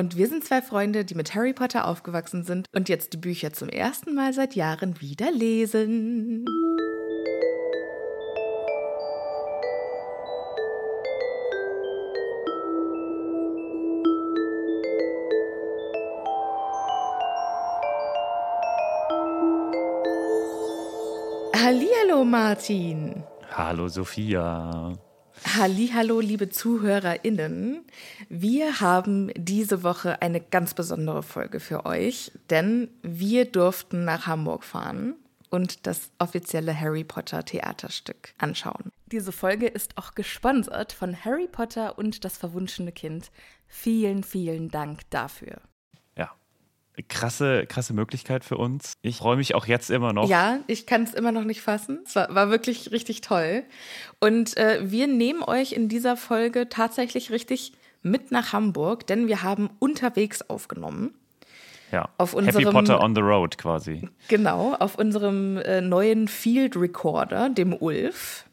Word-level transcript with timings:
Und 0.00 0.16
wir 0.16 0.28
sind 0.28 0.42
zwei 0.44 0.62
Freunde, 0.62 1.04
die 1.04 1.14
mit 1.14 1.34
Harry 1.34 1.52
Potter 1.52 1.86
aufgewachsen 1.86 2.42
sind 2.42 2.68
und 2.72 2.88
jetzt 2.88 3.12
die 3.12 3.18
Bücher 3.18 3.52
zum 3.52 3.68
ersten 3.68 4.14
Mal 4.14 4.32
seit 4.32 4.54
Jahren 4.54 4.98
wieder 5.02 5.30
lesen. 5.30 6.46
Hallihallo, 21.54 22.24
Martin. 22.24 23.22
Hallo, 23.50 23.86
Sophia. 23.88 24.94
Hallo, 25.44 26.20
liebe 26.20 26.48
ZuhörerInnen. 26.50 27.84
Wir 28.28 28.80
haben 28.80 29.30
diese 29.36 29.82
Woche 29.82 30.20
eine 30.22 30.40
ganz 30.40 30.74
besondere 30.74 31.22
Folge 31.22 31.60
für 31.60 31.86
euch, 31.86 32.32
denn 32.50 32.88
wir 33.02 33.46
durften 33.46 34.04
nach 34.04 34.26
Hamburg 34.26 34.64
fahren 34.64 35.14
und 35.48 35.86
das 35.86 36.10
offizielle 36.18 36.78
Harry 36.78 37.04
Potter 37.04 37.44
Theaterstück 37.44 38.34
anschauen. 38.38 38.92
Diese 39.06 39.32
Folge 39.32 39.66
ist 39.66 39.98
auch 39.98 40.14
gesponsert 40.14 40.92
von 40.92 41.24
Harry 41.24 41.48
Potter 41.48 41.98
und 41.98 42.24
das 42.24 42.36
verwunschene 42.38 42.92
Kind. 42.92 43.30
Vielen, 43.66 44.22
vielen 44.22 44.68
Dank 44.68 45.08
dafür 45.10 45.60
krasse, 47.08 47.66
krasse 47.66 47.94
Möglichkeit 47.94 48.44
für 48.44 48.56
uns. 48.56 48.94
Ich 49.02 49.18
freue 49.18 49.36
mich 49.36 49.54
auch 49.54 49.66
jetzt 49.66 49.90
immer 49.90 50.12
noch. 50.12 50.28
Ja, 50.28 50.58
ich 50.66 50.86
kann 50.86 51.02
es 51.02 51.14
immer 51.14 51.32
noch 51.32 51.44
nicht 51.44 51.60
fassen. 51.60 52.00
Es 52.04 52.16
war, 52.16 52.34
war 52.34 52.50
wirklich 52.50 52.92
richtig 52.92 53.20
toll. 53.20 53.62
Und 54.20 54.56
äh, 54.56 54.80
wir 54.82 55.06
nehmen 55.06 55.42
euch 55.42 55.72
in 55.72 55.88
dieser 55.88 56.16
Folge 56.16 56.68
tatsächlich 56.68 57.30
richtig 57.30 57.72
mit 58.02 58.32
nach 58.32 58.52
Hamburg, 58.52 59.06
denn 59.06 59.28
wir 59.28 59.42
haben 59.42 59.70
unterwegs 59.78 60.42
aufgenommen. 60.42 61.14
Ja, 61.92 62.08
auf 62.18 62.34
unserem, 62.34 62.62
Happy 62.62 62.72
Potter 62.72 63.02
on 63.02 63.14
the 63.14 63.20
Road 63.20 63.58
quasi. 63.58 64.08
Genau, 64.28 64.74
auf 64.74 64.96
unserem 64.96 65.56
äh, 65.58 65.80
neuen 65.80 66.28
Field 66.28 66.76
Recorder, 66.76 67.50
dem 67.50 67.72
Ulf. 67.72 68.44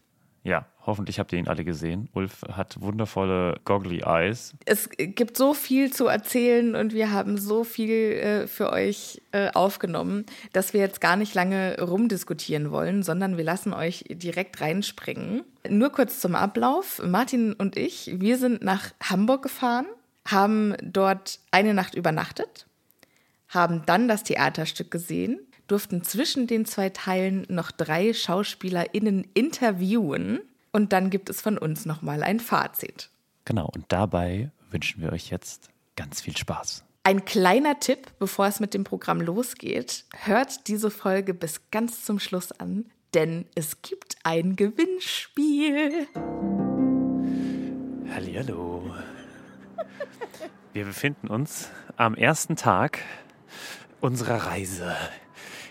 Ja, 0.43 0.65
hoffentlich 0.87 1.19
habt 1.19 1.33
ihr 1.33 1.39
ihn 1.39 1.47
alle 1.47 1.63
gesehen. 1.63 2.09
Ulf 2.13 2.41
hat 2.51 2.81
wundervolle 2.81 3.59
Goggly 3.65 4.01
Eyes. 4.05 4.53
Es 4.65 4.89
gibt 4.89 5.37
so 5.37 5.53
viel 5.53 5.91
zu 5.91 6.07
erzählen 6.07 6.75
und 6.75 6.93
wir 6.93 7.11
haben 7.11 7.37
so 7.37 7.63
viel 7.63 7.89
äh, 7.89 8.47
für 8.47 8.71
euch 8.71 9.21
äh, 9.33 9.49
aufgenommen, 9.51 10.25
dass 10.53 10.73
wir 10.73 10.79
jetzt 10.79 11.01
gar 11.01 11.17
nicht 11.17 11.35
lange 11.35 11.79
rumdiskutieren 11.79 12.71
wollen, 12.71 13.03
sondern 13.03 13.37
wir 13.37 13.43
lassen 13.43 13.73
euch 13.73 14.05
direkt 14.09 14.61
reinspringen. 14.61 15.43
Nur 15.69 15.91
kurz 15.91 16.19
zum 16.19 16.35
Ablauf. 16.35 17.01
Martin 17.05 17.53
und 17.53 17.77
ich, 17.77 18.11
wir 18.15 18.37
sind 18.37 18.63
nach 18.63 18.91
Hamburg 19.03 19.43
gefahren, 19.43 19.85
haben 20.25 20.75
dort 20.81 21.39
eine 21.51 21.73
Nacht 21.73 21.95
übernachtet, 21.95 22.65
haben 23.49 23.83
dann 23.85 24.07
das 24.07 24.23
Theaterstück 24.23 24.89
gesehen, 24.89 25.39
durften 25.67 26.03
zwischen 26.03 26.47
den 26.47 26.65
zwei 26.65 26.89
Teilen 26.89 27.45
noch 27.49 27.71
drei 27.71 28.13
SchauspielerInnen 28.13 29.27
interviewen 29.33 30.39
und 30.77 30.93
dann 30.93 31.09
gibt 31.09 31.31
es 31.31 31.41
von 31.41 31.57
uns 31.57 31.87
nochmal 31.87 32.21
ein 32.21 32.39
Fazit. 32.39 33.09
Genau, 33.45 33.67
und 33.73 33.85
dabei 33.87 34.51
wünschen 34.69 35.01
wir 35.01 35.11
euch 35.11 35.31
jetzt 35.31 35.71
ganz 35.95 36.21
viel 36.21 36.37
Spaß. 36.37 36.85
Ein 37.03 37.25
kleiner 37.25 37.79
Tipp, 37.79 38.11
bevor 38.19 38.45
es 38.45 38.59
mit 38.59 38.75
dem 38.75 38.83
Programm 38.83 39.19
losgeht. 39.19 40.05
Hört 40.15 40.67
diese 40.67 40.91
Folge 40.91 41.33
bis 41.33 41.71
ganz 41.71 42.05
zum 42.05 42.19
Schluss 42.19 42.51
an, 42.51 42.85
denn 43.15 43.45
es 43.55 43.81
gibt 43.81 44.17
ein 44.21 44.55
Gewinnspiel. 44.55 46.07
Hallo. 48.13 48.93
Wir 50.73 50.85
befinden 50.85 51.27
uns 51.27 51.71
am 51.95 52.13
ersten 52.13 52.55
Tag 52.55 52.99
unserer 53.99 54.45
Reise 54.45 54.95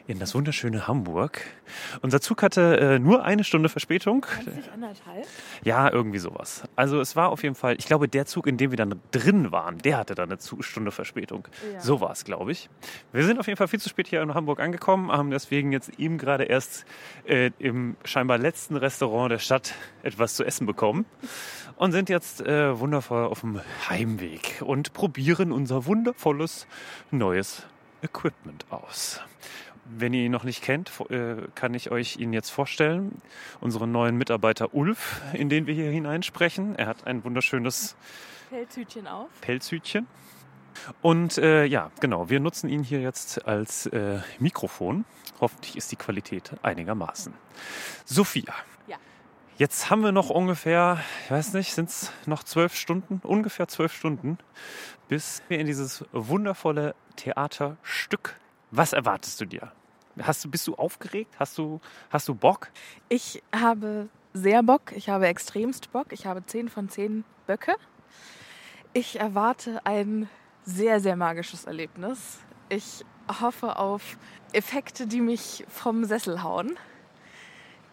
in 0.06 0.18
das 0.18 0.34
wunderschöne 0.34 0.86
Hamburg. 0.86 1.40
Unser 2.00 2.20
Zug 2.20 2.42
hatte 2.42 2.78
äh, 2.78 2.98
nur 2.98 3.24
eine 3.24 3.44
Stunde 3.44 3.68
Verspätung. 3.68 4.24
20, 4.44 4.72
anderthalb? 4.72 5.26
Ja, 5.64 5.92
irgendwie 5.92 6.18
sowas. 6.18 6.62
Also 6.76 7.00
es 7.00 7.16
war 7.16 7.30
auf 7.30 7.42
jeden 7.42 7.54
Fall, 7.54 7.76
ich 7.78 7.86
glaube, 7.86 8.08
der 8.08 8.26
Zug, 8.26 8.46
in 8.46 8.56
dem 8.56 8.70
wir 8.70 8.76
dann 8.76 9.00
drin 9.10 9.50
waren, 9.52 9.78
der 9.78 9.98
hatte 9.98 10.14
dann 10.14 10.30
eine 10.30 10.38
Stunde 10.60 10.92
Verspätung. 10.92 11.48
Ja. 11.72 11.80
So 11.80 12.00
war 12.00 12.12
es, 12.12 12.24
glaube 12.24 12.52
ich. 12.52 12.70
Wir 13.12 13.24
sind 13.24 13.40
auf 13.40 13.46
jeden 13.46 13.56
Fall 13.56 13.68
viel 13.68 13.80
zu 13.80 13.88
spät 13.88 14.06
hier 14.08 14.22
in 14.22 14.34
Hamburg 14.34 14.60
angekommen, 14.60 15.10
haben 15.10 15.30
deswegen 15.30 15.72
jetzt 15.72 15.98
eben 15.98 16.18
gerade 16.18 16.44
erst 16.44 16.84
äh, 17.26 17.50
im 17.58 17.96
scheinbar 18.04 18.38
letzten 18.38 18.76
Restaurant 18.76 19.32
der 19.32 19.38
Stadt 19.38 19.74
etwas 20.02 20.34
zu 20.34 20.44
essen 20.44 20.66
bekommen 20.66 21.04
und 21.76 21.92
sind 21.92 22.08
jetzt 22.08 22.40
äh, 22.40 22.78
wundervoll 22.78 23.26
auf 23.26 23.40
dem 23.40 23.60
Heimweg 23.88 24.62
und 24.64 24.92
probieren 24.92 25.52
unser 25.52 25.86
wundervolles 25.86 26.66
neues 27.10 27.66
Equipment 28.02 28.66
aus. 28.70 29.20
Wenn 29.88 30.12
ihr 30.12 30.24
ihn 30.24 30.32
noch 30.32 30.44
nicht 30.44 30.62
kennt, 30.62 30.90
äh, 31.10 31.36
kann 31.54 31.74
ich 31.74 31.90
euch 31.90 32.16
ihn 32.16 32.32
jetzt 32.32 32.50
vorstellen. 32.50 33.20
Unseren 33.60 33.92
neuen 33.92 34.16
Mitarbeiter 34.16 34.74
Ulf, 34.74 35.20
in 35.32 35.48
den 35.48 35.66
wir 35.66 35.74
hier 35.74 35.90
hineinsprechen. 35.90 36.76
Er 36.76 36.86
hat 36.86 37.06
ein 37.06 37.24
wunderschönes 37.24 37.96
Pelzhütchen 38.50 39.06
auf. 39.06 39.28
Pelzhütchen. 39.40 40.06
Und 41.02 41.38
äh, 41.38 41.64
ja, 41.64 41.90
genau, 42.00 42.28
wir 42.28 42.40
nutzen 42.40 42.68
ihn 42.68 42.82
hier 42.82 43.00
jetzt 43.00 43.46
als 43.46 43.86
äh, 43.86 44.20
Mikrofon. 44.38 45.04
Hoffentlich 45.40 45.76
ist 45.76 45.92
die 45.92 45.96
Qualität 45.96 46.52
einigermaßen. 46.62 47.32
Sophia. 48.04 48.54
Ja. 48.86 48.96
Jetzt 49.58 49.90
haben 49.90 50.02
wir 50.02 50.12
noch 50.12 50.30
ungefähr, 50.30 51.00
ich 51.24 51.30
weiß 51.30 51.54
nicht, 51.54 51.74
sind 51.74 51.88
es 51.88 52.12
noch 52.26 52.42
zwölf 52.42 52.74
Stunden? 52.74 53.20
Ungefähr 53.22 53.68
zwölf 53.68 53.92
Stunden, 53.94 54.38
bis 55.08 55.42
wir 55.48 55.58
in 55.58 55.66
dieses 55.66 56.04
wundervolle 56.12 56.94
Theaterstück 57.16 58.36
was 58.70 58.92
erwartest 58.92 59.40
du 59.40 59.44
dir? 59.44 59.72
Hast 60.20 60.44
du, 60.44 60.50
bist 60.50 60.66
du 60.66 60.74
aufgeregt? 60.74 61.34
Hast 61.38 61.58
du, 61.58 61.80
hast 62.10 62.28
du 62.28 62.34
Bock? 62.34 62.70
Ich 63.08 63.42
habe 63.54 64.08
sehr 64.32 64.62
Bock. 64.62 64.92
Ich 64.94 65.08
habe 65.08 65.26
extremst 65.26 65.92
Bock. 65.92 66.12
Ich 66.12 66.26
habe 66.26 66.44
10 66.44 66.68
von 66.68 66.88
10 66.88 67.24
Böcke. 67.46 67.74
Ich 68.92 69.20
erwarte 69.20 69.84
ein 69.84 70.28
sehr, 70.64 71.00
sehr 71.00 71.16
magisches 71.16 71.64
Erlebnis. 71.64 72.38
Ich 72.68 73.04
hoffe 73.40 73.78
auf 73.78 74.16
Effekte, 74.52 75.06
die 75.06 75.20
mich 75.20 75.64
vom 75.68 76.04
Sessel 76.04 76.42
hauen, 76.42 76.78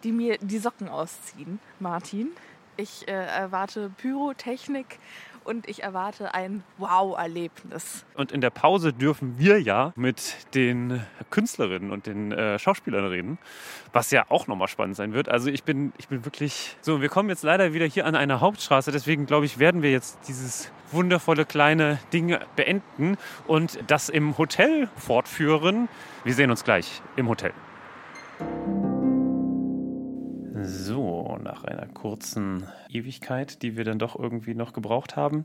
die 0.02 0.12
mir 0.12 0.38
die 0.38 0.58
Socken 0.58 0.88
ausziehen, 0.88 1.60
Martin. 1.78 2.30
Ich 2.76 3.06
äh, 3.06 3.12
erwarte 3.12 3.90
Pyrotechnik 3.90 4.98
und 5.44 5.68
ich 5.68 5.82
erwarte 5.82 6.34
ein 6.34 6.62
Wow-Erlebnis. 6.78 8.04
Und 8.14 8.32
in 8.32 8.40
der 8.40 8.50
Pause 8.50 8.92
dürfen 8.92 9.38
wir 9.38 9.60
ja 9.60 9.92
mit 9.96 10.36
den 10.54 11.04
Künstlerinnen 11.30 11.90
und 11.90 12.06
den 12.06 12.32
äh, 12.32 12.58
Schauspielern 12.58 13.06
reden, 13.06 13.38
was 13.92 14.10
ja 14.10 14.24
auch 14.28 14.46
nochmal 14.46 14.68
spannend 14.68 14.96
sein 14.96 15.12
wird. 15.12 15.28
Also 15.28 15.50
ich 15.50 15.64
bin, 15.64 15.92
ich 15.98 16.08
bin 16.08 16.24
wirklich 16.24 16.76
so, 16.80 17.00
wir 17.00 17.08
kommen 17.08 17.28
jetzt 17.28 17.42
leider 17.42 17.72
wieder 17.72 17.86
hier 17.86 18.06
an 18.06 18.14
einer 18.14 18.40
Hauptstraße, 18.40 18.92
deswegen 18.92 19.26
glaube 19.26 19.46
ich, 19.46 19.58
werden 19.58 19.82
wir 19.82 19.90
jetzt 19.90 20.18
dieses 20.28 20.70
wundervolle 20.90 21.44
kleine 21.44 21.98
Ding 22.12 22.36
beenden 22.56 23.16
und 23.46 23.78
das 23.86 24.08
im 24.08 24.38
Hotel 24.38 24.88
fortführen. 24.96 25.88
Wir 26.24 26.34
sehen 26.34 26.50
uns 26.50 26.64
gleich 26.64 27.02
im 27.16 27.28
Hotel. 27.28 27.52
So, 30.66 31.38
nach 31.42 31.64
einer 31.64 31.86
kurzen 31.86 32.64
Ewigkeit, 32.88 33.62
die 33.62 33.76
wir 33.76 33.84
dann 33.84 33.98
doch 33.98 34.18
irgendwie 34.18 34.54
noch 34.54 34.72
gebraucht 34.72 35.16
haben, 35.16 35.44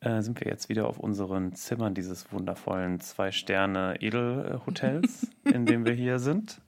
äh, 0.00 0.22
sind 0.22 0.40
wir 0.40 0.50
jetzt 0.50 0.68
wieder 0.68 0.88
auf 0.88 0.98
unseren 0.98 1.54
Zimmern 1.54 1.94
dieses 1.94 2.32
wundervollen 2.32 3.00
Zwei-Sterne-Edelhotels, 3.00 5.28
in 5.44 5.66
dem 5.66 5.84
wir 5.84 5.92
hier 5.92 6.18
sind. 6.18 6.60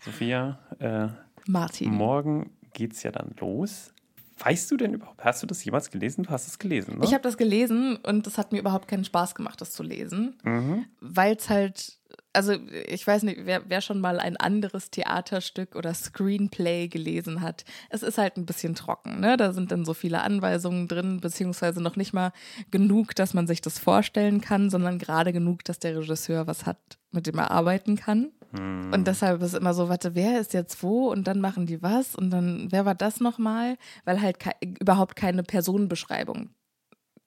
Sophia, 0.00 0.58
äh, 0.78 1.08
Martin. 1.46 1.92
morgen 1.92 2.50
geht 2.72 2.92
es 2.92 3.02
ja 3.02 3.10
dann 3.10 3.34
los. 3.40 3.92
Weißt 4.40 4.70
du 4.70 4.76
denn 4.76 4.94
überhaupt, 4.94 5.24
hast 5.24 5.42
du 5.42 5.48
das 5.48 5.64
jemals 5.64 5.90
gelesen? 5.90 6.22
Du 6.22 6.30
hast 6.30 6.46
es 6.46 6.60
gelesen, 6.60 6.98
ne? 6.98 7.04
Ich 7.04 7.12
habe 7.12 7.22
das 7.24 7.36
gelesen 7.36 7.96
und 7.96 8.24
es 8.28 8.38
hat 8.38 8.52
mir 8.52 8.60
überhaupt 8.60 8.86
keinen 8.86 9.04
Spaß 9.04 9.34
gemacht, 9.34 9.60
das 9.60 9.72
zu 9.72 9.82
lesen, 9.82 10.36
Mhm. 10.44 10.84
weil 11.00 11.34
es 11.34 11.50
halt, 11.50 11.97
also 12.38 12.52
ich 12.86 13.04
weiß 13.04 13.24
nicht, 13.24 13.40
wer, 13.46 13.62
wer 13.68 13.80
schon 13.80 14.00
mal 14.00 14.20
ein 14.20 14.36
anderes 14.36 14.92
Theaterstück 14.92 15.74
oder 15.74 15.92
Screenplay 15.92 16.86
gelesen 16.86 17.40
hat, 17.40 17.64
es 17.90 18.04
ist 18.04 18.16
halt 18.16 18.36
ein 18.36 18.46
bisschen 18.46 18.76
trocken, 18.76 19.18
ne? 19.18 19.36
Da 19.36 19.52
sind 19.52 19.72
dann 19.72 19.84
so 19.84 19.92
viele 19.92 20.22
Anweisungen 20.22 20.86
drin, 20.86 21.18
beziehungsweise 21.20 21.82
noch 21.82 21.96
nicht 21.96 22.12
mal 22.12 22.30
genug, 22.70 23.16
dass 23.16 23.34
man 23.34 23.48
sich 23.48 23.60
das 23.60 23.80
vorstellen 23.80 24.40
kann, 24.40 24.70
sondern 24.70 25.00
gerade 25.00 25.32
genug, 25.32 25.64
dass 25.64 25.80
der 25.80 25.96
Regisseur 25.98 26.46
was 26.46 26.64
hat, 26.64 26.78
mit 27.10 27.26
dem 27.26 27.38
er 27.38 27.50
arbeiten 27.50 27.96
kann. 27.96 28.30
Hm. 28.52 28.92
Und 28.92 29.08
deshalb 29.08 29.42
ist 29.42 29.54
immer 29.54 29.74
so, 29.74 29.88
warte, 29.88 30.14
wer 30.14 30.40
ist 30.40 30.54
jetzt 30.54 30.80
wo? 30.84 31.10
Und 31.10 31.26
dann 31.26 31.40
machen 31.40 31.66
die 31.66 31.82
was? 31.82 32.14
Und 32.14 32.30
dann, 32.30 32.68
wer 32.70 32.84
war 32.84 32.94
das 32.94 33.18
nochmal? 33.18 33.76
Weil 34.04 34.22
halt 34.22 34.38
kei 34.38 34.52
überhaupt 34.78 35.16
keine 35.16 35.42
Personenbeschreibung 35.42 36.50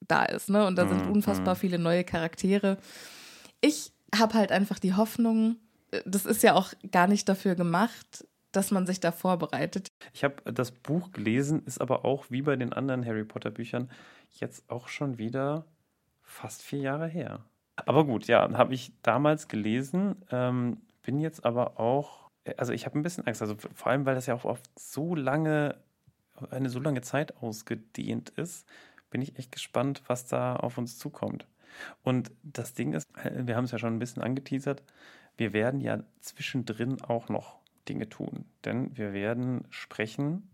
da 0.08 0.24
ist, 0.24 0.50
ne? 0.50 0.66
Und 0.66 0.78
da 0.78 0.88
sind 0.88 1.06
Mhm, 1.06 1.12
unfassbar 1.12 1.58
viele 1.58 1.80
neue 1.80 2.06
Charaktere. 2.06 2.78
Ich 3.60 3.92
habe 4.16 4.34
halt 4.34 4.52
einfach 4.52 4.80
die 4.80 4.94
Hoffnung, 4.94 5.58
äh, 5.92 6.02
das 6.06 6.26
ist 6.26 6.44
ja 6.44 6.54
auch 6.54 6.74
gar 6.92 7.08
nicht 7.08 7.28
dafür 7.30 7.56
gemacht, 7.56 8.26
dass 8.52 8.72
man 8.72 8.86
sich 8.86 9.00
da 9.00 9.12
vorbereitet. 9.12 9.88
Ich 10.14 10.24
habe 10.24 10.52
das 10.52 10.72
Buch 10.72 11.12
gelesen, 11.12 11.64
ist 11.66 11.80
aber 11.80 12.04
auch 12.06 12.26
wie 12.30 12.42
bei 12.42 12.56
den 12.56 12.74
anderen 12.74 13.06
Harry 13.06 13.24
Potter 13.24 13.52
Büchern 13.52 13.90
jetzt 14.40 14.70
auch 14.70 14.88
schon 14.88 15.18
wieder 15.18 15.66
fast 16.22 16.62
vier 16.62 16.80
Jahre 16.80 17.08
her. 17.08 17.46
Aber 17.86 18.06
gut, 18.06 18.28
ja, 18.28 18.50
habe 18.54 18.74
ich 18.74 18.94
damals 19.02 19.48
gelesen, 19.48 20.16
ähm, 20.32 20.82
bin 21.02 21.20
jetzt 21.20 21.46
aber 21.46 21.80
auch, 21.80 22.30
also 22.58 22.74
ich 22.74 22.86
habe 22.86 23.00
ein 23.00 23.04
bisschen 23.04 23.26
Angst, 23.26 23.42
also 23.42 23.56
vor 23.56 23.92
allem, 23.92 24.06
weil 24.06 24.16
das 24.16 24.28
ja 24.28 24.36
auch 24.36 24.46
oft 24.46 24.70
so 24.78 25.16
lange, 25.16 25.78
eine 26.50 26.70
so 26.70 26.80
lange 26.80 27.02
Zeit 27.02 27.38
ausgedehnt 27.38 28.30
ist, 28.32 28.68
bin 29.10 29.22
ich 29.22 29.38
echt 29.38 29.52
gespannt, 29.52 30.04
was 30.08 30.26
da 30.26 30.56
auf 30.56 30.78
uns 30.78 30.98
zukommt. 30.98 31.48
Und 32.04 32.32
das 32.44 32.74
Ding 32.74 32.94
ist, 32.94 33.08
äh, 33.18 33.48
wir 33.48 33.56
haben 33.56 33.66
es 33.66 33.72
ja 33.72 33.80
schon 33.80 33.96
ein 33.96 34.00
bisschen 34.00 34.24
angeteasert, 34.24 34.84
wir 35.38 35.54
werden 35.54 35.80
ja 35.80 36.04
zwischendrin 36.20 37.02
auch 37.02 37.30
noch 37.30 37.60
Dinge 37.88 38.10
tun. 38.10 38.46
Denn 38.66 38.96
wir 38.98 39.14
werden 39.14 39.66
sprechen 39.70 40.50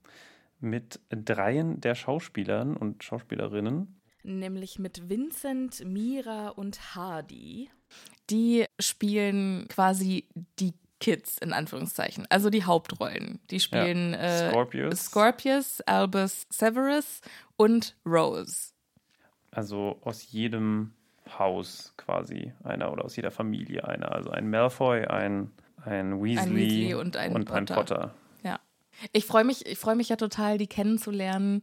mit 0.60 1.00
dreien 1.10 1.82
der 1.82 1.96
Schauspielern 1.96 2.76
und 2.76 3.04
Schauspielerinnen. 3.04 4.00
Nämlich 4.24 4.80
mit 4.80 5.10
Vincent, 5.10 5.86
Mira 5.86 6.50
und 6.50 6.96
Hardy. 6.96 7.70
Die 8.30 8.66
spielen 8.80 9.68
quasi 9.70 10.28
die 10.60 10.74
Kids 11.00 11.38
in 11.38 11.54
Anführungszeichen, 11.54 12.26
also 12.30 12.50
die 12.50 12.64
Hauptrollen. 12.64 13.40
Die 13.52 13.60
spielen 13.60 14.14
äh, 14.14 14.50
Scorpius. 14.50 15.06
Scorpius, 15.06 15.82
Albus 15.82 16.48
Severus 16.50 17.22
und 17.56 17.96
Rose. 18.06 18.74
Also 19.52 20.00
aus 20.02 20.32
jedem 20.32 20.94
Haus 21.38 21.94
quasi 21.98 22.54
einer 22.64 22.92
oder 22.92 23.06
aus 23.06 23.16
jeder 23.16 23.32
Familie 23.32 23.88
einer. 23.88 24.12
Also 24.12 24.32
ein 24.32 24.50
Malfoy, 24.50 25.06
ein, 25.06 25.52
ein 25.84 26.22
Weasley, 26.22 26.56
Weasley 26.56 26.94
und 26.96 27.18
ein 27.18 27.46
Potter. 27.46 27.76
Potter. 27.76 28.14
Ja. 28.44 28.60
Ich 29.12 29.26
freue 29.26 29.44
mich, 29.44 29.66
ich 29.66 29.78
freue 29.78 29.96
mich 29.96 30.10
ja 30.10 30.16
total, 30.16 30.58
die 30.58 30.68
kennenzulernen, 30.68 31.62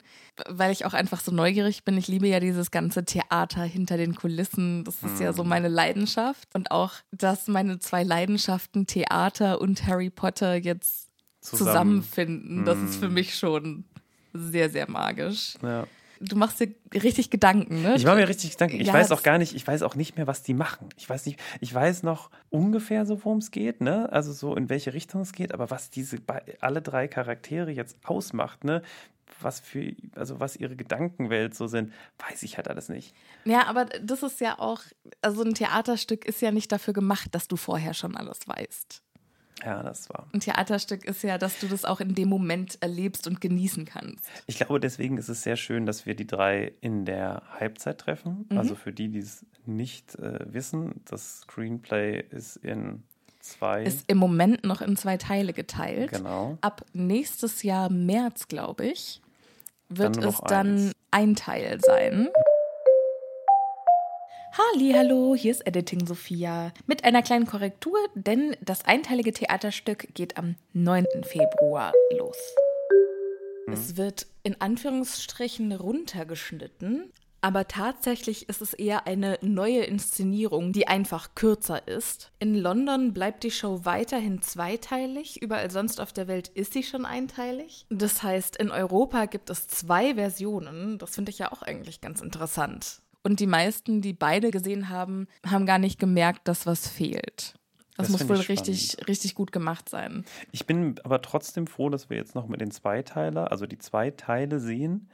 weil 0.49 0.71
ich 0.71 0.87
auch 0.87 0.95
einfach 0.95 1.21
so 1.21 1.33
neugierig 1.33 1.85
bin. 1.85 1.99
Ich 1.99 2.07
liebe 2.07 2.29
ja 2.29 2.39
dieses 2.39 2.71
ganze 2.71 3.05
Theater 3.05 3.63
hinter 3.63 3.97
den 3.97 4.15
Kulissen. 4.15 4.85
Das 4.85 5.03
ist 5.03 5.21
ja 5.21 5.33
so 5.33 5.43
meine 5.43 5.69
Leidenschaft. 5.69 6.49
Und 6.55 6.71
auch, 6.71 6.93
dass 7.11 7.49
meine 7.49 7.81
zwei 7.81 8.05
Leidenschaften, 8.05 8.87
Theater 8.87 9.61
und 9.61 9.87
Harry 9.87 10.11
Potter, 10.11 10.55
jetzt 10.55 11.11
Zusammen. 11.41 11.59
zusammenfinden, 11.59 12.65
das 12.65 12.79
ist 12.79 12.97
für 12.97 13.11
mich 13.11 13.35
schon 13.37 13.85
sehr, 14.33 14.71
sehr 14.71 14.89
magisch. 14.91 15.55
Ja. 15.63 15.87
Du 16.21 16.37
machst 16.37 16.61
dir 16.61 16.75
richtig 16.93 17.31
Gedanken, 17.31 17.83
ne? 17.83 17.95
Ich 17.97 18.05
mache 18.05 18.17
mir 18.17 18.29
richtig 18.29 18.53
Gedanken. 18.53 18.81
Ich 18.81 18.89
Ja, 18.89 18.95
weiß 18.95 19.13
auch 19.13 19.23
gar 19.23 19.39
nicht, 19.39 19.55
ich 19.55 19.67
weiß 19.67 19.83
auch 19.83 19.95
nicht 19.95 20.17
mehr, 20.17 20.27
was 20.27 20.43
die 20.43 20.55
machen. 20.55 20.89
Ich 20.97 21.09
weiß 21.09 21.27
nicht, 21.27 21.41
ich 21.61 21.75
weiß 21.75 22.03
noch 22.03 22.31
ungefähr 22.51 23.07
so, 23.07 23.25
worum 23.25 23.39
es 23.39 23.51
geht, 23.51 23.81
ne? 23.81 24.11
Also 24.13 24.33
so 24.33 24.55
in 24.57 24.69
welche 24.69 24.95
Richtung 24.95 25.23
es 25.23 25.33
geht, 25.33 25.53
aber 25.53 25.71
was 25.71 25.91
diese 25.91 26.19
alle 26.61 26.83
drei 26.83 27.09
Charaktere 27.09 27.71
jetzt 27.71 27.97
ausmacht, 28.05 28.65
ne? 28.65 28.83
Was 29.41 29.61
für, 29.61 29.95
also 30.15 30.39
was 30.39 30.57
ihre 30.57 30.77
Gedankenwelt 30.77 31.55
so 31.55 31.67
sind, 31.67 31.93
weiß 32.29 32.43
ich 32.45 32.57
halt 32.57 32.69
alles 32.69 32.89
nicht. 32.89 33.15
Ja, 33.45 33.67
aber 33.67 33.87
das 33.87 34.23
ist 34.23 34.41
ja 34.41 34.59
auch, 34.59 34.81
also 35.23 35.43
ein 35.43 35.55
Theaterstück 35.55 36.25
ist 36.25 36.41
ja 36.41 36.51
nicht 36.53 36.71
dafür 36.71 36.95
gemacht, 36.95 37.35
dass 37.35 37.49
du 37.49 37.57
vorher 37.57 37.95
schon 37.95 38.17
alles 38.17 38.47
weißt. 38.47 39.03
Ja, 39.65 39.83
das 39.83 40.09
war. 40.11 40.27
Ein 40.33 40.41
Theaterstück 40.41 41.05
ist 41.05 41.23
ja, 41.23 41.39
dass 41.39 41.61
du 41.61 41.69
das 41.69 41.85
auch 41.85 42.01
in 42.01 42.15
dem 42.15 42.29
Moment 42.29 42.79
erlebst 42.81 43.27
und 43.27 43.41
genießen 43.41 43.85
kannst. 43.85 44.25
Ich 44.47 44.57
glaube, 44.57 44.81
deswegen 44.81 45.17
ist 45.17 45.29
es 45.29 45.43
sehr 45.43 45.57
schön, 45.57 45.87
dass 45.87 46.07
wir 46.07 46.15
die 46.15 46.27
drei 46.27 46.73
in 46.81 47.05
der 47.05 47.43
Halbzeit 47.59 47.99
treffen. 47.99 48.47
Mhm. 48.51 48.59
Also 48.59 48.75
für 48.75 48.93
die, 48.93 49.09
die 49.09 49.21
es 49.21 49.47
nicht 49.65 50.17
äh, 50.17 50.41
wissen, 50.53 51.01
das 51.05 51.41
Screenplay 51.43 52.25
ist 52.31 52.57
in 52.57 53.03
zwei. 53.41 53.85
Ist 53.85 54.05
im 54.09 54.19
Moment 54.19 54.65
noch 54.65 54.81
in 54.81 54.97
zwei 54.97 55.17
Teile 55.17 55.53
geteilt. 55.53 56.11
genau. 56.11 56.59
Ab 56.61 56.85
nächstes 56.93 57.63
Jahr 57.63 57.91
März, 57.91 58.49
glaube 58.49 58.87
ich, 58.87 59.21
wird 59.89 60.17
Dann 60.17 60.25
es 60.25 60.41
dann 60.47 60.77
eins. 60.77 60.93
ein 61.11 61.37
Teil 61.37 61.79
sein. 61.81 62.29
Halli, 64.57 64.93
hallo, 64.93 65.35
hier 65.35 65.51
ist 65.51 65.67
Editing 65.67 66.07
Sophia 66.07 66.73
mit 66.87 67.03
einer 67.03 67.23
kleinen 67.23 67.45
Korrektur, 67.45 67.99
denn 68.15 68.57
das 68.61 68.85
einteilige 68.85 69.33
Theaterstück 69.33 70.15
geht 70.15 70.37
am 70.37 70.55
9. 70.75 71.07
Februar 71.25 71.93
los. 72.17 72.37
Es 73.67 73.97
wird 73.97 74.29
in 74.45 74.61
Anführungsstrichen 74.61 75.73
runtergeschnitten, 75.73 77.11
aber 77.41 77.67
tatsächlich 77.67 78.49
ist 78.49 78.63
es 78.63 78.75
eher 78.75 79.09
eine 79.09 79.41
neue 79.43 79.83
Inszenierung, 79.83 80.73
die 80.73 80.87
einfach 80.87 81.35
kürzer 81.35 81.89
ist. 81.89 82.31
In 82.39 82.55
London 82.55 83.13
bleibt 83.13 83.43
die 83.43 83.51
Show 83.51 83.81
weiterhin 83.83 84.41
zweiteilig, 84.41 85.43
überall 85.43 85.73
sonst 85.73 86.01
auf 86.01 86.13
der 86.13 86.29
Welt 86.29 86.47
ist 86.47 86.75
sie 86.75 86.85
schon 86.85 87.07
einteilig. 87.07 87.87
Das 87.91 88.23
heißt, 88.23 88.57
in 88.59 88.71
Europa 88.71 89.25
gibt 89.25 89.51
es 89.51 89.67
zwei 89.67 90.15
Versionen, 90.15 90.99
das 90.99 91.17
finde 91.17 91.31
ich 91.31 91.41
ja 91.41 91.51
auch 91.51 91.63
eigentlich 91.63 92.01
ganz 92.01 92.21
interessant. 92.21 93.01
Und 93.25 93.41
die 93.41 93.47
meisten, 93.47 94.03
die 94.03 94.13
beide 94.13 94.51
gesehen 94.51 94.91
haben, 94.91 95.27
haben 95.47 95.67
gar 95.67 95.79
nicht 95.79 95.99
gemerkt, 95.99 96.47
dass 96.47 96.67
was 96.67 96.87
fehlt. 96.87 97.55
Das, 97.97 98.09
Das 98.09 98.11
muss 98.11 98.29
wohl 98.29 98.39
ich 98.39 98.49
richtig, 98.49 98.97
richtig 99.09 99.35
gut 99.35 99.51
gemacht 99.51 99.89
sein. 99.89 100.25
Ich 100.53 100.67
bin 100.67 100.97
aber 101.05 101.23
trotzdem 101.23 101.67
froh, 101.67 101.89
dass 101.89 102.11
wir 102.11 102.17
jetzt 102.17 102.35
noch 102.35 102.49
mit 102.49 102.61
den 102.61 102.71
Zweiteiler, 102.71 103.51
also 103.51 103.67
die 103.67 103.79
zwei 103.79 104.11
Teile 104.11 104.61
sehen, 104.61 105.09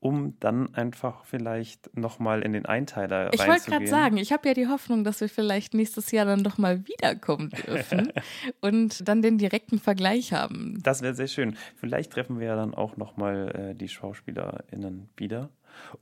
um 0.00 0.38
dann 0.38 0.74
einfach 0.74 1.24
vielleicht 1.24 1.96
nochmal 1.96 2.42
in 2.42 2.52
den 2.52 2.66
Einteiler 2.66 3.32
Ich 3.32 3.40
wollte 3.40 3.52
reinzugehen. 3.52 3.78
gerade 3.78 3.90
sagen, 3.90 4.16
ich 4.16 4.32
habe 4.32 4.46
ja 4.48 4.54
die 4.54 4.68
Hoffnung, 4.68 5.02
dass 5.02 5.20
wir 5.20 5.28
vielleicht 5.28 5.74
nächstes 5.74 6.10
Jahr 6.12 6.24
dann 6.24 6.44
doch 6.44 6.56
mal 6.56 6.86
wiederkommen 6.86 7.50
dürfen 7.50 8.12
und 8.60 9.08
dann 9.08 9.22
den 9.22 9.38
direkten 9.38 9.78
Vergleich 9.80 10.32
haben. 10.32 10.80
Das 10.82 11.02
wäre 11.02 11.14
sehr 11.14 11.26
schön. 11.26 11.56
Vielleicht 11.76 12.12
treffen 12.12 12.38
wir 12.38 12.46
ja 12.46 12.56
dann 12.56 12.74
auch 12.74 12.96
nochmal 12.96 13.70
äh, 13.72 13.74
die 13.74 13.88
SchauspielerInnen 13.88 15.08
wieder. 15.16 15.50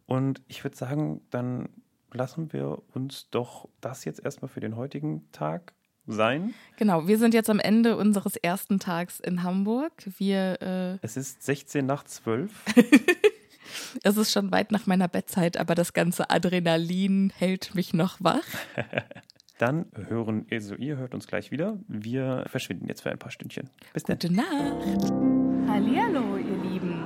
Und 0.06 0.42
ich 0.46 0.62
würde 0.62 0.76
sagen, 0.76 1.22
dann 1.30 1.68
lassen 2.12 2.52
wir 2.52 2.82
uns 2.94 3.30
doch 3.30 3.68
das 3.80 4.04
jetzt 4.04 4.24
erstmal 4.24 4.48
für 4.48 4.60
den 4.60 4.76
heutigen 4.76 5.30
Tag 5.32 5.74
sein. 6.06 6.54
Genau, 6.76 7.08
wir 7.08 7.18
sind 7.18 7.34
jetzt 7.34 7.50
am 7.50 7.58
Ende 7.58 7.96
unseres 7.96 8.36
ersten 8.36 8.78
Tags 8.78 9.20
in 9.20 9.42
Hamburg. 9.42 9.92
Wir, 10.18 10.60
äh, 10.62 10.98
Es 11.02 11.16
ist 11.16 11.42
16 11.42 11.84
nach 11.84 12.04
12. 12.04 12.52
es 14.02 14.16
ist 14.16 14.32
schon 14.32 14.50
weit 14.52 14.72
nach 14.72 14.86
meiner 14.86 15.08
Bettzeit, 15.08 15.56
aber 15.56 15.74
das 15.74 15.92
ganze 15.92 16.30
Adrenalin 16.30 17.32
hält 17.36 17.74
mich 17.74 17.94
noch 17.94 18.16
wach. 18.20 18.44
Dann 19.58 19.86
hören, 20.08 20.46
also 20.52 20.74
ihr 20.74 20.98
hört 20.98 21.14
uns 21.14 21.26
gleich 21.26 21.50
wieder. 21.50 21.78
Wir 21.88 22.44
verschwinden 22.46 22.88
jetzt 22.88 23.00
für 23.02 23.10
ein 23.10 23.18
paar 23.18 23.30
Stündchen. 23.30 23.70
Bis 23.94 24.02
dann. 24.02 24.18
Gute 24.18 24.34
Nacht. 24.34 25.10
Hallihallo, 25.66 26.36
ihr 26.36 26.70
Lieben. 26.70 27.04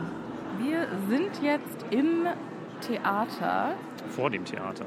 Wir 0.59 0.89
sind 1.09 1.31
jetzt 1.45 1.87
im 1.91 2.27
Theater. 2.81 3.75
Vor 4.09 4.31
dem 4.31 4.45
Theater 4.45 4.87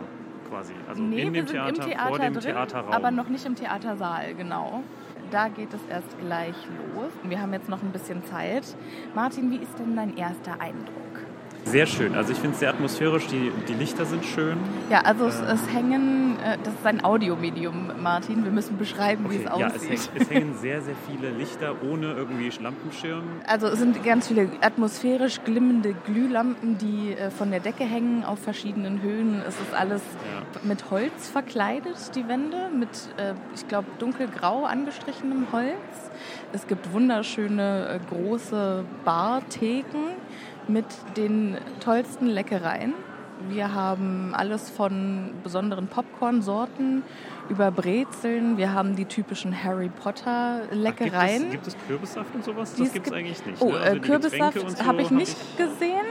quasi. 0.49 0.73
Also 0.89 1.01
Nee, 1.01 1.21
in 1.21 1.33
wir 1.33 1.41
dem 1.43 1.47
sind 1.47 1.55
Theater, 1.55 1.69
im 1.69 1.89
Theater 1.89 2.07
vor 2.09 2.19
dem 2.19 2.33
drin, 2.33 2.41
Theaterraum. 2.43 2.91
aber 2.91 3.11
noch 3.11 3.29
nicht 3.29 3.45
im 3.45 3.55
Theatersaal, 3.55 4.35
genau. 4.35 4.83
Da 5.31 5.47
geht 5.47 5.73
es 5.73 5.79
erst 5.89 6.19
gleich 6.19 6.55
los. 6.95 7.11
Wir 7.23 7.39
haben 7.41 7.53
jetzt 7.53 7.69
noch 7.69 7.81
ein 7.81 7.91
bisschen 7.91 8.23
Zeit. 8.25 8.75
Martin, 9.15 9.49
wie 9.51 9.57
ist 9.57 9.79
denn 9.79 9.95
dein 9.95 10.17
erster 10.17 10.59
Eindruck? 10.59 11.12
Sehr 11.65 11.85
schön. 11.87 12.13
Also 12.13 12.33
ich 12.33 12.37
finde 12.37 12.53
es 12.53 12.59
sehr 12.59 12.69
atmosphärisch. 12.69 13.25
Die, 13.27 13.51
die 13.67 13.73
Lichter 13.73 14.05
sind 14.05 14.23
schön. 14.25 14.57
Ja, 14.89 14.99
also 15.01 15.25
es, 15.25 15.39
es 15.39 15.73
hängen, 15.73 16.37
äh, 16.43 16.57
das 16.63 16.73
ist 16.73 16.85
ein 16.85 17.03
Audiomedium, 17.03 17.91
Martin. 18.01 18.43
Wir 18.43 18.51
müssen 18.51 18.77
beschreiben, 18.77 19.25
wie 19.29 19.37
es 19.37 19.43
ja, 19.45 19.67
es, 19.67 19.73
aussieht. 19.75 19.89
hängen- 19.89 20.21
es 20.21 20.29
hängen 20.29 20.55
sehr, 20.57 20.81
sehr 20.81 20.93
viele 21.09 21.31
Lichter 21.31 21.75
ohne 21.89 22.13
irgendwie 22.13 22.51
Lampenschirm. 22.61 23.23
Also 23.47 23.67
es 23.67 23.79
sind 23.79 24.03
ganz 24.03 24.27
viele 24.27 24.49
atmosphärisch 24.61 25.39
glimmende 25.45 25.93
Glühlampen, 26.05 26.77
die 26.77 27.13
äh, 27.15 27.31
von 27.31 27.49
der 27.49 27.61
Decke 27.61 27.85
hängen 27.85 28.23
auf 28.23 28.39
verschiedenen 28.39 29.01
Höhen. 29.01 29.41
Es 29.47 29.55
ist 29.59 29.73
alles 29.73 30.01
Ja. 30.01 30.59
mit 30.67 30.91
Holz 30.91 31.27
verkleidet, 31.29 32.15
die 32.15 32.27
Wände, 32.27 32.69
mit, 32.77 32.89
äh, 33.17 33.33
ich 33.55 33.67
glaube, 33.67 33.87
dunkelgrau 33.99 34.65
angestrichenem 34.65 35.47
Holz. 35.51 36.11
Es 36.51 36.67
gibt 36.67 36.91
wunderschöne 36.93 37.87
äh, 37.87 37.99
große 38.13 38.83
Bartheken 39.05 40.11
mit 40.67 40.85
den 41.17 41.57
tollsten 41.79 42.27
Leckereien. 42.27 42.93
Wir 43.49 43.73
haben 43.73 44.33
alles 44.33 44.69
von 44.69 45.31
besonderen 45.43 45.87
Popcorn-Sorten 45.87 47.03
über 47.49 47.71
Brezeln. 47.71 48.57
Wir 48.57 48.73
haben 48.73 48.95
die 48.95 49.05
typischen 49.05 49.63
Harry 49.63 49.89
Potter-Leckereien. 49.89 51.51
Gibt, 51.51 51.67
es, 51.67 51.73
gibt 51.73 51.81
es 51.81 51.87
Kürbissaft 51.87 52.35
und 52.35 52.43
sowas? 52.45 52.75
Das 52.75 52.93
gibt 52.93 53.07
es 53.07 53.13
eigentlich 53.13 53.45
nicht. 53.45 53.61
Oh, 53.61 53.71
ne? 53.71 53.79
also 53.79 54.01
Kürbissaft 54.01 54.59
so 54.59 54.85
habe 54.85 55.01
ich 55.01 55.11
nicht 55.11 55.35
hab 55.35 55.49
ich 55.49 55.57
gesehen. 55.57 56.05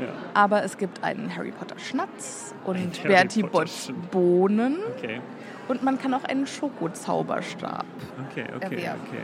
Ja. 0.00 0.08
Aber 0.32 0.62
es 0.62 0.78
gibt 0.78 1.02
einen 1.02 1.34
Harry 1.34 1.50
Potter 1.50 1.78
Schnatz 1.78 2.54
und 2.64 3.02
Bertie 3.02 3.42
Bott 3.42 3.70
Bohnen. 4.10 4.78
Okay. 4.96 5.20
Und 5.66 5.82
man 5.82 5.98
kann 5.98 6.14
auch 6.14 6.24
einen 6.24 6.46
Schokozauberstab 6.46 7.84
okay, 8.30 8.44
okay, 8.56 8.64
erwerben. 8.64 9.00
Okay. 9.06 9.18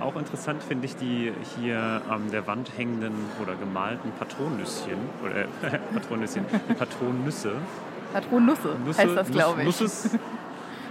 Auch 0.00 0.16
interessant 0.16 0.62
finde 0.62 0.86
ich 0.86 0.96
die 0.96 1.32
hier 1.56 2.02
an 2.08 2.30
der 2.30 2.46
Wand 2.46 2.70
hängenden 2.76 3.14
oder 3.42 3.54
gemalten 3.54 4.12
Patronüsschen. 4.18 4.98
Oder 5.24 5.42
äh, 5.42 5.78
Patronüsschen, 5.94 6.44
die 6.68 6.74
Patronnüsse. 6.74 7.52
Patronüsse 8.12 8.76
Nüsse, 8.84 9.02
heißt 9.02 9.16
das, 9.16 9.30
glaube 9.30 9.60
ich. 9.60 9.66
Nusses. 9.66 10.18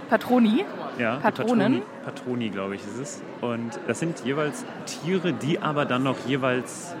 Patroni. 0.08 0.64
Ja, 0.98 1.16
Patronen. 1.16 1.82
Patroni, 1.82 1.82
Patroni 2.04 2.48
glaube 2.50 2.74
ich, 2.76 2.82
ist 2.82 2.98
es. 2.98 3.22
Und 3.40 3.78
das 3.86 3.98
sind 3.98 4.20
jeweils 4.24 4.64
Tiere, 4.86 5.32
die 5.32 5.60
aber 5.60 5.84
dann 5.84 6.02
noch 6.04 6.16
jeweils 6.26 6.94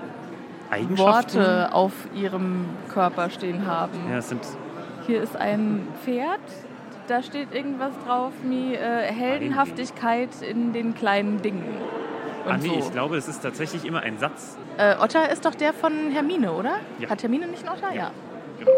Eigenschaften. 0.70 1.38
Worte 1.38 1.72
auf 1.72 1.92
ihrem 2.14 2.66
Körper 2.92 3.30
stehen 3.30 3.66
haben. 3.66 3.98
Ja, 4.10 4.18
es 4.18 4.28
sind. 4.28 4.42
Hier 5.06 5.22
ist 5.22 5.36
ein 5.36 5.86
Pferd, 6.04 6.40
da 7.06 7.22
steht 7.22 7.54
irgendwas 7.54 7.92
drauf 8.04 8.32
wie 8.42 8.74
äh, 8.74 9.12
Heldenhaftigkeit 9.12 10.42
in 10.42 10.72
den 10.72 10.94
kleinen 10.94 11.42
Dingen. 11.42 11.76
Und 12.44 12.52
ah, 12.52 12.56
nee, 12.58 12.68
so. 12.68 12.78
ich 12.78 12.92
glaube, 12.92 13.16
es 13.16 13.28
ist 13.28 13.42
tatsächlich 13.42 13.84
immer 13.84 14.00
ein 14.00 14.18
Satz. 14.18 14.56
Äh, 14.78 14.96
Otter 14.96 15.30
ist 15.30 15.44
doch 15.44 15.54
der 15.54 15.72
von 15.72 16.10
Hermine, 16.10 16.52
oder? 16.52 16.78
Ja. 17.00 17.10
Hat 17.10 17.22
Hermine 17.22 17.48
nicht 17.48 17.66
einen 17.66 17.76
Otter? 17.76 17.92
Ja. 17.92 17.96
ja. 17.96 18.12
Genau. 18.58 18.70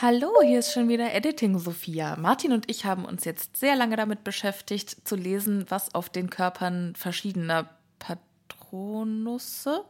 Hallo, 0.00 0.32
hier 0.42 0.58
ist 0.58 0.72
schon 0.72 0.88
wieder 0.88 1.14
Editing 1.14 1.58
Sophia. 1.58 2.16
Martin 2.16 2.52
und 2.52 2.68
ich 2.70 2.84
haben 2.84 3.04
uns 3.04 3.24
jetzt 3.24 3.56
sehr 3.56 3.76
lange 3.76 3.96
damit 3.96 4.24
beschäftigt, 4.24 5.06
zu 5.06 5.14
lesen, 5.14 5.66
was 5.68 5.94
auf 5.94 6.08
den 6.08 6.30
Körpern 6.30 6.94
verschiedener 6.96 7.68
Patronusse 7.98 9.84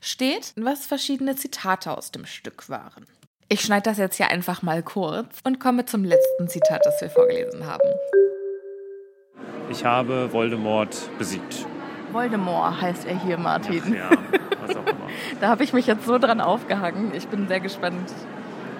steht, 0.00 0.52
was 0.56 0.86
verschiedene 0.86 1.36
Zitate 1.36 1.96
aus 1.96 2.10
dem 2.12 2.26
Stück 2.26 2.68
waren. 2.68 3.06
Ich 3.52 3.62
schneide 3.62 3.82
das 3.82 3.98
jetzt 3.98 4.14
hier 4.14 4.28
einfach 4.28 4.62
mal 4.62 4.80
kurz 4.80 5.40
und 5.42 5.58
komme 5.58 5.84
zum 5.84 6.04
letzten 6.04 6.46
Zitat, 6.46 6.86
das 6.86 7.00
wir 7.00 7.10
vorgelesen 7.10 7.66
haben. 7.66 7.82
Ich 9.68 9.84
habe 9.84 10.32
Voldemort 10.32 11.10
besiegt. 11.18 11.66
Voldemort 12.12 12.80
heißt 12.80 13.08
er 13.08 13.18
hier, 13.18 13.38
Martin. 13.38 13.82
Ach, 13.84 14.12
ja, 14.12 14.18
was 14.60 14.76
auch 14.76 14.86
immer. 14.86 15.08
da 15.40 15.48
habe 15.48 15.64
ich 15.64 15.72
mich 15.72 15.88
jetzt 15.88 16.06
so 16.06 16.18
dran 16.18 16.40
aufgehangen. 16.40 17.12
Ich 17.12 17.26
bin 17.26 17.48
sehr 17.48 17.58
gespannt, 17.58 18.12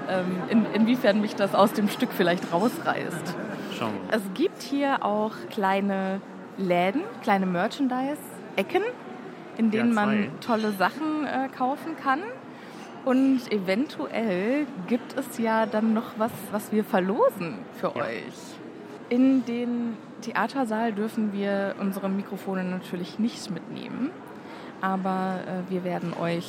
ähm, 0.09 0.41
in, 0.49 0.65
inwiefern 0.73 1.21
mich 1.21 1.35
das 1.35 1.53
aus 1.53 1.73
dem 1.73 1.89
Stück 1.89 2.11
vielleicht 2.17 2.53
rausreißt. 2.53 3.35
Schauen 3.77 3.95
wir. 4.07 4.17
Es 4.17 4.23
gibt 4.35 4.63
hier 4.63 5.05
auch 5.05 5.33
kleine 5.51 6.21
Läden, 6.59 7.03
kleine 7.25 7.47
Merchandise-Ecken, 7.47 8.85
in 9.57 9.73
denen 9.73 9.89
ja, 9.89 9.95
man 9.95 10.41
tolle 10.41 10.71
Sachen 10.71 11.27
äh, 11.27 11.49
kaufen 11.49 11.97
kann. 11.97 12.21
Und 13.05 13.51
eventuell 13.51 14.67
gibt 14.87 15.17
es 15.17 15.39
ja 15.39 15.67
dann 15.67 15.95
noch 15.95 16.19
was, 16.19 16.33
was 16.53 16.71
wir 16.71 16.85
verlosen 16.85 17.59
für 17.75 17.93
ja. 17.95 18.05
euch. 18.05 18.35
In 19.09 19.45
den 19.45 19.97
Theatersaal 20.21 20.93
dürfen 20.93 21.33
wir 21.33 21.75
unsere 21.81 22.09
Mikrofone 22.09 22.63
natürlich 22.63 23.19
nicht 23.19 23.51
mitnehmen, 23.51 24.11
aber 24.81 25.41
äh, 25.47 25.71
wir 25.71 25.83
werden 25.83 26.13
euch 26.15 26.47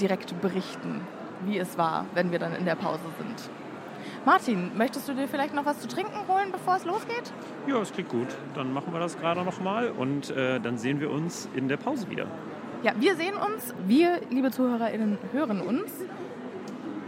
direkt 0.00 0.40
berichten, 0.40 1.00
wie 1.46 1.58
es 1.58 1.78
war, 1.78 2.06
wenn 2.14 2.30
wir 2.30 2.38
dann 2.38 2.54
in 2.54 2.64
der 2.64 2.74
Pause 2.74 3.04
sind. 3.18 3.50
Martin, 4.24 4.76
möchtest 4.76 5.08
du 5.08 5.14
dir 5.14 5.28
vielleicht 5.28 5.54
noch 5.54 5.64
was 5.64 5.80
zu 5.80 5.88
trinken 5.88 6.26
holen, 6.28 6.52
bevor 6.52 6.76
es 6.76 6.84
losgeht? 6.84 7.32
Ja, 7.66 7.80
es 7.80 7.92
klingt 7.92 8.10
gut. 8.10 8.28
Dann 8.54 8.72
machen 8.72 8.92
wir 8.92 9.00
das 9.00 9.18
gerade 9.18 9.42
noch 9.42 9.60
mal 9.60 9.90
und 9.90 10.30
äh, 10.30 10.60
dann 10.60 10.76
sehen 10.76 11.00
wir 11.00 11.10
uns 11.10 11.48
in 11.54 11.68
der 11.68 11.76
Pause 11.76 12.10
wieder. 12.10 12.26
Ja, 12.82 12.92
wir 12.98 13.16
sehen 13.16 13.34
uns. 13.34 13.74
Wir, 13.88 14.20
liebe 14.30 14.52
ZuhörerInnen, 14.52 15.18
hören 15.32 15.60
uns. 15.60 15.90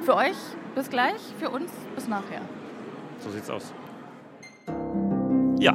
Für 0.03 0.17
euch 0.17 0.37
bis 0.75 0.91
gleich, 0.91 1.21
für 1.39 1.51
uns 1.51 1.71
bis 1.95 2.09
nachher. 2.09 2.41
So 3.21 3.31
sieht's 3.31 3.49
aus. 3.49 3.73
Ja, 5.61 5.73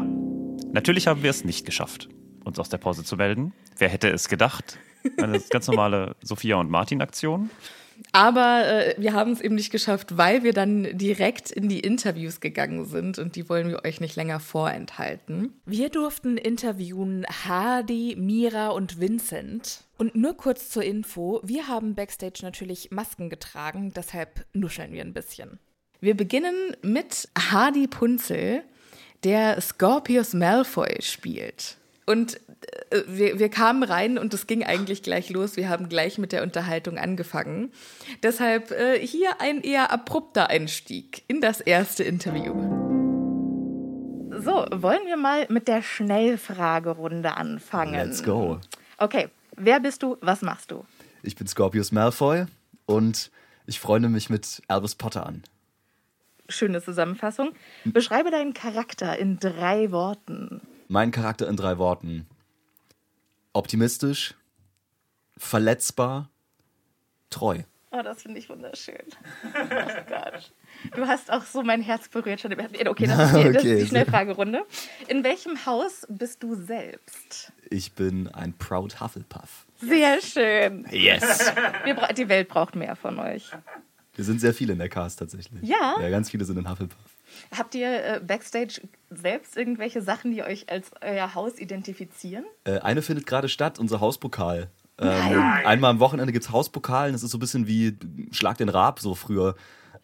natürlich 0.73 1.07
haben 1.07 1.23
wir 1.23 1.29
es 1.29 1.45
nicht 1.45 1.65
geschafft, 1.65 2.09
uns 2.43 2.59
aus 2.59 2.67
der 2.67 2.77
Pause 2.77 3.05
zu 3.05 3.15
melden. 3.15 3.53
Wer 3.77 3.87
hätte 3.87 4.09
es 4.09 4.27
gedacht? 4.27 4.79
Eine 5.17 5.39
ganz 5.39 5.67
normale 5.67 6.15
Sophia 6.21 6.57
und 6.57 6.69
Martin-Aktion. 6.69 7.49
Aber 8.11 8.65
äh, 8.65 8.95
wir 8.97 9.13
haben 9.13 9.31
es 9.31 9.41
eben 9.41 9.55
nicht 9.55 9.71
geschafft, 9.71 10.17
weil 10.17 10.43
wir 10.43 10.53
dann 10.53 10.97
direkt 10.97 11.51
in 11.51 11.69
die 11.69 11.79
Interviews 11.79 12.39
gegangen 12.39 12.85
sind 12.85 13.19
und 13.19 13.35
die 13.35 13.49
wollen 13.49 13.69
wir 13.69 13.83
euch 13.85 13.99
nicht 13.99 14.15
länger 14.15 14.39
vorenthalten. 14.39 15.53
Wir 15.65 15.89
durften 15.89 16.37
interviewen 16.37 17.25
Hardy, 17.45 18.15
Mira 18.17 18.69
und 18.69 18.99
Vincent. 18.99 19.83
Und 19.97 20.15
nur 20.15 20.35
kurz 20.35 20.69
zur 20.69 20.83
Info, 20.83 21.39
wir 21.43 21.67
haben 21.67 21.95
backstage 21.95 22.39
natürlich 22.41 22.91
Masken 22.91 23.29
getragen, 23.29 23.93
deshalb 23.95 24.45
nuscheln 24.53 24.91
wir 24.91 25.01
ein 25.01 25.13
bisschen. 25.13 25.59
Wir 26.01 26.15
beginnen 26.15 26.75
mit 26.81 27.29
Hardy 27.37 27.87
Punzel, 27.87 28.63
der 29.23 29.59
Scorpius 29.61 30.33
Malfoy 30.33 31.01
spielt. 31.01 31.77
Und 32.05 32.39
äh, 32.91 33.01
wir, 33.07 33.39
wir 33.39 33.49
kamen 33.49 33.83
rein 33.83 34.17
und 34.17 34.33
es 34.33 34.47
ging 34.47 34.63
eigentlich 34.63 35.03
gleich 35.03 35.29
los. 35.29 35.55
Wir 35.55 35.69
haben 35.69 35.89
gleich 35.89 36.17
mit 36.17 36.31
der 36.31 36.43
Unterhaltung 36.43 36.97
angefangen. 36.97 37.71
Deshalb 38.21 38.71
äh, 38.71 38.99
hier 38.99 39.41
ein 39.41 39.61
eher 39.61 39.91
abrupter 39.91 40.49
Einstieg 40.49 41.23
in 41.27 41.41
das 41.41 41.61
erste 41.61 42.03
Interview. 42.03 42.53
So, 44.37 44.65
wollen 44.71 45.05
wir 45.07 45.17
mal 45.17 45.47
mit 45.49 45.67
der 45.67 45.81
Schnellfragerunde 45.81 47.35
anfangen? 47.37 47.93
Let's 47.93 48.21
go. 48.21 48.59
Okay, 48.97 49.29
wer 49.55 49.79
bist 49.79 50.03
du? 50.03 50.17
Was 50.21 50.41
machst 50.41 50.71
du? 50.71 50.85
Ich 51.23 51.35
bin 51.35 51.47
Scorpius 51.47 51.91
Malfoy 51.91 52.45
und 52.85 53.31
ich 53.65 53.79
freunde 53.79 54.09
mich 54.09 54.29
mit 54.29 54.61
Albus 54.67 54.95
Potter 54.95 55.25
an. 55.25 55.43
Schöne 56.47 56.83
Zusammenfassung. 56.83 57.53
Beschreibe 57.85 58.29
deinen 58.29 58.53
Charakter 58.53 59.17
in 59.17 59.39
drei 59.39 59.91
Worten. 59.91 60.61
Mein 60.87 61.11
Charakter 61.11 61.47
in 61.47 61.57
drei 61.57 61.77
Worten. 61.77 62.27
Optimistisch, 63.53 64.35
verletzbar, 65.37 66.29
treu. 67.29 67.63
Oh, 67.91 68.01
das 68.03 68.23
finde 68.23 68.39
ich 68.39 68.49
wunderschön. 68.49 69.03
Oh 69.45 70.03
Gott. 70.09 70.51
Du 70.93 71.07
hast 71.07 71.31
auch 71.31 71.43
so 71.43 71.63
mein 71.63 71.81
Herz 71.81 72.09
berührt 72.09 72.41
schon. 72.41 72.51
Okay, 72.53 73.07
das 73.07 73.31
ist 73.31 73.37
die, 73.37 73.51
das 73.53 73.63
ist 73.63 73.81
die 73.83 73.87
Schnellfragerunde. 73.87 74.65
In 75.07 75.23
welchem 75.23 75.65
Haus 75.65 76.05
bist 76.09 76.43
du 76.43 76.55
selbst? 76.55 77.53
Ich 77.69 77.93
bin 77.93 78.27
ein 78.27 78.51
Proud 78.57 78.99
Hufflepuff. 78.99 79.65
Sehr 79.79 80.21
schön. 80.21 80.85
Yes. 80.91 81.53
Die 82.17 82.27
Welt 82.27 82.49
braucht 82.49 82.75
mehr 82.75 82.97
von 82.97 83.17
euch. 83.19 83.49
Wir 84.13 84.25
sind 84.25 84.41
sehr 84.41 84.53
viele 84.53 84.73
in 84.73 84.79
der 84.79 84.89
Cast 84.89 85.19
tatsächlich. 85.19 85.63
Ja. 85.63 85.95
Ja, 86.01 86.09
ganz 86.09 86.29
viele 86.29 86.43
sind 86.43 86.57
in 86.57 86.69
Hufflepuff. 86.69 86.97
Habt 87.55 87.75
ihr 87.75 87.87
äh, 87.87 88.19
backstage 88.19 88.81
selbst 89.09 89.57
irgendwelche 89.57 90.01
Sachen, 90.01 90.31
die 90.31 90.43
euch 90.43 90.69
als 90.69 90.91
euer 91.01 91.35
Haus 91.35 91.59
identifizieren? 91.59 92.45
Äh, 92.63 92.79
eine 92.79 93.01
findet 93.01 93.25
gerade 93.25 93.49
statt, 93.49 93.79
unser 93.79 93.99
Hauspokal. 93.99 94.69
Ähm, 94.97 95.41
einmal 95.65 95.91
am 95.91 95.99
Wochenende 95.99 96.31
gibt 96.31 96.45
es 96.45 96.51
Hauspokal. 96.51 97.11
Das 97.11 97.23
ist 97.23 97.31
so 97.31 97.37
ein 97.37 97.41
bisschen 97.41 97.67
wie 97.67 97.97
Schlag 98.31 98.57
den 98.57 98.69
Rab, 98.69 98.99
so 98.99 99.13
früher. 99.15 99.55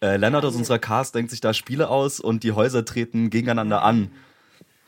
Äh, 0.01 0.17
Lennart 0.17 0.43
aus 0.43 0.55
unserer 0.55 0.79
Cast 0.79 1.15
denkt 1.15 1.31
sich 1.31 1.41
da 1.41 1.53
Spiele 1.53 1.89
aus 1.89 2.19
und 2.19 2.43
die 2.43 2.51
Häuser 2.51 2.83
treten 2.83 3.29
gegeneinander 3.29 3.83
an. 3.83 4.11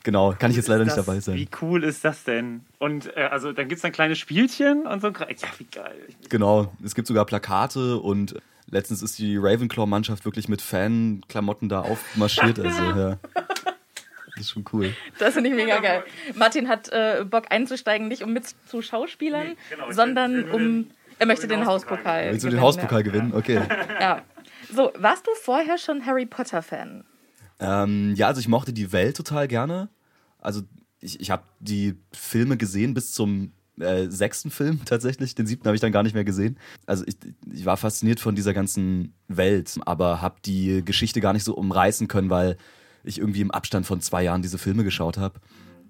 Genau, 0.02 0.34
kann 0.38 0.50
ich 0.50 0.58
jetzt 0.58 0.68
leider 0.68 0.84
nicht 0.84 0.96
dabei 0.96 1.20
sein. 1.20 1.36
Wie 1.36 1.48
cool 1.62 1.82
ist 1.82 2.04
das 2.04 2.24
denn? 2.24 2.60
Und 2.78 3.16
äh, 3.16 3.22
also 3.30 3.52
dann 3.52 3.68
gibt 3.68 3.76
es 3.76 3.82
dann 3.82 3.92
kleine 3.92 4.16
Spielchen 4.16 4.86
und 4.86 5.00
so. 5.00 5.08
Ja, 5.08 5.26
wie 5.56 5.64
geil. 5.64 6.08
Genau, 6.28 6.72
es 6.84 6.94
gibt 6.94 7.08
sogar 7.08 7.24
Plakate 7.24 7.96
und 7.96 8.34
letztens 8.66 9.02
ist 9.02 9.18
die 9.18 9.36
Ravenclaw-Mannschaft 9.36 10.24
wirklich 10.24 10.48
mit 10.48 10.62
Fan-Klamotten 10.62 11.68
da 11.68 11.80
aufmarschiert. 11.80 12.58
Also, 12.58 12.82
ja. 12.98 13.18
Das 14.36 14.46
ist 14.46 14.50
schon 14.50 14.64
cool. 14.72 14.92
Das 15.18 15.34
finde 15.34 15.50
ich 15.50 15.56
mega 15.56 15.78
geil. 15.78 16.04
Martin 16.34 16.68
hat 16.68 16.88
äh, 16.88 17.24
Bock 17.28 17.46
einzusteigen, 17.50 18.08
nicht 18.08 18.22
um 18.22 18.32
mit 18.32 18.44
zu 18.66 18.82
Schauspielern, 18.82 19.48
nee, 19.48 19.56
genau, 19.70 19.92
sondern 19.92 20.50
um. 20.50 20.90
Er 21.20 21.26
möchte 21.26 21.46
den, 21.46 21.60
den 21.60 21.66
Hauspokal. 21.68 22.32
Willst 22.32 22.44
du 22.44 22.50
den 22.50 22.60
Hauspokal 22.60 23.00
ja. 23.00 23.04
gewinnen? 23.04 23.32
Okay. 23.34 23.60
Ja. 24.00 24.22
So, 24.72 24.90
warst 24.96 25.26
du 25.26 25.30
vorher 25.40 25.78
schon 25.78 26.04
Harry 26.04 26.26
Potter-Fan? 26.26 27.04
Ähm, 27.60 28.14
ja, 28.16 28.26
also 28.26 28.40
ich 28.40 28.48
mochte 28.48 28.72
die 28.72 28.90
Welt 28.92 29.16
total 29.16 29.46
gerne. 29.46 29.88
Also 30.38 30.62
ich, 31.00 31.20
ich 31.20 31.30
habe 31.30 31.44
die 31.60 31.94
Filme 32.12 32.56
gesehen 32.56 32.94
bis 32.94 33.12
zum 33.12 33.52
äh, 33.80 34.08
sechsten 34.08 34.50
Film 34.50 34.80
tatsächlich. 34.84 35.34
Den 35.34 35.46
siebten 35.46 35.66
habe 35.66 35.74
ich 35.74 35.80
dann 35.80 35.92
gar 35.92 36.02
nicht 36.02 36.14
mehr 36.14 36.24
gesehen. 36.24 36.58
Also 36.86 37.04
ich, 37.06 37.16
ich 37.52 37.64
war 37.64 37.76
fasziniert 37.76 38.20
von 38.20 38.34
dieser 38.34 38.54
ganzen 38.54 39.14
Welt, 39.28 39.78
aber 39.84 40.20
habe 40.20 40.36
die 40.44 40.84
Geschichte 40.84 41.20
gar 41.20 41.32
nicht 41.32 41.44
so 41.44 41.54
umreißen 41.54 42.08
können, 42.08 42.30
weil 42.30 42.56
ich 43.02 43.18
irgendwie 43.18 43.40
im 43.40 43.50
Abstand 43.50 43.86
von 43.86 44.00
zwei 44.00 44.22
Jahren 44.22 44.42
diese 44.42 44.58
Filme 44.58 44.84
geschaut 44.84 45.18
habe. 45.18 45.40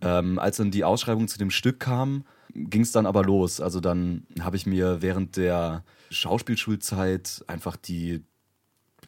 Ähm, 0.01 0.39
als 0.39 0.57
dann 0.57 0.71
die 0.71 0.85
Ausschreibung 0.85 1.29
zu 1.29 1.39
dem 1.39 1.51
Stück 1.51 1.81
kam, 1.81 2.25
ging 2.53 2.83
es 2.83 2.93
dann 2.93 3.07
aber 3.07 3.23
los. 3.23 3.61
Also 3.61 3.81
dann 3.81 4.27
habe 4.41 4.57
ich 4.57 4.67
mir 4.67 5.03
während 5.03 5.37
der 5.37 5.85
Schauspielschulzeit 6.11 7.45
einfach 7.47 7.77
die 7.77 8.23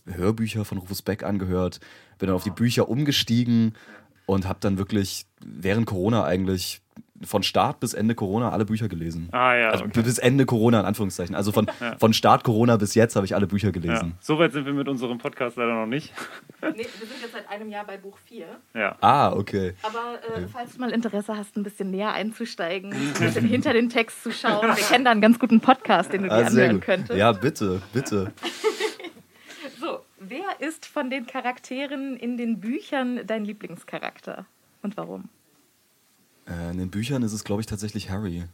Hörbücher 0.07 0.65
von 0.65 0.79
Rufus 0.79 1.03
Beck 1.03 1.25
angehört, 1.25 1.81
bin 2.19 2.29
dann 2.29 2.37
auf 2.37 2.45
die 2.45 2.51
Bücher 2.51 2.89
umgestiegen 2.89 3.75
und 4.27 4.47
habe 4.47 4.59
dann 4.61 4.79
wirklich 4.79 5.27
während 5.45 5.87
Corona 5.87 6.25
eigentlich 6.25 6.81
von 7.25 7.43
Start 7.43 7.81
bis 7.81 7.95
Ende 7.95 8.15
Corona 8.15 8.51
alle 8.51 8.65
Bücher 8.65 8.89
gelesen. 8.89 9.29
Ah 9.33 9.55
ja. 9.55 9.71
Also 9.71 9.85
okay. 9.85 10.03
bis 10.03 10.19
Ende 10.19 10.45
Corona 10.47 10.81
in 10.81 10.87
Anführungszeichen. 10.87 11.35
Also 11.35 11.53
von, 11.53 11.67
Ja. 11.81 11.97
von 11.99 12.13
Start 12.13 12.45
Corona 12.45 12.77
bis 12.77 12.95
jetzt 12.95 13.17
habe 13.17 13.27
ich 13.27 13.35
alle 13.35 13.47
Bücher 13.47 13.69
ja. 13.69 13.73
gelesen. 13.73 14.15
Soweit 14.21 14.53
sind 14.53 14.67
wir 14.67 14.73
mit 14.73 14.89
unserem 14.89 15.19
Podcast 15.19 15.57
leider 15.57 15.75
noch 15.75 15.87
nicht. 15.87 16.13
Nee, 16.63 16.69
wir 16.77 16.85
sind 17.07 17.21
jetzt 17.23 17.33
seit 17.33 17.49
einem 17.49 17.69
Jahr 17.71 17.85
bei 17.87 17.97
Buch 17.97 18.19
4. 18.27 18.47
Ja. 18.75 18.97
Ah, 19.01 19.33
okay. 19.33 19.75
Aber 19.83 20.19
äh, 20.37 20.47
falls 20.49 20.75
du 20.75 20.81
mal 20.81 20.91
Interesse 20.91 21.37
hast, 21.37 21.57
ein 21.57 21.63
bisschen 21.63 21.91
näher 21.91 22.13
einzusteigen, 22.13 22.93
ein 22.93 23.13
bisschen 23.19 23.47
hinter 23.47 23.73
den 23.73 23.89
Text 23.89 24.23
zu 24.23 24.31
schauen, 24.33 24.67
wir 24.69 24.75
kennen 24.75 25.05
da 25.05 25.11
einen 25.13 25.21
ganz 25.21 25.39
guten 25.39 25.61
Podcast, 25.61 26.13
den 26.13 26.23
du 26.23 26.29
dir 26.29 26.35
Ah, 26.35 26.47
anhören 26.47 26.73
gut. 26.77 26.83
könntest. 26.83 27.19
Ja, 27.19 27.33
bitte, 27.33 27.81
bitte. 27.93 28.33
So, 29.81 30.01
wer 30.19 30.61
ist 30.67 30.87
von 30.87 31.11
den 31.11 31.27
Charakteren 31.27 32.17
in 32.17 32.37
den 32.37 32.61
Büchern 32.61 33.21
dein 33.27 33.45
Lieblingscharakter 33.45 34.47
und 34.83 34.97
warum? 34.97 35.29
Äh, 36.49 36.71
in 36.71 36.79
den 36.79 36.91
Büchern 36.91 37.23
ist 37.23 37.33
es, 37.33 37.45
glaube 37.45 37.61
ich, 37.61 37.67
tatsächlich 37.67 38.11
Harry. 38.11 38.45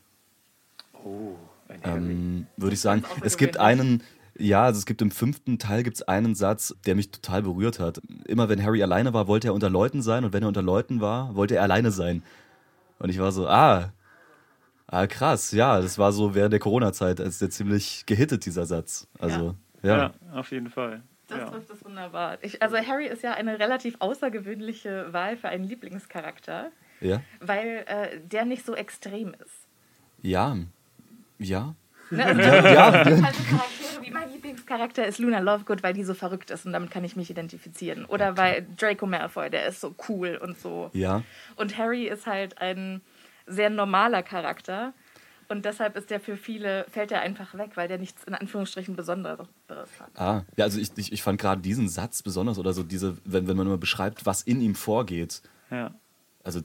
Oh, 1.05 1.35
ein 1.69 1.83
Harry. 1.83 1.99
Ähm, 1.99 2.47
Würde 2.57 2.75
ich 2.75 2.81
sagen. 2.81 3.05
Es 3.23 3.37
gibt 3.37 3.59
einen, 3.59 4.03
ja, 4.37 4.65
also 4.65 4.79
es 4.79 4.87
gibt 4.87 5.03
im 5.03 5.11
fünften 5.11 5.59
Teil 5.59 5.83
gibt's 5.83 6.03
einen 6.03 6.35
Satz, 6.35 6.75
der 6.87 6.95
mich 6.95 7.11
total 7.11 7.43
berührt 7.43 7.79
hat. 7.79 8.01
Immer 8.27 8.49
wenn 8.49 8.63
Harry 8.63 8.83
alleine 8.83 9.13
war, 9.13 9.27
wollte 9.29 9.49
er 9.49 9.55
unter 9.55 9.71
Leuten 9.71 10.03
sein 10.03 10.25
und 10.25 10.33
wenn 10.33 10.43
er 10.43 10.49
unter 10.49 10.63
Leuten 10.63 11.01
war, 11.01 11.35
wollte 11.35 11.57
er 11.57 11.63
alleine 11.63 11.91
sein. 11.91 12.23
Und 12.99 13.11
ich 13.11 13.19
war 13.19 13.33
so, 13.33 13.49
ah, 13.49 13.93
ah 14.87 15.07
krass, 15.07 15.53
ja, 15.53 15.81
das 15.81 15.99
war 15.99 16.13
so 16.13 16.35
während 16.35 16.53
der 16.53 16.61
Corona-Zeit, 16.61 17.21
als 17.21 17.39
der 17.41 17.51
ziemlich 17.51 18.07
gehittet, 18.07 18.47
dieser 18.47 18.65
Satz. 18.65 19.09
Also, 19.19 19.55
ja. 19.83 19.97
ja. 19.97 20.13
auf 20.33 20.51
jeden 20.51 20.71
Fall. 20.71 21.03
Das 21.29 21.39
ja. 21.39 21.51
trifft 21.51 21.71
es 21.71 21.85
wunderbar. 21.85 22.39
Ich, 22.43 22.63
also 22.63 22.77
Harry 22.77 23.07
ist 23.07 23.23
ja 23.23 23.33
eine 23.33 23.59
relativ 23.59 23.97
außergewöhnliche 24.01 25.13
Wahl 25.13 25.37
für 25.37 25.49
einen 25.49 25.65
Lieblingscharakter, 25.65 26.71
Ja, 27.03 27.23
weil 27.41 27.85
äh, 27.87 28.21
der 28.21 28.45
nicht 28.45 28.65
so 28.65 28.75
extrem 28.75 29.35
ist. 29.35 29.67
ja, 30.23 30.57
ja. 31.39 31.75
Ne? 32.11 32.25
Also, 32.25 32.41
ja. 32.41 32.89
also 32.91 33.19
Charaktere 33.21 34.03
wie 34.03 34.11
mein 34.11 34.31
Lieblingscharakter 34.31 35.07
ist 35.07 35.19
Luna 35.19 35.39
Lovegood, 35.41 35.83
weil 35.83 35.95
die 35.95 36.05
so 36.05 36.15
verrückt 36.15 36.51
ist 36.51 36.67
und 36.67 36.73
damit 36.73 36.91
kann 36.91 37.05
ich 37.05 37.17
mich 37.17 37.31
identifizieren. 37.31 38.05
Oder 38.05 38.37
weil 38.37 38.67
Draco 38.77 39.07
Malfoy, 39.07 39.51
der 39.51 39.67
ist 39.67 39.81
so 39.81 39.95
cool 40.09 40.39
und 40.41 40.59
so. 40.59 40.91
Ja, 40.93 41.23
Und 41.57 41.79
Harry 41.79 42.07
ist 42.07 42.27
halt 42.27 42.59
ein 42.59 43.01
sehr 43.47 43.71
normaler 43.71 44.23
Charakter. 44.23 44.93
Und 45.49 45.67
deshalb 45.67 45.97
ist 45.97 46.11
der 46.11 46.19
für 46.19 46.37
viele, 46.37 46.87
fällt 46.89 47.13
er 47.13 47.21
einfach 47.21 47.55
weg, 47.59 47.73
weil 47.75 47.87
der 47.87 47.99
nichts 47.99 48.25
in 48.25 48.35
Anführungsstrichen 48.35 48.97
Besonderes 48.97 49.49
hat. 49.69 50.11
Ah, 50.15 50.45
ja, 50.57 50.65
also 50.65 50.81
ich, 50.81 50.97
ich, 50.97 51.13
ich 51.13 51.23
fand 51.23 51.39
gerade 51.39 51.61
diesen 51.61 51.91
Satz 51.91 52.23
besonders 52.23 52.59
oder 52.59 52.73
so 52.73 52.83
diese, 52.83 53.19
wenn, 53.25 53.47
wenn 53.49 53.57
man 53.57 53.67
immer 53.67 53.77
beschreibt, 53.77 54.25
was 54.25 54.43
in 54.43 54.63
ihm 54.63 54.75
vorgeht. 54.75 55.43
Ja. 55.71 55.95
Also 56.45 56.61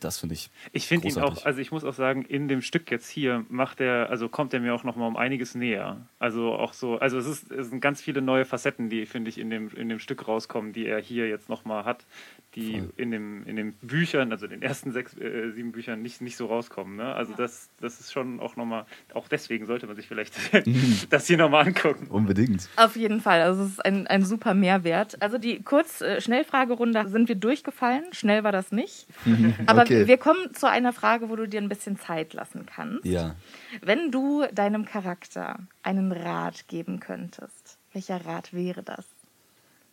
das 0.00 0.18
finde 0.18 0.34
ich. 0.34 0.50
Ich 0.72 0.86
finde 0.86 1.08
ihn 1.08 1.18
auch, 1.18 1.44
also 1.44 1.60
ich 1.60 1.70
muss 1.70 1.84
auch 1.84 1.92
sagen, 1.92 2.22
in 2.22 2.48
dem 2.48 2.62
Stück 2.62 2.90
jetzt 2.90 3.08
hier 3.08 3.44
macht 3.50 3.80
er, 3.80 4.08
also 4.08 4.28
kommt 4.28 4.54
er 4.54 4.60
mir 4.60 4.74
auch 4.74 4.84
noch 4.84 4.96
mal 4.96 5.06
um 5.06 5.16
einiges 5.16 5.54
näher. 5.54 5.98
Also 6.18 6.54
auch 6.54 6.72
so, 6.72 6.98
also 6.98 7.18
es, 7.18 7.26
ist, 7.26 7.52
es 7.52 7.68
sind 7.68 7.80
ganz 7.80 8.00
viele 8.00 8.22
neue 8.22 8.46
Facetten, 8.46 8.88
die, 8.88 9.04
finde 9.04 9.28
ich, 9.28 9.38
in 9.38 9.50
dem, 9.50 9.68
in 9.74 9.90
dem 9.90 9.98
Stück 9.98 10.26
rauskommen, 10.26 10.72
die 10.72 10.86
er 10.86 11.00
hier 11.00 11.28
jetzt 11.28 11.50
noch 11.50 11.66
mal 11.66 11.84
hat, 11.84 12.06
die 12.54 12.78
Voll. 12.78 12.92
in, 12.96 13.10
dem, 13.10 13.46
in 13.46 13.56
den 13.56 13.72
Büchern, 13.74 14.32
also 14.32 14.46
den 14.46 14.62
ersten 14.62 14.92
sechs, 14.92 15.14
äh, 15.18 15.50
sieben 15.50 15.72
Büchern 15.72 16.00
nicht, 16.00 16.22
nicht 16.22 16.36
so 16.36 16.46
rauskommen. 16.46 16.96
Ne? 16.96 17.14
Also 17.14 17.34
das, 17.34 17.68
das 17.80 18.00
ist 18.00 18.12
schon 18.12 18.40
auch 18.40 18.56
noch 18.56 18.64
mal, 18.64 18.86
auch 19.12 19.28
deswegen 19.28 19.66
sollte 19.66 19.86
man 19.86 19.96
sich 19.96 20.08
vielleicht 20.08 20.34
das 21.10 21.26
hier 21.26 21.36
noch 21.36 21.50
mal 21.50 21.66
angucken. 21.66 22.06
Unbedingt. 22.08 22.68
Auf 22.76 22.96
jeden 22.96 23.20
Fall, 23.20 23.42
also 23.42 23.62
es 23.62 23.72
ist 23.72 23.84
ein, 23.84 24.06
ein 24.06 24.24
super 24.24 24.54
Mehrwert. 24.54 25.20
Also 25.20 25.36
die 25.36 25.62
kurz-Schnellfragerunde 25.62 27.08
sind 27.08 27.28
wir 27.28 27.36
durchgefallen. 27.36 28.04
Schnell 28.12 28.42
war 28.42 28.52
das 28.52 28.72
nicht. 28.72 29.06
Aber 29.66 29.82
Okay. 29.82 30.06
wir 30.06 30.16
kommen 30.18 30.54
zu 30.54 30.68
einer 30.68 30.92
Frage, 30.92 31.28
wo 31.28 31.36
du 31.36 31.48
dir 31.48 31.60
ein 31.60 31.68
bisschen 31.68 31.98
Zeit 31.98 32.34
lassen 32.34 32.66
kannst. 32.66 33.04
Ja. 33.04 33.34
Wenn 33.82 34.10
du 34.10 34.46
deinem 34.52 34.84
Charakter 34.84 35.58
einen 35.82 36.12
Rat 36.12 36.68
geben 36.68 37.00
könntest, 37.00 37.78
welcher 37.92 38.24
Rat 38.24 38.52
wäre 38.52 38.82
das? 38.82 39.04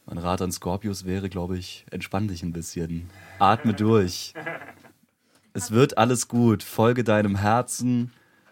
Mein 0.06 0.20
Rat 0.20 0.42
an 0.42 0.52
Scorpius 0.52 1.06
wäre, 1.06 1.30
glaube 1.30 1.58
ich, 1.58 1.86
entspann 1.90 2.28
dich 2.28 2.44
ein 2.44 2.54
bisschen. 2.54 3.10
Atme 3.40 3.74
durch. 3.74 4.34
Es 5.54 5.72
wird 5.72 5.98
alles 5.98 6.28
gut. 6.28 6.62
Folge 6.62 7.04
deinem 7.04 7.36
Herzen, 7.38 8.12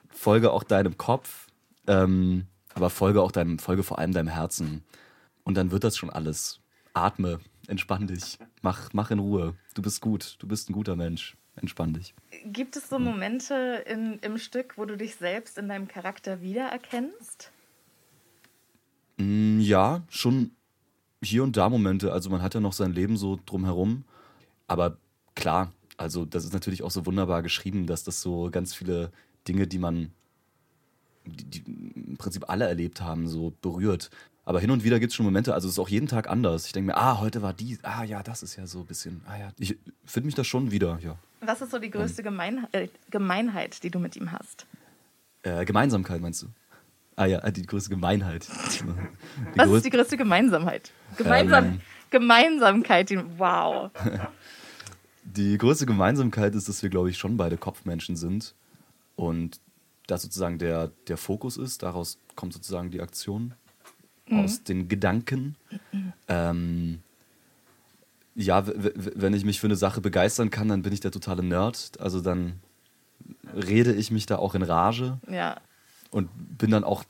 folge 0.09 0.51
auch 0.51 0.63
deinem 0.63 0.97
Kopf, 0.97 1.47
ähm, 1.86 2.47
aber 2.73 2.89
folge 2.89 3.21
auch 3.21 3.31
deinem, 3.31 3.59
folge 3.59 3.83
vor 3.83 3.99
allem 3.99 4.13
deinem 4.13 4.29
Herzen. 4.29 4.83
Und 5.43 5.55
dann 5.55 5.69
wird 5.69 5.83
das 5.83 5.95
schon 5.97 6.09
alles. 6.09 6.59
Atme, 6.93 7.39
entspann 7.67 8.08
dich, 8.08 8.38
mach, 8.62 8.91
mach 8.93 9.12
in 9.12 9.19
Ruhe. 9.19 9.56
Du 9.73 9.82
bist 9.82 10.02
gut, 10.02 10.36
du 10.39 10.47
bist 10.47 10.69
ein 10.69 10.73
guter 10.73 10.95
Mensch. 10.95 11.36
Entspann 11.56 11.93
dich. 11.93 12.15
Gibt 12.45 12.76
es 12.76 12.89
so 12.89 12.97
Momente 12.97 13.84
in, 13.88 14.17
im 14.19 14.39
Stück, 14.39 14.76
wo 14.78 14.86
du 14.86 14.97
dich 14.97 15.15
selbst 15.17 15.60
in 15.60 15.69
deinem 15.69 15.88
Charakter 15.88 16.41
wiedererkennst? 16.41 17.52
Mm, 19.17 19.60
Ja, 19.60 20.02
schon 20.10 20.52
hier 21.21 21.43
und 21.43 21.56
da 21.56 21.69
Momente. 21.69 22.12
Also 22.12 22.32
man 22.32 22.41
hat 22.41 22.56
ja 22.56 22.60
noch 22.60 22.73
sein 22.73 22.91
Leben 22.91 23.17
so 23.17 23.39
drumherum. 23.45 24.04
Aber 24.67 24.97
klar, 25.36 25.71
also 25.97 26.26
das 26.26 26.43
ist 26.43 26.54
natürlich 26.54 26.82
auch 26.82 26.91
so 26.91 27.06
wunderbar 27.06 27.43
geschrieben, 27.43 27.86
dass 27.86 28.04
das 28.04 28.21
so 28.21 28.49
ganz 28.52 28.73
viele 28.73 29.12
Dinge, 29.47 29.67
die 29.67 29.78
man, 29.78 30.12
die, 31.26 31.45
die 31.62 31.63
im 31.95 32.17
Prinzip 32.17 32.49
alle 32.49 32.65
erlebt 32.67 33.02
haben, 33.02 33.28
so 33.28 33.54
berührt. 33.62 34.10
Aber 34.45 34.60
hin 34.60 34.71
und 34.71 34.84
wieder 34.84 34.99
gibt 34.99 35.12
es 35.12 35.15
schon 35.15 35.25
Momente, 35.25 35.53
also 35.53 35.67
es 35.67 35.75
ist 35.75 35.79
auch 35.79 35.88
jeden 35.88 36.08
Tag 36.08 36.29
anders. 36.29 36.65
Ich 36.65 36.73
denke 36.73 36.88
mir, 36.88 36.97
ah, 36.97 37.19
heute 37.19 37.41
war 37.41 37.53
die, 37.53 37.77
ah 37.84 38.03
ja, 38.03 38.21
das 38.23 38.43
ist 38.43 38.56
ja 38.58 38.67
so 38.67 38.79
ein 38.82 38.86
bisschen, 38.86 39.21
ah 39.25 39.38
ja. 39.38 39.51
Ich 39.58 39.77
finde 40.06 40.25
mich 40.25 40.36
da 40.36 40.43
schon 40.43 40.71
wieder, 40.71 40.99
ja. 41.01 41.15
Was 41.41 41.62
ist 41.62 41.71
so 41.71 41.79
die 41.79 41.89
größte 41.89 42.23
Gemein 42.23 42.67
äh, 42.73 42.88
Gemeinheit, 43.10 43.84
die 43.84 43.89
du 43.89 43.99
mit 43.99 44.15
ihm 44.17 44.32
hast? 44.32 44.65
Äh, 45.43 45.63
Gemeinsamkeit 45.65 46.21
meinst 46.21 46.41
du? 46.41 46.47
Ah 47.15 47.25
ja, 47.25 47.39
die 47.51 47.65
größte 47.65 47.89
Gemeinheit. 47.89 48.47
Die 48.47 48.86
Was 49.58 49.69
größ- 49.69 49.75
ist 49.77 49.86
die 49.86 49.89
größte 49.91 50.17
Gemeinsamkeit? 50.17 50.91
Gemeinsam 51.17 51.65
Ähm. 51.65 51.82
Gemeinsamkeit, 52.10 53.10
die, 53.10 53.19
wow. 53.38 53.91
Die 55.23 55.58
größte 55.58 55.86
Gemeinsamkeit 55.86 56.53
ist, 56.53 56.67
dass 56.67 56.84
wir, 56.84 56.89
glaube 56.89 57.10
ich, 57.10 57.17
schon 57.17 57.38
beide 57.38 57.58
Kopfmenschen 57.58 58.15
sind. 58.17 58.53
Und 59.15 59.60
das 60.08 60.21
sozusagen 60.21 60.58
der, 60.60 60.89
der 61.08 61.15
Fokus 61.17 61.56
ist. 61.58 61.82
Daraus 61.82 62.17
kommt 62.36 62.51
sozusagen 62.53 62.91
die 62.91 62.99
Aktion. 63.01 63.53
Aus 64.39 64.63
den 64.63 64.87
Gedanken. 64.87 65.55
Ähm, 66.27 66.99
ja, 68.35 68.63
wenn 68.65 69.33
ich 69.33 69.45
mich 69.45 69.59
für 69.59 69.67
eine 69.67 69.75
Sache 69.75 70.01
begeistern 70.01 70.49
kann, 70.49 70.67
dann 70.67 70.81
bin 70.81 70.93
ich 70.93 70.99
der 71.01 71.11
totale 71.11 71.43
Nerd. 71.43 71.91
Also 71.99 72.21
dann 72.21 72.59
rede 73.55 73.93
ich 73.93 74.11
mich 74.11 74.25
da 74.25 74.37
auch 74.37 74.55
in 74.55 74.63
Rage 74.63 75.19
Ja. 75.29 75.57
und 76.11 76.29
bin 76.57 76.71
dann 76.71 76.83
auch 76.83 77.03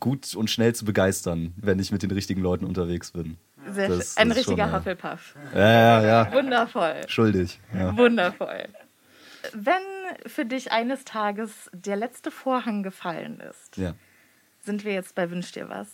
gut 0.00 0.34
und 0.34 0.50
schnell 0.50 0.74
zu 0.74 0.84
begeistern, 0.84 1.52
wenn 1.56 1.78
ich 1.78 1.92
mit 1.92 2.02
den 2.02 2.10
richtigen 2.10 2.40
Leuten 2.40 2.64
unterwegs 2.64 3.10
bin. 3.12 3.36
Sehr 3.70 3.88
Das-. 3.88 4.16
Ein 4.16 4.28
das 4.28 4.38
richtiger 4.38 4.66
schon. 4.66 4.74
Hufflepuff. 4.76 5.36
Ja, 5.54 5.60
ja, 5.60 6.02
ja. 6.04 6.32
Wundervoll. 6.32 7.00
Schuldig. 7.08 7.60
Ja. 7.74 7.96
Wundervoll. 7.96 8.68
Wenn 9.52 9.82
für 10.26 10.44
dich 10.44 10.70
eines 10.72 11.04
Tages 11.04 11.70
der 11.72 11.96
letzte 11.96 12.30
Vorhang 12.30 12.82
gefallen 12.82 13.40
ist, 13.40 13.76
ja. 13.76 13.94
sind 14.64 14.84
wir 14.84 14.92
jetzt 14.92 15.14
bei 15.16 15.30
Wünsch 15.30 15.52
dir 15.52 15.68
was. 15.68 15.88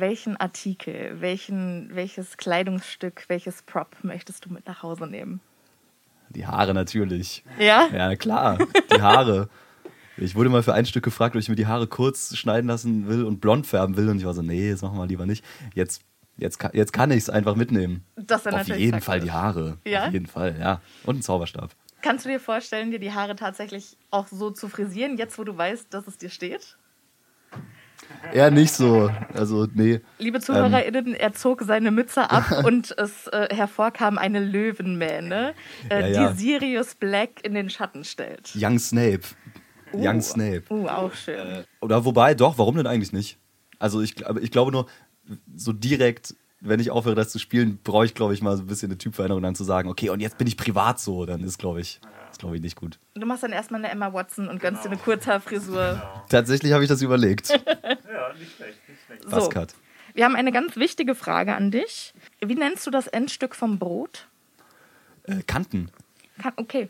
Welchen 0.00 0.36
Artikel, 0.36 1.20
welchen, 1.20 1.90
welches 1.94 2.36
Kleidungsstück, 2.36 3.24
welches 3.28 3.62
Prop 3.62 3.96
möchtest 4.02 4.44
du 4.44 4.52
mit 4.52 4.66
nach 4.66 4.82
Hause 4.82 5.06
nehmen? 5.06 5.40
Die 6.30 6.46
Haare 6.46 6.74
natürlich. 6.74 7.42
Ja? 7.58 7.88
Ja, 7.92 8.14
klar. 8.16 8.58
Die 8.94 9.00
Haare. 9.02 9.48
Ich 10.18 10.34
wurde 10.34 10.50
mal 10.50 10.62
für 10.62 10.74
ein 10.74 10.84
Stück 10.84 11.04
gefragt, 11.04 11.34
ob 11.34 11.40
ich 11.40 11.48
mir 11.48 11.54
die 11.56 11.66
Haare 11.66 11.86
kurz 11.86 12.36
schneiden 12.36 12.68
lassen 12.68 13.08
will 13.08 13.24
und 13.24 13.40
blond 13.40 13.66
färben 13.66 13.96
will. 13.96 14.08
Und 14.08 14.18
ich 14.18 14.24
war 14.24 14.34
so, 14.34 14.42
nee, 14.42 14.70
das 14.70 14.82
machen 14.82 14.98
wir 14.98 15.06
lieber 15.06 15.26
nicht. 15.26 15.44
Jetzt, 15.74 16.02
jetzt, 16.36 16.58
kann- 16.58 16.72
jetzt 16.74 16.92
kann 16.92 17.10
ich 17.10 17.18
es 17.18 17.30
einfach 17.30 17.56
mitnehmen. 17.56 18.04
Das 18.16 18.44
wäre 18.44 18.60
Auf 18.60 18.68
jeden 18.68 18.90
praktisch. 18.90 19.04
Fall 19.06 19.20
die 19.20 19.32
Haare. 19.32 19.78
Ja? 19.84 20.06
Auf 20.06 20.12
jeden 20.12 20.26
Fall, 20.26 20.56
ja. 20.60 20.80
Und 21.04 21.18
ein 21.18 21.22
Zauberstab. 21.22 21.70
Kannst 22.02 22.24
du 22.24 22.28
dir 22.28 22.40
vorstellen, 22.40 22.90
dir 22.92 23.00
die 23.00 23.12
Haare 23.12 23.34
tatsächlich 23.36 23.96
auch 24.10 24.28
so 24.28 24.50
zu 24.50 24.68
frisieren, 24.68 25.16
jetzt 25.16 25.38
wo 25.38 25.44
du 25.44 25.56
weißt, 25.56 25.92
dass 25.92 26.06
es 26.06 26.18
dir 26.18 26.30
steht? 26.30 26.76
Eher 28.32 28.50
nicht 28.50 28.72
so. 28.74 29.10
Also, 29.34 29.66
nee. 29.74 30.00
Liebe 30.18 30.40
ZuhörerInnen, 30.40 31.14
er 31.14 31.32
zog 31.32 31.62
seine 31.62 31.90
Mütze 31.90 32.30
ab 32.30 32.62
und 32.64 32.96
es 32.98 33.26
äh, 33.28 33.48
hervorkam 33.54 34.18
eine 34.18 34.40
Löwenmähne, 34.40 35.54
äh, 35.90 36.00
Ja, 36.00 36.06
ja. 36.08 36.32
die 36.32 36.38
Sirius 36.38 36.94
Black 36.94 37.44
in 37.44 37.54
den 37.54 37.70
Schatten 37.70 38.04
stellt. 38.04 38.52
Young 38.54 38.78
Snape. 38.78 39.20
Young 39.94 40.18
Uh. 40.18 40.20
Snape. 40.20 40.62
Uh, 40.70 40.86
auch 40.88 41.14
schön. 41.14 41.64
Oder 41.80 42.04
wobei, 42.04 42.34
doch, 42.34 42.58
warum 42.58 42.76
denn 42.76 42.86
eigentlich 42.86 43.12
nicht? 43.12 43.38
Also, 43.78 44.02
ich, 44.02 44.16
ich 44.40 44.50
glaube 44.50 44.72
nur, 44.72 44.86
so 45.56 45.72
direkt 45.72 46.34
wenn 46.60 46.80
ich 46.80 46.90
aufhöre, 46.90 47.14
das 47.14 47.30
zu 47.30 47.38
spielen, 47.38 47.78
brauche 47.82 48.04
ich, 48.04 48.14
glaube 48.14 48.34
ich, 48.34 48.42
mal 48.42 48.56
so 48.56 48.62
ein 48.62 48.66
bisschen 48.66 48.90
eine 48.90 48.98
Typveränderung, 48.98 49.42
dann 49.42 49.54
zu 49.54 49.64
sagen, 49.64 49.88
okay, 49.88 50.10
und 50.10 50.20
jetzt 50.20 50.38
bin 50.38 50.46
ich 50.46 50.56
privat 50.56 50.98
so, 51.00 51.24
dann 51.24 51.42
ist, 51.42 51.58
glaube 51.58 51.80
ich, 51.80 52.00
ist, 52.30 52.40
glaube 52.40 52.56
ich, 52.56 52.62
nicht 52.62 52.76
gut. 52.76 52.98
Du 53.14 53.26
machst 53.26 53.42
dann 53.42 53.52
erstmal 53.52 53.84
eine 53.84 53.92
Emma 53.92 54.12
Watson 54.12 54.48
und 54.48 54.60
gönnst 54.60 54.84
dir 54.84 54.90
eine 54.90 54.98
Kurzhaarfrisur. 54.98 55.92
Genau. 55.92 56.24
Tatsächlich 56.28 56.72
habe 56.72 56.82
ich 56.82 56.88
das 56.88 57.02
überlegt. 57.02 57.48
ja, 57.50 57.58
nicht 57.58 58.56
schlecht, 58.56 58.88
nicht 58.88 59.00
schlecht. 59.06 59.30
So, 59.30 59.50
wir 60.14 60.24
haben 60.24 60.36
eine 60.36 60.52
ganz 60.52 60.76
wichtige 60.76 61.14
Frage 61.14 61.54
an 61.54 61.70
dich. 61.70 62.12
Wie 62.40 62.54
nennst 62.54 62.86
du 62.86 62.90
das 62.90 63.06
Endstück 63.06 63.54
vom 63.54 63.78
Brot? 63.78 64.26
Äh, 65.24 65.42
Kanten, 65.46 65.90
Kan 66.40 66.52
okay. 66.56 66.88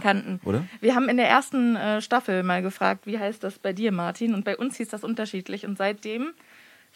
Kanten. 0.00 0.40
oder? 0.44 0.64
Wir 0.80 0.94
haben 0.94 1.08
in 1.08 1.16
der 1.16 1.28
ersten 1.28 1.76
äh, 1.76 2.00
Staffel 2.00 2.42
mal 2.42 2.62
gefragt, 2.62 3.06
wie 3.06 3.18
heißt 3.18 3.44
das 3.44 3.58
bei 3.58 3.72
dir, 3.72 3.92
Martin? 3.92 4.34
Und 4.34 4.44
bei 4.44 4.56
uns 4.56 4.76
hieß 4.76 4.88
das 4.88 5.04
unterschiedlich. 5.04 5.66
Und 5.66 5.78
seitdem, 5.78 6.32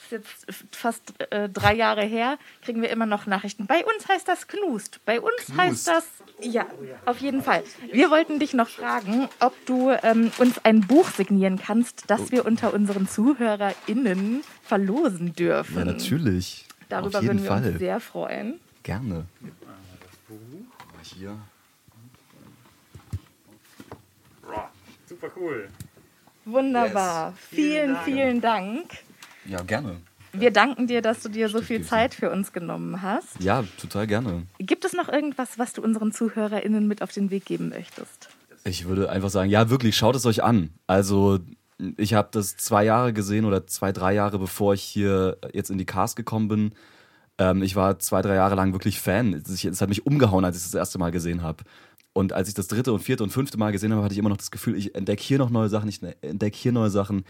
ist 0.02 0.12
jetzt 0.12 0.76
fast 0.76 1.02
äh, 1.30 1.48
drei 1.48 1.74
Jahre 1.74 2.02
her, 2.02 2.38
kriegen 2.62 2.82
wir 2.82 2.90
immer 2.90 3.06
noch 3.06 3.26
Nachrichten. 3.26 3.66
Bei 3.66 3.84
uns 3.84 4.08
heißt 4.08 4.26
das 4.28 4.46
Knust. 4.48 5.00
Bei 5.04 5.20
uns 5.20 5.46
Knust. 5.46 5.58
heißt 5.58 5.88
das. 5.88 6.06
Ja, 6.40 6.66
auf 7.04 7.18
jeden 7.18 7.42
Fall. 7.42 7.64
Wir 7.92 8.10
wollten 8.10 8.38
dich 8.38 8.54
noch 8.54 8.68
fragen, 8.68 9.28
ob 9.40 9.54
du 9.66 9.90
ähm, 10.02 10.30
uns 10.38 10.58
ein 10.64 10.82
Buch 10.82 11.08
signieren 11.08 11.58
kannst, 11.58 12.04
das 12.08 12.30
wir 12.30 12.46
unter 12.46 12.72
unseren 12.72 13.08
ZuhörerInnen 13.08 14.42
verlosen 14.62 15.34
dürfen. 15.34 15.78
Ja, 15.78 15.84
natürlich. 15.84 16.66
Darüber 16.88 17.18
Auf 17.18 17.24
jeden 17.24 17.38
würden 17.40 17.42
wir 17.42 17.48
Fall. 17.48 17.70
uns 17.72 17.78
sehr 17.78 18.00
freuen. 18.00 18.60
Gerne. 18.82 19.26
Hier. 21.02 21.38
Super 25.06 25.30
cool. 25.36 25.68
Wunderbar. 26.44 27.34
Vielen, 27.50 27.96
vielen 28.04 28.40
Dank. 28.40 28.90
Ja, 29.48 29.62
gerne. 29.62 29.96
Wir 30.32 30.50
danken 30.50 30.86
dir, 30.86 31.00
dass 31.00 31.22
du 31.22 31.30
dir 31.30 31.48
so 31.48 31.62
viel 31.62 31.82
Zeit 31.82 32.14
für 32.14 32.30
uns 32.30 32.52
genommen 32.52 33.00
hast. 33.00 33.40
Ja, 33.40 33.64
total 33.80 34.06
gerne. 34.06 34.42
Gibt 34.58 34.84
es 34.84 34.92
noch 34.92 35.08
irgendwas, 35.08 35.58
was 35.58 35.72
du 35.72 35.82
unseren 35.82 36.12
ZuhörerInnen 36.12 36.86
mit 36.86 37.02
auf 37.02 37.12
den 37.12 37.30
Weg 37.30 37.46
geben 37.46 37.70
möchtest? 37.70 38.28
Ich 38.64 38.86
würde 38.86 39.08
einfach 39.10 39.30
sagen, 39.30 39.50
ja, 39.50 39.70
wirklich, 39.70 39.96
schaut 39.96 40.16
es 40.16 40.26
euch 40.26 40.42
an. 40.42 40.70
Also, 40.86 41.38
ich 41.96 42.12
habe 42.12 42.28
das 42.30 42.56
zwei 42.58 42.84
Jahre 42.84 43.14
gesehen 43.14 43.46
oder 43.46 43.66
zwei, 43.66 43.92
drei 43.92 44.12
Jahre, 44.12 44.38
bevor 44.38 44.74
ich 44.74 44.82
hier 44.82 45.38
jetzt 45.52 45.70
in 45.70 45.78
die 45.78 45.86
Cast 45.86 46.16
gekommen 46.16 46.48
bin. 46.48 46.72
Ähm, 47.38 47.62
ich 47.62 47.74
war 47.74 47.98
zwei, 47.98 48.20
drei 48.20 48.34
Jahre 48.34 48.54
lang 48.54 48.72
wirklich 48.72 49.00
Fan. 49.00 49.32
Es 49.32 49.64
es 49.64 49.80
hat 49.80 49.88
mich 49.88 50.04
umgehauen, 50.04 50.44
als 50.44 50.56
ich 50.56 50.64
es 50.64 50.72
das 50.72 50.78
erste 50.78 50.98
Mal 50.98 51.10
gesehen 51.10 51.42
habe. 51.42 51.64
Und 52.12 52.32
als 52.32 52.48
ich 52.48 52.54
das 52.54 52.66
dritte 52.66 52.92
und 52.92 53.00
vierte 53.00 53.22
und 53.22 53.30
fünfte 53.30 53.58
Mal 53.58 53.72
gesehen 53.72 53.92
habe, 53.92 54.02
hatte 54.02 54.12
ich 54.12 54.18
immer 54.18 54.28
noch 54.28 54.36
das 54.36 54.50
Gefühl, 54.50 54.76
ich 54.76 54.94
entdecke 54.94 55.22
hier 55.22 55.38
noch 55.38 55.50
neue 55.50 55.68
Sachen, 55.68 55.88
ich 55.88 56.00
entdecke 56.20 56.56
hier 56.56 56.72
neue 56.72 56.90
Sachen. 56.90 57.24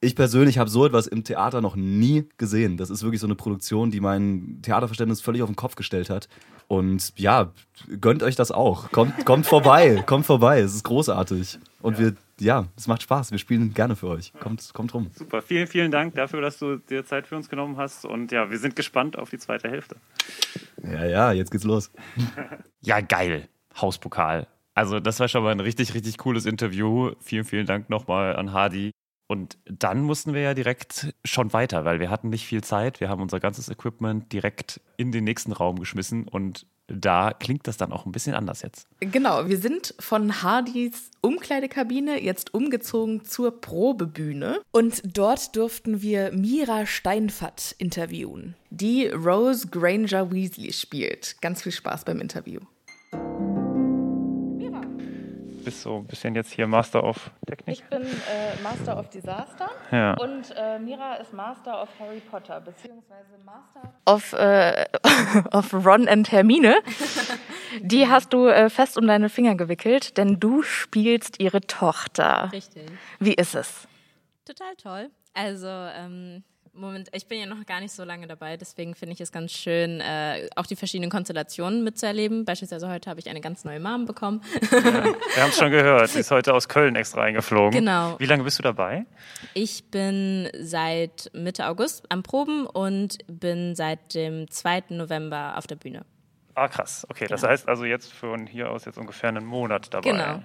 Ich 0.00 0.14
persönlich 0.14 0.58
habe 0.58 0.68
so 0.68 0.84
etwas 0.84 1.06
im 1.06 1.24
Theater 1.24 1.60
noch 1.60 1.76
nie 1.76 2.28
gesehen. 2.36 2.76
Das 2.76 2.90
ist 2.90 3.02
wirklich 3.02 3.20
so 3.20 3.26
eine 3.26 3.34
Produktion, 3.34 3.90
die 3.90 4.00
mein 4.00 4.58
Theaterverständnis 4.62 5.20
völlig 5.20 5.42
auf 5.42 5.48
den 5.48 5.56
Kopf 5.56 5.74
gestellt 5.74 6.10
hat. 6.10 6.28
Und 6.68 7.12
ja, 7.16 7.52
gönnt 8.00 8.22
euch 8.22 8.36
das 8.36 8.50
auch. 8.50 8.90
Kommt, 8.90 9.24
kommt 9.24 9.46
vorbei, 9.46 10.02
kommt 10.06 10.26
vorbei. 10.26 10.60
Es 10.60 10.74
ist 10.74 10.82
großartig. 10.82 11.58
Und 11.80 11.98
wir, 11.98 12.14
ja, 12.40 12.66
es 12.76 12.88
macht 12.88 13.02
Spaß. 13.02 13.30
Wir 13.30 13.38
spielen 13.38 13.72
gerne 13.72 13.94
für 13.94 14.08
euch. 14.08 14.32
Kommt, 14.40 14.74
kommt 14.74 14.92
rum. 14.92 15.10
Super, 15.14 15.42
vielen, 15.42 15.66
vielen 15.68 15.90
Dank 15.90 16.14
dafür, 16.16 16.40
dass 16.40 16.58
du 16.58 16.76
dir 16.76 17.04
Zeit 17.04 17.26
für 17.26 17.36
uns 17.36 17.48
genommen 17.48 17.76
hast. 17.76 18.04
Und 18.04 18.32
ja, 18.32 18.50
wir 18.50 18.58
sind 18.58 18.74
gespannt 18.74 19.16
auf 19.18 19.30
die 19.30 19.38
zweite 19.38 19.70
Hälfte. 19.70 19.96
Ja, 20.82 21.04
ja, 21.04 21.32
jetzt 21.32 21.50
geht's 21.50 21.64
los. 21.64 21.90
Ja, 22.82 23.00
geil. 23.00 23.48
Hauspokal. 23.80 24.46
Also, 24.74 25.00
das 25.00 25.18
war 25.18 25.26
schon 25.26 25.42
mal 25.42 25.50
ein 25.50 25.58
richtig, 25.58 25.94
richtig 25.94 26.18
cooles 26.18 26.46
Interview. 26.46 27.12
Vielen, 27.18 27.44
vielen 27.44 27.66
Dank 27.66 27.90
nochmal 27.90 28.36
an 28.36 28.52
Hardy. 28.52 28.92
Und 29.26 29.58
dann 29.64 30.02
mussten 30.02 30.34
wir 30.34 30.40
ja 30.40 30.54
direkt 30.54 31.14
schon 31.24 31.52
weiter, 31.52 31.84
weil 31.84 32.00
wir 32.00 32.10
hatten 32.10 32.28
nicht 32.28 32.46
viel 32.46 32.62
Zeit. 32.62 33.00
Wir 33.00 33.08
haben 33.08 33.22
unser 33.22 33.40
ganzes 33.40 33.68
Equipment 33.68 34.32
direkt 34.32 34.80
in 34.96 35.12
den 35.12 35.24
nächsten 35.24 35.52
Raum 35.52 35.78
geschmissen 35.78 36.28
und 36.28 36.66
da 36.88 37.32
klingt 37.32 37.66
das 37.66 37.76
dann 37.76 37.92
auch 37.92 38.06
ein 38.06 38.12
bisschen 38.12 38.34
anders 38.34 38.62
jetzt. 38.62 38.86
Genau, 39.00 39.48
wir 39.48 39.58
sind 39.58 39.94
von 39.98 40.42
Hardys 40.42 41.10
Umkleidekabine 41.20 42.22
jetzt 42.22 42.54
umgezogen 42.54 43.24
zur 43.24 43.60
Probebühne. 43.60 44.60
Und 44.70 45.02
dort 45.04 45.56
durften 45.56 46.00
wir 46.00 46.30
Mira 46.32 46.86
Steinfatt 46.86 47.74
interviewen, 47.78 48.54
die 48.70 49.08
Rose 49.08 49.66
Granger 49.68 50.30
Weasley 50.30 50.72
spielt. 50.72 51.36
Ganz 51.40 51.62
viel 51.62 51.72
Spaß 51.72 52.04
beim 52.04 52.20
Interview. 52.20 52.60
Bist 55.66 55.82
so 55.82 55.96
ein 55.96 56.06
bisschen 56.06 56.36
jetzt 56.36 56.52
hier 56.52 56.68
Master 56.68 57.02
of 57.02 57.28
Technik. 57.44 57.78
Ich 57.78 57.84
bin 57.86 58.02
äh, 58.02 58.62
Master 58.62 58.96
of 59.00 59.10
Disaster 59.10 59.68
Ja. 59.90 60.14
und 60.14 60.54
äh, 60.56 60.78
Mira 60.78 61.16
ist 61.16 61.32
Master 61.32 61.82
of 61.82 61.88
Harry 61.98 62.20
Potter, 62.20 62.60
beziehungsweise 62.60 63.36
Master 63.44 63.92
of, 64.04 64.32
äh, 64.34 64.86
of 65.56 65.74
Ron 65.74 66.06
and 66.06 66.30
Hermine. 66.30 66.76
Die 67.80 68.06
hast 68.06 68.32
du 68.32 68.46
äh, 68.46 68.70
fest 68.70 68.96
um 68.96 69.08
deine 69.08 69.28
Finger 69.28 69.56
gewickelt, 69.56 70.16
denn 70.18 70.38
du 70.38 70.62
spielst 70.62 71.40
ihre 71.42 71.60
Tochter. 71.62 72.50
Richtig. 72.52 72.86
Wie 73.18 73.34
ist 73.34 73.56
es? 73.56 73.88
Total 74.44 74.76
toll. 74.76 75.10
Also, 75.34 75.66
ähm, 75.66 76.44
Moment, 76.76 77.08
ich 77.12 77.26
bin 77.26 77.40
ja 77.40 77.46
noch 77.46 77.64
gar 77.66 77.80
nicht 77.80 77.92
so 77.92 78.04
lange 78.04 78.26
dabei, 78.26 78.56
deswegen 78.56 78.94
finde 78.94 79.14
ich 79.14 79.20
es 79.20 79.32
ganz 79.32 79.52
schön, 79.52 80.00
äh, 80.00 80.48
auch 80.56 80.66
die 80.66 80.76
verschiedenen 80.76 81.10
Konstellationen 81.10 81.84
mitzuerleben. 81.84 82.44
Beispielsweise 82.44 82.88
heute 82.88 83.08
habe 83.10 83.20
ich 83.20 83.28
eine 83.28 83.40
ganz 83.40 83.64
neue 83.64 83.80
Mom 83.80 84.04
bekommen. 84.04 84.42
Wir 84.70 85.42
haben 85.42 85.50
es 85.50 85.56
schon 85.56 85.70
gehört. 85.70 86.10
Sie 86.10 86.20
ist 86.20 86.30
heute 86.30 86.54
aus 86.54 86.68
Köln 86.68 86.96
extra 86.96 87.22
eingeflogen. 87.22 87.72
Genau. 87.72 88.16
Wie 88.18 88.26
lange 88.26 88.44
bist 88.44 88.58
du 88.58 88.62
dabei? 88.62 89.06
Ich 89.54 89.90
bin 89.90 90.48
seit 90.60 91.30
Mitte 91.32 91.66
August 91.66 92.04
am 92.10 92.22
Proben 92.22 92.66
und 92.66 93.18
bin 93.26 93.74
seit 93.74 94.14
dem 94.14 94.50
2. 94.50 94.84
November 94.90 95.54
auf 95.56 95.66
der 95.66 95.76
Bühne. 95.76 96.04
Ah, 96.56 96.68
krass. 96.68 97.06
Okay, 97.10 97.26
das 97.26 97.42
heißt 97.42 97.68
also 97.68 97.84
jetzt 97.84 98.10
von 98.10 98.46
hier 98.46 98.70
aus 98.70 98.86
jetzt 98.86 98.96
ungefähr 98.96 99.28
einen 99.28 99.44
Monat 99.44 99.92
dabei. 99.92 100.10
Genau. 100.10 100.42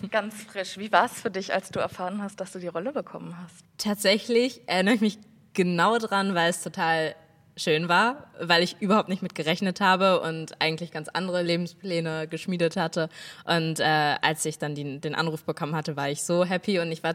Ganz 0.10 0.42
frisch. 0.44 0.78
Wie 0.78 0.90
war 0.90 1.04
es 1.04 1.20
für 1.20 1.30
dich, 1.30 1.52
als 1.52 1.70
du 1.70 1.80
erfahren 1.80 2.22
hast, 2.22 2.40
dass 2.40 2.52
du 2.52 2.58
die 2.58 2.68
Rolle 2.68 2.92
bekommen 2.92 3.36
hast? 3.36 3.66
Tatsächlich 3.76 4.66
erinnere 4.66 4.94
ich 4.94 5.00
mich 5.02 5.18
genau 5.54 5.98
dran, 5.98 6.34
weil 6.34 6.50
es 6.50 6.62
total 6.62 7.14
schön 7.56 7.88
war, 7.88 8.30
weil 8.40 8.62
ich 8.62 8.76
überhaupt 8.80 9.08
nicht 9.08 9.22
mit 9.22 9.34
gerechnet 9.34 9.80
habe 9.80 10.20
und 10.20 10.60
eigentlich 10.60 10.92
ganz 10.92 11.08
andere 11.08 11.42
Lebenspläne 11.42 12.26
geschmiedet 12.28 12.76
hatte. 12.76 13.08
Und 13.44 13.80
äh, 13.80 14.16
als 14.22 14.44
ich 14.44 14.58
dann 14.58 14.74
die, 14.74 15.00
den 15.00 15.14
Anruf 15.14 15.44
bekommen 15.44 15.74
hatte, 15.74 15.96
war 15.96 16.08
ich 16.08 16.22
so 16.22 16.44
happy 16.44 16.78
und 16.78 16.90
ich 16.90 17.02
war 17.02 17.14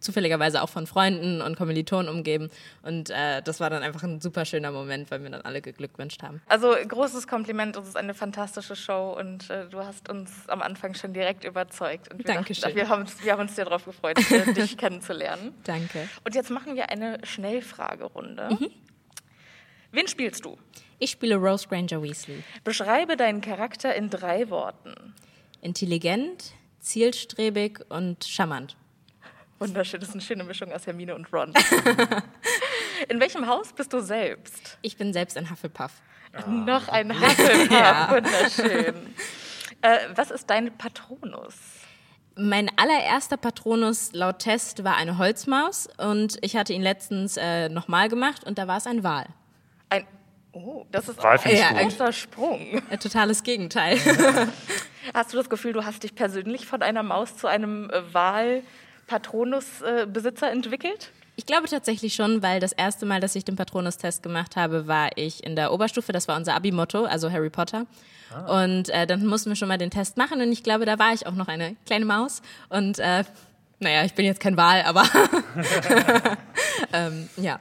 zufälligerweise 0.00 0.62
auch 0.62 0.68
von 0.68 0.86
Freunden 0.86 1.40
und 1.40 1.56
Kommilitonen 1.56 2.08
umgeben. 2.08 2.50
Und 2.82 3.10
äh, 3.10 3.42
das 3.42 3.60
war 3.60 3.70
dann 3.70 3.82
einfach 3.82 4.02
ein 4.02 4.20
super 4.20 4.44
schöner 4.44 4.70
Moment, 4.70 5.10
weil 5.10 5.18
mir 5.18 5.30
dann 5.30 5.42
alle 5.42 5.60
geglückwünscht 5.60 6.22
haben. 6.22 6.40
Also 6.46 6.74
großes 6.86 7.26
Kompliment, 7.26 7.76
es 7.76 7.88
ist 7.88 7.96
eine 7.96 8.14
fantastische 8.14 8.76
Show 8.76 9.16
und 9.18 9.50
äh, 9.50 9.66
du 9.68 9.78
hast 9.78 10.08
uns 10.08 10.48
am 10.48 10.62
Anfang 10.62 10.94
schon 10.94 11.12
direkt 11.12 11.44
überzeugt. 11.44 12.10
Und 12.12 12.18
wir, 12.18 12.24
Dankeschön. 12.24 12.62
dachten, 12.62 12.76
wir, 12.76 12.88
haben 12.88 13.02
uns, 13.02 13.22
wir 13.22 13.32
haben 13.32 13.40
uns 13.40 13.56
sehr 13.56 13.64
darauf 13.64 13.84
gefreut, 13.84 14.18
äh, 14.30 14.52
dich 14.52 14.76
kennenzulernen. 14.76 15.54
Danke. 15.64 16.08
Und 16.24 16.34
jetzt 16.34 16.50
machen 16.50 16.76
wir 16.76 16.90
eine 16.90 17.18
Schnellfragerunde. 17.24 18.58
Wen 19.90 20.06
spielst 20.06 20.44
du? 20.44 20.58
Ich 20.98 21.10
spiele 21.10 21.36
Rose 21.36 21.66
Granger 21.68 22.02
Weasley. 22.02 22.42
Beschreibe 22.64 23.16
deinen 23.16 23.40
Charakter 23.40 23.94
in 23.94 24.10
drei 24.10 24.50
Worten. 24.50 25.14
Intelligent, 25.62 26.52
zielstrebig 26.80 27.80
und 27.88 28.24
charmant. 28.24 28.76
Wunderschön, 29.58 30.00
das 30.00 30.10
ist 30.10 30.14
eine 30.14 30.22
schöne 30.22 30.44
Mischung 30.44 30.72
aus 30.72 30.86
Hermine 30.86 31.14
und 31.14 31.32
Ron. 31.32 31.52
in 33.08 33.20
welchem 33.20 33.46
Haus 33.46 33.72
bist 33.72 33.92
du 33.92 34.00
selbst? 34.00 34.78
Ich 34.82 34.96
bin 34.96 35.12
selbst 35.12 35.36
ein 35.36 35.50
Hufflepuff. 35.50 35.92
Noch 36.46 36.88
ein 36.88 37.12
Hufflepuff, 37.20 38.10
wunderschön. 38.10 39.14
Äh, 39.82 39.98
was 40.14 40.30
ist 40.30 40.48
dein 40.48 40.76
Patronus? 40.76 41.54
Mein 42.36 42.70
allererster 42.76 43.36
Patronus 43.36 44.12
laut 44.12 44.38
Test 44.38 44.84
war 44.84 44.96
eine 44.96 45.18
Holzmaus 45.18 45.88
und 45.96 46.38
ich 46.42 46.56
hatte 46.56 46.72
ihn 46.72 46.82
letztens 46.82 47.36
äh, 47.36 47.68
nochmal 47.68 48.08
gemacht 48.08 48.44
und 48.44 48.58
da 48.58 48.68
war 48.68 48.76
es 48.76 48.86
ein 48.86 49.02
Wal. 49.02 49.26
Ein 49.88 50.06
Oh, 50.52 50.86
das 50.90 51.08
ist 51.08 51.22
Wal 51.22 51.38
ich 51.44 51.62
ein 51.62 51.74
gut. 51.74 51.82
großer 51.98 52.12
Sprung. 52.12 52.82
Ein 52.90 52.98
totales 52.98 53.42
Gegenteil. 53.42 53.98
Hast 55.14 55.32
du 55.32 55.36
das 55.36 55.50
Gefühl, 55.50 55.72
du 55.74 55.84
hast 55.84 56.02
dich 56.02 56.14
persönlich 56.14 56.66
von 56.66 56.82
einer 56.82 57.02
Maus 57.02 57.36
zu 57.36 57.46
einem 57.46 57.90
äh, 57.90 58.14
Wahl-Patronus-Besitzer 59.08 60.50
entwickelt? 60.50 61.10
Ich 61.36 61.46
glaube 61.46 61.68
tatsächlich 61.68 62.14
schon, 62.14 62.42
weil 62.42 62.58
das 62.58 62.72
erste 62.72 63.06
Mal, 63.06 63.20
dass 63.20 63.36
ich 63.36 63.44
den 63.44 63.54
Patronus-Test 63.54 64.22
gemacht 64.24 64.56
habe, 64.56 64.88
war 64.88 65.10
ich 65.16 65.44
in 65.44 65.54
der 65.54 65.72
Oberstufe. 65.72 66.12
Das 66.12 66.26
war 66.26 66.36
unser 66.36 66.54
Abi-Motto, 66.54 67.04
also 67.04 67.30
Harry 67.30 67.50
Potter. 67.50 67.86
Und 68.48 68.88
äh, 68.90 69.06
dann 69.06 69.24
mussten 69.24 69.50
wir 69.50 69.56
schon 69.56 69.68
mal 69.68 69.78
den 69.78 69.90
Test 69.90 70.16
machen 70.18 70.42
und 70.42 70.52
ich 70.52 70.62
glaube, 70.62 70.84
da 70.84 70.98
war 70.98 71.14
ich 71.14 71.26
auch 71.26 71.32
noch 71.32 71.48
eine 71.48 71.76
kleine 71.86 72.04
Maus. 72.04 72.42
Und 72.68 72.98
äh, 72.98 73.24
naja, 73.78 74.04
ich 74.04 74.12
bin 74.14 74.26
jetzt 74.26 74.40
kein 74.40 74.56
Wal, 74.56 74.82
aber 74.82 75.04
ähm, 76.92 77.28
ja, 77.36 77.58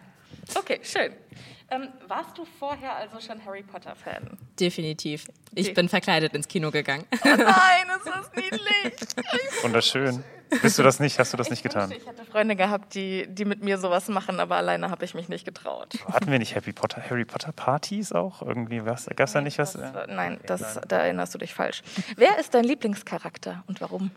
Okay, 0.55 0.79
schön. 0.81 1.11
Ähm, 1.69 1.89
warst 2.07 2.37
du 2.37 2.45
vorher 2.57 2.95
also 2.95 3.19
schon 3.19 3.43
Harry 3.45 3.61
Potter-Fan? 3.63 4.37
definitiv. 4.59 5.27
Ich 5.53 5.67
Okay. 5.67 5.73
bin 5.73 5.89
verkleidet 5.89 6.33
ins 6.33 6.47
Kino 6.47 6.71
gegangen. 6.71 7.03
Nein, 7.23 7.37
ist 7.97 8.07
das 8.07 8.31
niedlich. 8.33 9.63
Wunderschön. 9.63 10.23
Bist 10.61 10.79
du 10.79 10.83
das 10.83 10.99
nicht? 10.99 11.19
Hast 11.19 11.33
du 11.33 11.37
das 11.37 11.49
nicht 11.49 11.63
getan? 11.63 11.91
Ich 11.91 12.07
hatte 12.07 12.25
Freunde 12.25 12.55
gehabt, 12.55 12.93
die, 12.95 13.25
die 13.27 13.45
mit 13.45 13.63
mir 13.63 13.77
sowas 13.77 14.07
machen, 14.07 14.39
aber 14.39 14.55
alleine 14.55 14.89
habe 14.89 15.05
ich 15.05 15.13
mich 15.13 15.29
nicht 15.29 15.45
getraut. 15.45 15.97
Hatten 16.11 16.31
wir 16.31 16.39
nicht 16.39 16.55
Harry 16.55 16.73
Potter, 16.73 17.01
Harry 17.09 17.25
Potter 17.25 17.51
Partys 17.51 18.11
auch? 18.11 18.41
Irgendwie 18.41 18.79
gab 18.79 18.97
es 18.97 19.33
da 19.33 19.41
nicht 19.41 19.57
was? 19.57 19.73
Das, 19.73 20.07
nein, 20.07 20.39
das, 20.45 20.79
da 20.87 20.97
erinnerst 20.97 21.33
du 21.33 21.37
dich 21.37 21.53
falsch. 21.53 21.83
Wer 22.15 22.39
ist 22.39 22.53
dein 22.53 22.63
Lieblingscharakter 22.63 23.63
und 23.67 23.81
warum? 23.81 24.11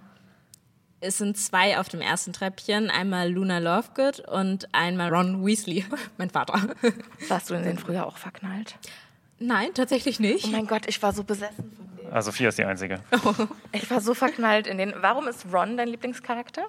Es 1.02 1.16
sind 1.16 1.38
zwei 1.38 1.78
auf 1.78 1.88
dem 1.88 2.02
ersten 2.02 2.34
Treppchen, 2.34 2.90
einmal 2.90 3.30
Luna 3.30 3.58
Lovegood 3.58 4.20
und 4.28 4.68
einmal 4.74 5.12
Ron 5.12 5.44
Weasley, 5.44 5.86
mein 6.18 6.28
Vater. 6.28 6.60
Warst 7.28 7.48
du 7.48 7.54
in 7.54 7.62
den 7.62 7.78
früher 7.78 8.06
auch 8.06 8.18
verknallt? 8.18 8.76
Nein, 9.38 9.70
tatsächlich 9.72 10.20
nicht. 10.20 10.44
Oh 10.44 10.48
mein 10.48 10.66
Gott, 10.66 10.86
ich 10.86 11.02
war 11.02 11.14
so 11.14 11.24
besessen 11.24 11.72
von 11.74 11.89
Ah, 12.10 12.22
Sophia 12.22 12.48
ist 12.48 12.58
die 12.58 12.64
Einzige. 12.64 13.00
Ich 13.72 13.90
war 13.90 14.00
so 14.00 14.14
verknallt 14.14 14.66
in 14.66 14.78
den. 14.78 14.94
Warum 15.00 15.28
ist 15.28 15.46
Ron 15.52 15.76
dein 15.76 15.88
Lieblingscharakter? 15.88 16.66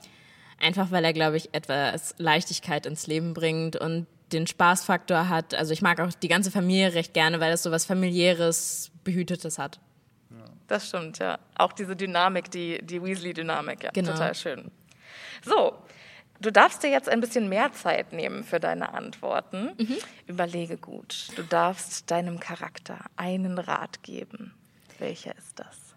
Einfach 0.60 0.92
weil 0.92 1.04
er, 1.04 1.14
glaube 1.14 1.38
ich, 1.38 1.54
etwas 1.54 2.14
Leichtigkeit 2.20 2.86
ins 2.86 3.08
Leben 3.08 3.34
bringt 3.34 3.76
und 3.76 4.06
den 4.32 4.48
Spaßfaktor 4.48 5.30
hat. 5.30 5.56
Also 5.56 5.74
ich 5.74 5.82
mag 5.82 6.00
auch 6.00 6.12
die 6.14 6.28
ganze 6.28 6.52
Familie 6.52 6.94
recht 6.94 7.14
gerne, 7.14 7.40
weil 7.40 7.52
es 7.54 7.64
so 7.64 7.72
was 7.72 7.86
familiäres, 7.86 8.92
behütetes 9.04 9.58
hat. 9.58 9.80
Das 10.68 10.88
stimmt, 10.88 11.20
ja. 11.20 11.38
Auch 11.58 11.74
diese 11.74 11.96
Dynamik, 11.98 12.50
die, 12.50 12.80
die 12.82 13.04
Weasley-Dynamik, 13.04 13.84
ja. 13.84 13.90
Genau. 13.92 14.12
Total 14.12 14.34
schön. 14.36 14.72
So, 15.44 15.74
du 16.40 16.50
darfst 16.50 16.82
dir 16.84 16.90
jetzt 16.90 17.10
ein 17.10 17.20
bisschen 17.20 17.50
mehr 17.50 17.74
Zeit 17.74 18.14
nehmen 18.14 18.46
für 18.46 18.60
deine 18.60 18.94
Antworten. 18.94 19.72
Überlege 20.28 20.78
gut. 20.78 21.28
Du 21.36 21.44
darfst 21.44 22.10
deinem 22.10 22.40
Charakter 22.40 23.00
einen 23.18 23.58
Rat 23.58 24.02
geben. 24.04 24.54
Welcher 25.02 25.36
ist 25.36 25.58
das? 25.58 25.96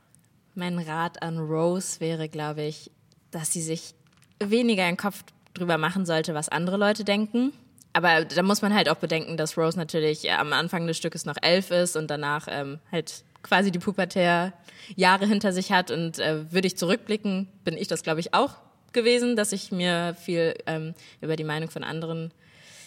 Mein 0.55 0.79
Rat 0.79 1.23
an 1.23 1.39
Rose 1.39 2.01
wäre, 2.01 2.31
glaube 2.31 2.63
ich, 2.63 2.91
dass 3.31 3.53
sie 3.53 3.61
sich 3.61 3.95
weniger 4.43 4.85
einen 4.85 4.97
Kopf 4.97 5.25
drüber 5.53 5.77
machen 5.77 6.07
sollte, 6.07 6.33
was 6.33 6.49
andere 6.49 6.79
Leute 6.79 7.05
denken. 7.05 7.53
Aber 7.93 8.25
da 8.25 8.43
muss 8.43 8.63
man 8.63 8.75
halt 8.75 8.89
auch 8.89 8.97
bedenken, 8.97 9.37
dass 9.37 9.59
Rose 9.59 9.77
natürlich 9.77 10.25
äh, 10.25 10.31
am 10.33 10.55
Anfang 10.55 10.87
des 10.87 10.97
Stückes 10.97 11.27
noch 11.27 11.37
elf 11.43 11.71
ist 11.71 11.97
und 11.97 12.09
danach 12.09 12.47
ähm, 12.49 12.81
halt 12.91 13.25
quasi 13.43 13.71
die 13.71 13.79
pubertär 13.79 14.55
Jahre 14.97 15.27
hinter 15.27 15.53
sich 15.53 15.71
hat. 15.71 15.91
Und 15.91 16.19
äh, 16.19 16.51
würde 16.51 16.67
ich 16.67 16.79
zurückblicken, 16.79 17.49
bin 17.63 17.77
ich 17.77 17.89
das, 17.89 18.05
glaube 18.05 18.21
ich, 18.21 18.33
auch 18.33 18.57
gewesen, 18.95 19.37
dass 19.37 19.53
ich 19.53 19.71
mir 19.71 20.17
viel 20.19 20.55
ähm, 20.65 20.95
über 21.21 21.37
die 21.37 21.45
Meinung 21.45 21.69
von 21.69 21.85
anderen 21.85 22.33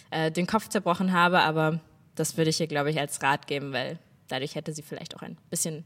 äh, 0.09 0.31
den 0.31 0.47
Kopf 0.47 0.67
zerbrochen 0.67 1.13
habe. 1.13 1.41
Aber 1.41 1.79
das 2.15 2.37
würde 2.37 2.49
ich 2.49 2.59
ihr, 2.59 2.67
glaube 2.67 2.89
ich, 2.89 2.99
als 2.99 3.21
Rat 3.21 3.45
geben, 3.45 3.71
weil 3.71 3.99
dadurch 4.29 4.55
hätte 4.55 4.73
sie 4.73 4.81
vielleicht 4.81 5.15
auch 5.15 5.21
ein 5.21 5.37
bisschen 5.51 5.85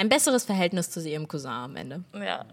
ein 0.00 0.08
besseres 0.08 0.44
Verhältnis 0.44 0.90
zu 0.90 1.06
ihrem 1.06 1.28
Cousin 1.28 1.50
am 1.50 1.76
Ende. 1.76 2.02
Ja. 2.14 2.46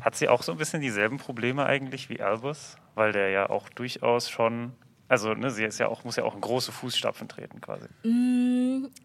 Hat 0.00 0.14
sie 0.14 0.28
auch 0.28 0.44
so 0.44 0.52
ein 0.52 0.58
bisschen 0.58 0.80
dieselben 0.80 1.18
Probleme 1.18 1.66
eigentlich 1.66 2.08
wie 2.08 2.20
Albus? 2.20 2.76
Weil 2.94 3.10
der 3.10 3.30
ja 3.30 3.50
auch 3.50 3.68
durchaus 3.70 4.30
schon, 4.30 4.70
also 5.08 5.34
ne, 5.34 5.50
sie 5.50 5.64
ist 5.64 5.80
ja 5.80 5.88
auch, 5.88 6.04
muss 6.04 6.14
ja 6.14 6.22
auch 6.22 6.36
in 6.36 6.40
große 6.40 6.70
Fußstapfen 6.70 7.26
treten 7.26 7.60
quasi. 7.60 7.86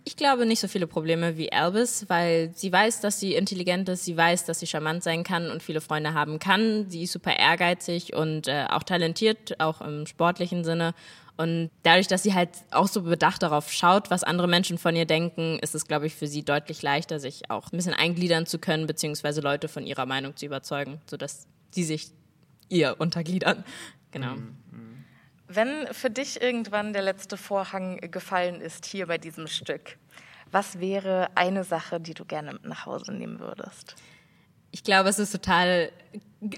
Ich 0.04 0.16
glaube 0.16 0.46
nicht 0.46 0.60
so 0.60 0.68
viele 0.68 0.86
Probleme 0.86 1.38
wie 1.38 1.52
Albus, 1.52 2.08
weil 2.08 2.52
sie 2.54 2.72
weiß, 2.72 3.02
dass 3.02 3.20
sie 3.20 3.34
intelligent 3.34 3.90
ist, 3.90 4.06
sie 4.06 4.16
weiß, 4.16 4.46
dass 4.46 4.60
sie 4.60 4.68
charmant 4.68 5.02
sein 5.02 5.24
kann 5.24 5.50
und 5.50 5.64
viele 5.64 5.82
Freunde 5.82 6.14
haben 6.14 6.38
kann. 6.38 6.88
Sie 6.90 7.04
ist 7.04 7.14
super 7.14 7.36
ehrgeizig 7.36 8.14
und 8.16 8.48
äh, 8.48 8.68
auch 8.70 8.84
talentiert, 8.84 9.60
auch 9.60 9.82
im 9.82 10.06
sportlichen 10.06 10.64
Sinne. 10.64 10.94
Und 11.38 11.70
dadurch, 11.84 12.08
dass 12.08 12.24
sie 12.24 12.34
halt 12.34 12.50
auch 12.72 12.88
so 12.88 13.04
bedacht 13.04 13.44
darauf 13.44 13.72
schaut, 13.72 14.10
was 14.10 14.24
andere 14.24 14.48
Menschen 14.48 14.80
von 14.80 14.96
ihr 14.96 15.06
denken, 15.06 15.60
ist 15.60 15.76
es, 15.76 15.88
glaube 15.88 16.08
ich, 16.08 16.16
für 16.16 16.28
sie 16.28 16.44
deutlich 16.44 16.82
leichter, 16.82 17.20
sich 17.20 17.52
auch 17.52 17.72
ein 17.72 17.78
bisschen 17.78 17.94
eingliedern 17.94 18.48
zu 18.48 18.58
können, 18.58 18.88
beziehungsweise 18.88 19.42
Leute 19.42 19.68
von 19.68 19.86
ihrer 19.86 20.08
Meinung 20.08 20.36
zu 20.36 20.48
überzeugen, 20.48 21.00
sodass 21.06 21.46
sie 21.70 21.84
sich 21.84 22.12
ihr 22.70 22.96
untergliedern. 22.98 23.64
Genau. 24.12 24.34
Wenn 25.48 25.88
für 25.92 26.10
dich 26.10 26.42
irgendwann 26.42 26.92
der 26.92 27.04
letzte 27.04 27.38
Vorhang 27.38 27.98
gefallen 28.12 28.60
ist 28.60 28.86
hier 28.86 29.08
bei 29.08 29.18
diesem 29.18 29.48
Stück, 29.48 29.98
was 30.52 30.80
wäre 30.80 31.30
eine 31.36 31.64
Sache, 31.64 32.00
die 32.00 32.14
du 32.14 32.26
gerne 32.26 32.54
mit 32.54 32.66
nach 32.66 32.86
Hause 32.86 33.14
nehmen 33.14 33.40
würdest? 33.40 33.96
Ich 34.72 34.84
glaube, 34.84 35.10
es 35.10 35.20
ist 35.20 35.32
total 35.32 35.92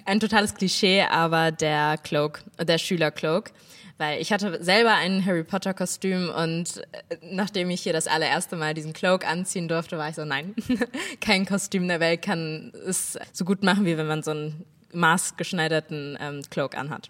ein 0.05 0.19
totales 0.19 0.55
Klischee, 0.55 1.03
aber 1.03 1.51
der 1.51 1.97
Cloak, 1.97 2.43
der 2.59 2.77
Schüler-Cloak. 2.77 3.51
Weil 3.99 4.21
ich 4.21 4.31
hatte 4.31 4.63
selber 4.63 4.93
ein 4.93 5.25
Harry 5.25 5.43
Potter 5.43 5.73
Kostüm 5.73 6.29
und 6.29 6.77
äh, 6.93 7.17
nachdem 7.21 7.69
ich 7.69 7.81
hier 7.81 7.91
das 7.91 8.07
allererste 8.07 8.55
Mal 8.55 8.73
diesen 8.73 8.93
Cloak 8.93 9.27
anziehen 9.27 9.67
durfte, 9.67 9.97
war 9.97 10.07
ich 10.07 10.15
so, 10.15 10.23
nein, 10.23 10.55
kein 11.21 11.45
Kostüm 11.45 11.85
der 11.85 11.99
Welt 11.99 12.21
kann 12.21 12.71
es 12.87 13.19
so 13.33 13.43
gut 13.43 13.61
machen, 13.61 13.85
wie 13.85 13.97
wenn 13.97 14.07
man 14.07 14.23
so 14.23 14.31
einen 14.31 14.65
maßgeschneiderten 14.93 16.17
ähm, 16.21 16.41
Cloak 16.49 16.77
anhat. 16.77 17.09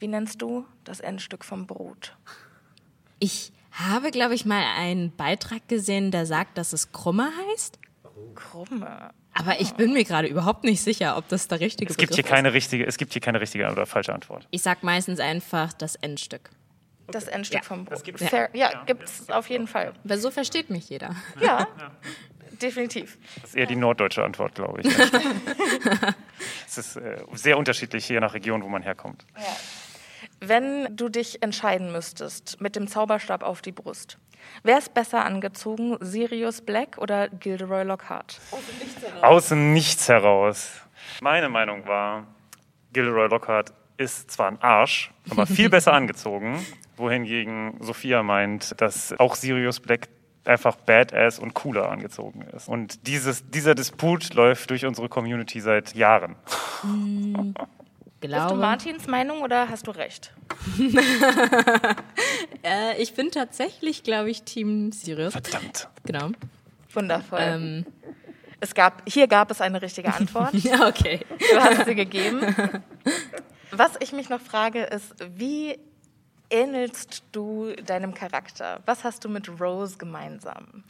Wie 0.00 0.08
nennst 0.08 0.42
du 0.42 0.66
das 0.82 0.98
Endstück 0.98 1.44
vom 1.44 1.68
Brot? 1.68 2.16
Ich 3.20 3.52
habe, 3.70 4.10
glaube 4.10 4.34
ich, 4.34 4.44
mal 4.44 4.64
einen 4.76 5.14
Beitrag 5.14 5.68
gesehen, 5.68 6.10
der 6.10 6.26
sagt, 6.26 6.58
dass 6.58 6.72
es 6.72 6.90
Krumme 6.90 7.30
heißt. 7.52 7.78
Krumme. 8.34 9.10
Aber 9.38 9.60
ich 9.60 9.74
bin 9.74 9.92
mir 9.92 10.04
gerade 10.04 10.28
überhaupt 10.28 10.64
nicht 10.64 10.82
sicher, 10.82 11.16
ob 11.16 11.28
das 11.28 11.46
der 11.48 11.60
richtige 11.60 11.90
Es 11.90 11.96
gibt 11.96 12.14
hier 12.14 12.24
keine 12.24 12.52
richtige, 12.52 12.86
es 12.86 12.96
gibt 12.96 13.12
hier 13.12 13.20
keine 13.20 13.40
richtige 13.40 13.70
oder 13.70 13.84
falsche 13.86 14.12
Antwort. 14.14 14.44
ist. 14.44 14.48
Ich 14.50 14.62
sag 14.62 14.82
meistens 14.82 15.20
einfach 15.20 15.72
das 15.74 15.94
Endstück. 15.96 16.50
Das 17.08 17.28
Endstück 17.28 17.58
Ja, 17.60 17.62
vom 17.62 17.84
Brot. 17.84 18.02
gibt's. 18.02 18.24
Fair. 18.26 18.48
Ja, 18.52 18.82
gibt 18.84 19.04
es 19.04 19.28
auf 19.30 19.48
jeden 19.48 19.66
Fall. 19.68 19.92
Weil 20.04 20.18
so 20.18 20.30
versteht 20.30 20.70
mich 20.70 20.88
jeder. 20.88 21.14
Ja, 21.40 21.68
definitiv. 22.62 23.18
Das 23.42 23.50
ist 23.50 23.56
eher 23.56 23.66
die 23.66 23.76
norddeutsche 23.76 24.24
Antwort, 24.24 24.54
glaube 24.56 24.80
ich. 24.80 24.88
es 26.66 26.78
ist 26.78 26.96
äh, 26.96 27.18
sehr 27.34 27.58
unterschiedlich 27.58 28.08
je 28.08 28.18
nach 28.20 28.34
Region, 28.34 28.62
wo 28.62 28.68
man 28.68 28.82
herkommt. 28.82 29.24
Wenn 30.40 30.96
du 30.96 31.08
dich 31.08 31.42
entscheiden 31.42 31.92
müsstest 31.92 32.60
mit 32.60 32.74
dem 32.76 32.88
Zauberstab 32.88 33.42
auf 33.42 33.62
die 33.62 33.72
Brust, 33.72 34.18
wer 34.62 34.78
ist 34.78 34.94
besser 34.94 35.24
angezogen, 35.24 35.96
Sirius 36.00 36.62
Black 36.62 36.98
oder 36.98 37.28
Gilderoy 37.28 37.84
Lockhart? 37.84 38.40
Aus 39.22 39.48
dem 39.48 39.72
Nichts 39.72 40.08
heraus. 40.08 40.82
Meine 41.20 41.48
Meinung 41.48 41.86
war, 41.86 42.26
Gilderoy 42.92 43.28
Lockhart 43.28 43.72
ist 43.96 44.30
zwar 44.30 44.48
ein 44.48 44.60
Arsch, 44.60 45.12
aber 45.30 45.46
viel 45.46 45.70
besser 45.70 45.92
angezogen. 45.92 46.64
Wohingegen 46.96 47.76
Sophia 47.80 48.22
meint, 48.22 48.80
dass 48.80 49.18
auch 49.18 49.34
Sirius 49.34 49.80
Black 49.80 50.08
einfach 50.44 50.76
badass 50.76 51.38
und 51.38 51.54
cooler 51.54 51.90
angezogen 51.90 52.42
ist. 52.54 52.68
Und 52.68 53.06
dieses, 53.06 53.50
dieser 53.50 53.74
Disput 53.74 54.32
läuft 54.34 54.70
durch 54.70 54.86
unsere 54.86 55.08
Community 55.08 55.60
seit 55.60 55.94
Jahren. 55.94 56.36
Bist 56.82 57.58
Glaube. 58.20 58.54
du 58.54 58.60
Martins 58.60 59.06
Meinung 59.06 59.42
oder 59.42 59.68
hast 59.68 59.86
du 59.86 59.90
recht? 59.90 60.32
Äh, 62.62 63.00
ich 63.00 63.14
bin 63.14 63.30
tatsächlich, 63.30 64.02
glaube 64.02 64.28
ich, 64.30 64.42
Team 64.42 64.90
Sirius. 64.90 65.32
Verdammt. 65.32 65.88
Genau. 66.04 66.30
Wundervoll. 66.92 67.38
Ähm, 67.40 67.86
Es 68.58 68.74
gab, 68.74 69.02
hier 69.08 69.28
gab 69.28 69.50
es 69.52 69.60
eine 69.60 69.80
richtige 69.80 70.12
Antwort. 70.12 70.52
ja, 70.54 70.88
okay. 70.88 71.20
Du 71.38 71.60
hast 71.60 71.84
sie 71.84 71.94
gegeben. 71.94 72.40
Was 73.70 73.92
ich 74.00 74.12
mich 74.12 74.28
noch 74.30 74.40
frage, 74.40 74.82
ist, 74.82 75.14
wie 75.36 75.78
ähnelst 76.50 77.22
du 77.30 77.72
deinem 77.84 78.14
Charakter? 78.14 78.80
Was 78.86 79.04
hast 79.04 79.24
du 79.24 79.28
mit 79.28 79.60
Rose 79.60 79.96
gemeinsam? 79.98 80.82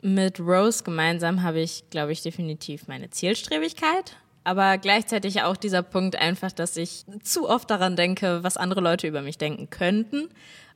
Mit 0.00 0.38
Rose 0.40 0.82
gemeinsam 0.84 1.42
habe 1.42 1.60
ich, 1.60 1.84
glaube 1.90 2.12
ich, 2.12 2.22
definitiv 2.22 2.88
meine 2.88 3.10
Zielstrebigkeit. 3.10 4.16
Aber 4.44 4.78
gleichzeitig 4.78 5.42
auch 5.42 5.56
dieser 5.56 5.82
Punkt 5.82 6.16
einfach, 6.16 6.52
dass 6.52 6.76
ich 6.76 7.04
zu 7.22 7.48
oft 7.48 7.70
daran 7.70 7.96
denke, 7.96 8.42
was 8.42 8.56
andere 8.56 8.82
Leute 8.82 9.06
über 9.08 9.22
mich 9.22 9.38
denken 9.38 9.70
könnten. 9.70 10.28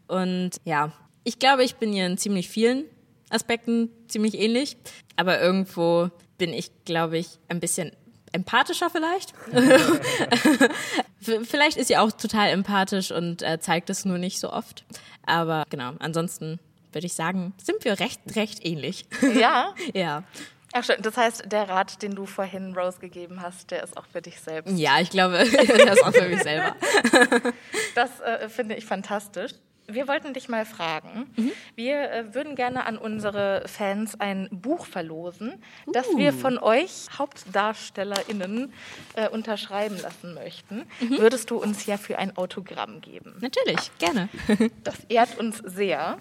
Und 0.07 0.52
ja, 0.64 0.92
ich 1.24 1.38
glaube, 1.38 1.64
ich 1.64 1.76
bin 1.76 1.92
ihr 1.92 2.07
in 2.07 2.16
ziemlich 2.16 2.48
vielen 2.48 2.85
Aspekten 3.31 3.90
ziemlich 4.09 4.38
ähnlich. 4.38 4.76
Aber 5.16 5.40
irgendwo 5.40 6.11
bin 6.38 6.52
ich, 6.52 6.70
glaube 6.85 7.18
ich, 7.18 7.38
ein 7.48 7.61
bisschen 7.61 7.92
empathischer 8.33 8.90
vielleicht. 8.90 9.33
Vielleicht 11.20 11.76
ist 11.76 11.88
sie 11.88 11.96
auch 11.96 12.12
total 12.12 12.50
empathisch 12.50 13.11
und 13.11 13.42
äh, 13.42 13.59
zeigt 13.59 13.90
es 13.90 14.04
nur 14.04 14.18
nicht 14.18 14.38
so 14.38 14.52
oft. 14.52 14.85
Aber 15.26 15.64
genau, 15.70 15.92
ansonsten 15.98 16.59
würde 16.92 17.07
ich 17.07 17.14
sagen, 17.14 17.54
sind 17.62 17.85
wir 17.85 18.00
recht, 18.00 18.20
recht 18.37 18.64
ähnlich. 18.64 19.07
Ja? 19.35 19.74
ja. 19.94 20.24
Ach 20.72 20.85
schön. 20.85 20.96
Das 21.00 21.16
heißt, 21.16 21.50
der 21.50 21.68
Rat, 21.68 22.02
den 22.02 22.14
du 22.14 22.26
vorhin 22.26 22.76
Rose 22.76 22.98
gegeben 22.98 23.40
hast, 23.42 23.70
der 23.70 23.83
ist 23.83 23.96
auch 23.96 24.07
für 24.07 24.20
dich 24.20 24.40
selbst. 24.40 24.78
Ja, 24.78 25.00
ich 25.00 25.11
glaube, 25.11 25.38
das 25.44 25.98
ist 25.98 26.04
auch 26.04 26.12
für 26.12 26.28
mich 26.28 26.42
selber. 26.42 26.74
Das 27.94 28.20
äh, 28.20 28.48
finde 28.48 28.76
ich 28.76 28.85
fantastisch. 28.85 29.52
Wir 29.88 30.07
wollten 30.07 30.35
dich 30.35 30.48
mal 30.48 30.66
fragen. 30.66 31.26
Wir 31.74 32.12
äh, 32.12 32.35
würden 32.35 32.54
gerne 32.54 32.85
an 32.85 32.96
unsere 32.98 33.66
Fans 33.66 34.20
ein 34.20 34.48
Buch 34.52 34.87
verlosen, 34.87 35.62
das 35.92 36.07
wir 36.14 36.33
von 36.33 36.59
euch 36.59 37.07
HauptdarstellerInnen 37.18 38.72
äh, 39.14 39.28
unterschreiben 39.31 39.98
lassen 40.00 40.35
möchten. 40.35 40.85
Würdest 41.00 41.50
du 41.50 41.57
uns 41.57 41.87
ja 41.87 41.96
für 41.96 42.18
ein 42.18 42.37
Autogramm 42.37 43.00
geben? 43.00 43.37
Natürlich, 43.40 43.90
gerne. 43.98 44.28
Das 44.85 44.96
ehrt 45.09 45.38
uns 45.38 45.59
sehr. 45.64 46.18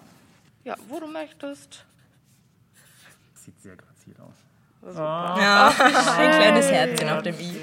Ja, 0.63 0.75
wo 0.87 0.99
du 0.99 1.07
möchtest. 1.07 1.85
Sieht 3.35 3.61
sehr 3.61 3.75
grazil 4.07 4.15
aus. 4.21 4.35
Super. 4.81 5.35
Ja, 5.39 5.67
ein 6.17 6.31
kleines 6.31 6.71
Herzchen 6.71 7.09
auf 7.09 7.23
dem 7.23 7.35
i. 7.39 7.55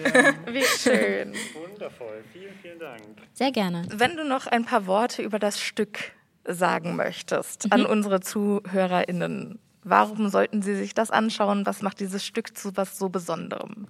Wie 0.53 0.65
schön. 0.65 1.33
Wundervoll. 1.55 2.25
Vielen, 2.33 2.55
vielen 2.61 2.79
Dank. 2.79 3.03
Sehr 3.33 3.53
gerne. 3.53 3.87
Wenn 3.89 4.17
du 4.17 4.25
noch 4.25 4.47
ein 4.47 4.65
paar 4.65 4.87
Worte 4.87 5.23
über 5.23 5.39
das 5.39 5.61
Stück 5.61 6.13
sagen 6.47 6.97
möchtest 6.97 7.73
an 7.73 7.87
unsere 7.87 8.21
ZuhörerInnen, 8.21 9.59
warum 9.85 10.29
sollten 10.29 10.61
sie 10.61 10.75
sich 10.75 10.93
das 10.93 11.11
anschauen? 11.11 11.65
Was 11.65 11.81
macht 11.81 12.01
dieses 12.01 12.25
Stück 12.25 12.57
zu 12.57 12.77
was 12.77 12.99
so 12.99 13.09
Besonderem? 13.09 13.89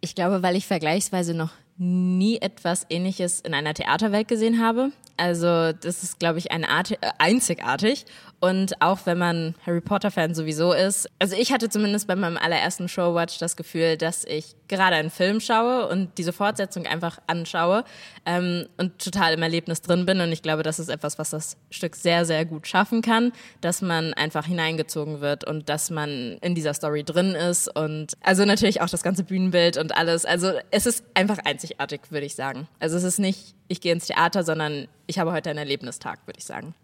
Ich 0.00 0.14
glaube, 0.14 0.42
weil 0.42 0.56
ich 0.56 0.66
vergleichsweise 0.66 1.32
noch 1.32 1.52
nie 1.76 2.38
etwas 2.40 2.86
Ähnliches 2.88 3.40
in 3.40 3.54
einer 3.54 3.74
Theaterwelt 3.74 4.28
gesehen 4.28 4.62
habe. 4.62 4.92
Also 5.16 5.72
das 5.72 6.02
ist, 6.02 6.18
glaube 6.18 6.38
ich, 6.38 6.50
eine 6.50 6.68
Art, 6.68 6.92
äh, 6.92 6.96
einzigartig. 7.18 8.04
Und 8.40 8.82
auch 8.82 8.98
wenn 9.06 9.16
man 9.16 9.54
Harry 9.64 9.80
Potter-Fan 9.80 10.34
sowieso 10.34 10.72
ist, 10.72 11.08
also 11.18 11.34
ich 11.34 11.50
hatte 11.50 11.70
zumindest 11.70 12.06
bei 12.06 12.14
meinem 12.14 12.36
allerersten 12.36 12.88
Showwatch 12.88 13.38
das 13.38 13.56
Gefühl, 13.56 13.96
dass 13.96 14.24
ich 14.24 14.54
gerade 14.68 14.96
einen 14.96 15.10
Film 15.10 15.40
schaue 15.40 15.88
und 15.88 16.18
diese 16.18 16.32
Fortsetzung 16.32 16.86
einfach 16.86 17.20
anschaue 17.26 17.84
ähm, 18.26 18.66
und 18.76 18.98
total 18.98 19.32
im 19.34 19.42
Erlebnis 19.42 19.80
drin 19.80 20.04
bin. 20.04 20.20
Und 20.20 20.30
ich 20.30 20.42
glaube, 20.42 20.62
das 20.62 20.78
ist 20.78 20.90
etwas, 20.90 21.18
was 21.18 21.30
das 21.30 21.56
Stück 21.70 21.96
sehr, 21.96 22.26
sehr 22.26 22.44
gut 22.44 22.66
schaffen 22.66 23.00
kann, 23.00 23.32
dass 23.62 23.80
man 23.80 24.12
einfach 24.12 24.44
hineingezogen 24.44 25.22
wird 25.22 25.44
und 25.44 25.68
dass 25.70 25.90
man 25.90 26.36
in 26.42 26.54
dieser 26.54 26.74
Story 26.74 27.02
drin 27.02 27.34
ist. 27.34 27.74
Und 27.74 28.12
also 28.20 28.44
natürlich 28.44 28.82
auch 28.82 28.90
das 28.90 29.02
ganze 29.02 29.24
Bühnenbild 29.24 29.78
und 29.78 29.96
alles. 29.96 30.26
Also 30.26 30.52
es 30.70 30.84
ist 30.84 31.04
einfach 31.14 31.38
einzigartig, 31.38 31.63
würde 32.10 32.26
ich 32.26 32.34
sagen. 32.34 32.68
Also 32.80 32.96
es 32.96 33.04
ist 33.04 33.18
nicht, 33.18 33.54
ich 33.68 33.80
gehe 33.80 33.92
ins 33.92 34.06
Theater, 34.06 34.44
sondern 34.44 34.88
ich 35.06 35.18
habe 35.18 35.32
heute 35.32 35.50
einen 35.50 35.58
Erlebnistag, 35.58 36.20
würde 36.26 36.38
ich 36.38 36.44
sagen. 36.44 36.74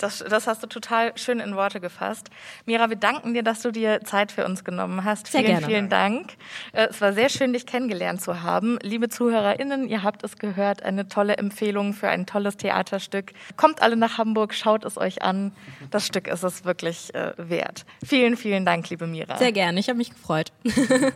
Das, 0.00 0.24
das 0.26 0.46
hast 0.46 0.62
du 0.62 0.66
total 0.66 1.16
schön 1.18 1.40
in 1.40 1.56
Worte 1.56 1.78
gefasst. 1.78 2.30
Mira, 2.64 2.88
wir 2.88 2.96
danken 2.96 3.34
dir, 3.34 3.42
dass 3.42 3.60
du 3.60 3.70
dir 3.70 4.00
Zeit 4.02 4.32
für 4.32 4.46
uns 4.46 4.64
genommen 4.64 5.04
hast. 5.04 5.26
Sehr 5.26 5.42
vielen, 5.42 5.58
gerne. 5.58 5.66
vielen 5.66 5.88
Dank. 5.90 6.32
Äh, 6.72 6.86
Es 6.88 7.00
war 7.00 7.12
sehr 7.12 7.28
schön, 7.28 7.52
dich 7.52 7.66
kennengelernt 7.66 8.22
zu 8.22 8.42
haben. 8.42 8.78
Liebe 8.82 9.10
ZuhörerInnen, 9.10 9.88
ihr 9.88 10.02
habt 10.02 10.24
es 10.24 10.38
gehört, 10.38 10.82
eine 10.82 11.08
tolle 11.08 11.36
Empfehlung 11.36 11.92
für 11.92 12.08
ein 12.08 12.24
tolles 12.24 12.56
Theaterstück. 12.56 13.32
Kommt 13.56 13.82
alle 13.82 13.96
nach 13.96 14.16
Hamburg, 14.16 14.54
schaut 14.54 14.84
es 14.84 14.96
euch 14.96 15.20
an. 15.22 15.52
Das 15.90 16.06
Stück 16.06 16.28
ist 16.28 16.44
es 16.44 16.64
wirklich 16.64 17.14
äh, 17.14 17.32
wert. 17.36 17.84
Vielen, 18.02 18.38
vielen 18.38 18.64
Dank, 18.64 18.88
liebe 18.88 19.06
Mira. 19.06 19.36
Sehr 19.36 19.52
gerne, 19.52 19.78
ich 19.80 19.88
habe 19.88 19.98
mich 19.98 20.10
gefreut. 20.10 20.52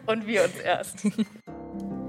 Und 0.06 0.26
wir 0.26 0.44
uns 0.44 0.56
erst. 0.56 1.06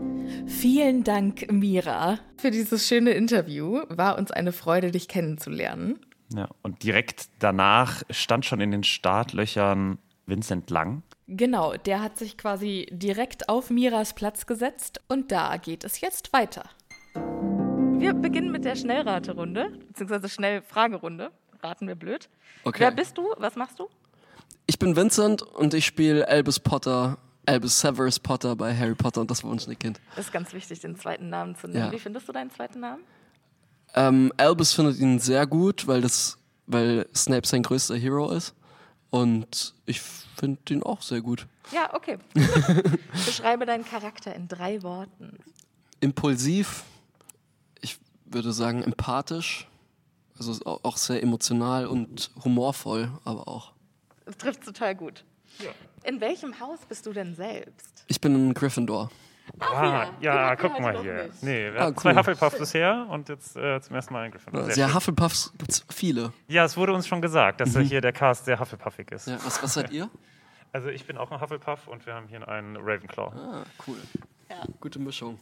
Vielen 0.48 1.04
Dank, 1.04 1.52
Mira. 1.52 2.20
Für 2.38 2.52
dieses 2.52 2.88
schöne 2.88 3.12
Interview 3.12 3.84
war 3.90 4.18
uns 4.18 4.32
eine 4.32 4.52
Freude, 4.52 4.92
dich 4.92 5.08
kennenzulernen. 5.08 6.00
Ja, 6.34 6.50
und 6.64 6.84
direkt 6.84 7.28
danach 7.40 8.04
stand 8.10 8.46
schon 8.46 8.60
in 8.62 8.72
den 8.72 8.84
Startlöchern 8.84 10.00
Vincent 10.26 10.70
Lang. 10.70 11.04
Genau, 11.28 11.74
der 11.74 12.02
hat 12.02 12.18
sich 12.18 12.38
quasi 12.38 12.88
direkt 12.92 13.50
auf 13.50 13.70
Miras 13.70 14.14
Platz 14.14 14.46
gesetzt 14.46 15.02
und 15.08 15.32
da 15.32 15.58
geht 15.58 15.84
es 15.84 16.02
jetzt 16.02 16.34
weiter. 16.34 16.70
Wir 17.98 18.14
beginnen 18.14 18.52
mit 18.52 18.66
der 18.66 18.76
Schnellraterunde, 18.76 19.72
beziehungsweise 19.88 20.30
Schnellfragerunde. 20.30 21.32
Raten 21.64 21.88
wir 21.88 21.96
blöd. 21.96 22.30
Okay. 22.64 22.82
Wer 22.82 22.92
bist 22.92 23.18
du? 23.18 23.34
Was 23.38 23.56
machst 23.56 23.80
du? 23.80 23.88
Ich 24.68 24.78
bin 24.80 24.96
Vincent 24.96 25.42
und 25.42 25.74
ich 25.74 25.86
spiele 25.86 26.28
Albus 26.28 26.60
Potter, 26.60 27.18
Albus 27.46 27.80
Severus 27.80 28.20
Potter 28.20 28.56
bei 28.56 28.76
Harry 28.76 28.96
Potter 28.96 29.22
und 29.22 29.30
das 29.32 29.42
verwunschene 29.42 29.76
Kind. 29.76 30.00
Das 30.16 30.26
ist 30.26 30.32
ganz 30.32 30.54
wichtig, 30.54 30.80
den 30.80 30.98
zweiten 30.98 31.30
Namen 31.30 31.56
zu 31.56 31.68
nennen. 31.68 31.86
Ja. 31.86 31.92
Wie 31.92 32.00
findest 32.00 32.28
du 32.28 32.32
deinen 32.32 32.52
zweiten 32.52 32.80
Namen? 32.80 33.04
Ähm, 33.94 34.32
Albus 34.38 34.74
findet 34.74 34.98
ihn 35.00 35.20
sehr 35.20 35.46
gut, 35.48 35.88
weil, 35.88 36.02
das, 36.02 36.38
weil 36.68 37.08
Snape 37.16 37.48
sein 37.48 37.64
größter 37.64 37.96
Hero 37.96 38.32
ist. 38.32 38.54
Und 39.10 39.74
ich 39.86 40.02
finde 40.02 40.60
ihn 40.74 40.84
auch 40.84 41.02
sehr 41.02 41.22
gut. 41.22 41.48
Ja, 41.72 41.94
okay. 41.94 42.18
Beschreibe 43.26 43.66
deinen 43.66 43.86
Charakter 43.86 44.36
in 44.36 44.48
drei 44.48 44.84
Worten. 44.84 45.38
Impulsiv, 46.02 46.84
ich 47.82 47.98
würde 48.26 48.52
sagen 48.52 48.84
empathisch, 48.84 49.68
also 50.38 50.54
au- 50.66 50.80
auch 50.84 50.98
sehr 50.98 51.24
emotional 51.24 51.88
und 51.88 52.30
humorvoll, 52.44 53.10
aber 53.24 53.48
auch. 53.48 53.72
Das 54.26 54.38
trifft 54.38 54.64
total 54.66 54.94
gut. 54.96 55.24
In 56.08 56.22
welchem 56.22 56.60
Haus 56.60 56.80
bist 56.88 57.06
du 57.06 57.14
denn 57.14 57.36
selbst? 57.36 58.04
Ich 58.08 58.22
bin 58.22 58.34
ein 58.50 58.54
Gryffindor. 58.54 59.10
Ah, 59.60 60.08
ja, 60.22 60.50
wir 60.50 60.56
guck 60.58 60.74
heute 60.74 60.82
mal 60.82 61.02
hier. 61.02 61.30
Nee, 61.42 61.72
wir 61.72 61.80
Ah, 61.80 61.84
hatten 61.86 61.98
zwei 61.98 62.12
cool. 62.12 62.18
Hufflepuffs 62.18 62.58
bisher 62.58 63.06
und 63.10 63.30
jetzt 63.30 63.56
äh, 63.56 63.80
zum 63.82 63.96
ersten 63.96 64.14
Mal 64.14 64.24
ein 64.24 64.32
Gryffindor. 64.32 64.64
Sehr 64.66 64.76
Ja, 64.76 64.88
schön. 64.88 64.96
Hufflepuffs 64.96 65.54
gibt 65.58 65.72
es 65.72 65.86
viele. 65.90 66.34
ja, 66.48 66.66
es 66.66 66.76
wurde 66.78 66.94
uns 66.94 67.08
schon 67.08 67.22
gesagt, 67.22 67.62
dass 67.62 67.78
hier 67.78 68.02
der 68.02 68.12
Cast 68.12 68.46
sehr 68.46 68.60
Hufflepuffig 68.60 69.12
ist. 69.12 69.28
Ja, 69.28 69.38
was, 69.46 69.62
was 69.64 69.74
seid 69.76 69.92
ihr? 69.92 70.10
Also 70.74 70.90
ich 70.90 71.06
bin 71.06 71.18
auch 71.18 71.32
ein 71.32 71.40
Hufflepuff 71.40 71.88
und 71.88 72.06
wir 72.06 72.14
haben 72.16 72.28
hier 72.28 72.46
einen 72.48 72.76
Ravenclaw. 72.78 73.32
Ah, 73.36 73.64
cool. 73.88 73.98
Gute 74.82 75.00
Mischung. 75.00 75.40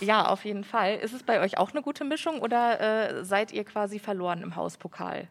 Ja, 0.00 0.26
auf 0.28 0.44
jeden 0.44 0.62
Fall. 0.64 0.96
Ist 0.96 1.14
es 1.14 1.22
bei 1.22 1.40
euch 1.40 1.56
auch 1.58 1.70
eine 1.72 1.80
gute 1.82 2.04
Mischung 2.04 2.40
oder 2.40 2.80
äh, 3.18 3.24
seid 3.24 3.52
ihr 3.52 3.64
quasi 3.64 3.98
verloren 3.98 4.42
im 4.42 4.54
Hauspokal? 4.54 5.26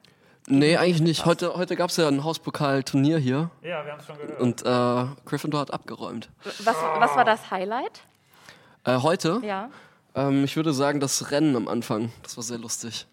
Nee, 0.47 0.77
eigentlich 0.77 1.01
nicht. 1.01 1.25
Heute, 1.25 1.55
heute 1.55 1.75
gab 1.75 1.89
es 1.89 1.97
ja 1.97 2.07
ein 2.07 2.23
Hauspokal-Turnier 2.23 3.17
hier 3.17 3.49
Ja, 3.63 3.83
wir 3.83 3.91
haben 3.93 3.99
es 3.99 4.05
schon 4.05 4.17
gehört. 4.17 4.39
und 4.39 4.61
äh, 4.63 5.05
Gryffindor 5.25 5.61
hat 5.61 5.73
abgeräumt. 5.73 6.29
Was, 6.43 6.75
was 6.75 7.15
war 7.15 7.25
das 7.25 7.49
Highlight? 7.49 8.01
Äh, 8.83 8.97
heute, 8.99 9.41
Ja. 9.43 9.69
ähm, 10.13 10.43
ich 10.43 10.55
würde 10.55 10.71
sagen, 10.73 10.99
das 10.99 11.31
Rennen 11.31 11.55
am 11.55 11.67
Anfang, 11.67 12.11
das 12.21 12.37
war 12.37 12.43
sehr 12.43 12.59
lustig. 12.59 13.07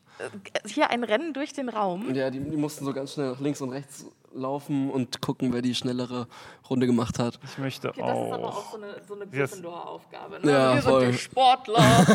Hier 0.67 0.91
ein 0.91 1.05
Rennen 1.05 1.33
durch 1.33 1.53
den 1.55 1.69
Raum. 1.71 2.15
Ja, 2.15 2.31
die, 2.31 2.39
die 2.39 2.57
mussten 2.57 2.85
so 2.85 2.93
ganz 2.93 3.15
schnell 3.15 3.31
nach 3.33 3.41
links 3.41 3.61
und 3.63 3.71
rechts 3.71 4.05
laufen 4.35 4.91
und 4.91 5.21
gucken, 5.21 5.53
wer 5.53 5.63
die 5.63 5.75
schnellere 5.75 6.27
Runde 6.71 6.87
gemacht 6.87 7.19
hat. 7.19 7.39
ich 7.45 7.59
möchte 7.59 7.91
Okay, 7.91 8.01
das 8.01 8.11
ist 8.11 8.33
aber 8.33 8.49
auch. 8.49 8.57
auch 8.57 8.71
so 8.73 8.77
eine, 8.79 8.97
so 9.07 9.15
eine. 9.15 9.27
Gryffindor-Aufgabe. 9.27 10.41
Ne? 10.43 10.51
Ja, 10.53 10.75
Wir 10.75 10.83
voll. 10.83 11.01
sind 11.03 11.13
die 11.13 11.19
Sportler. 11.19 12.07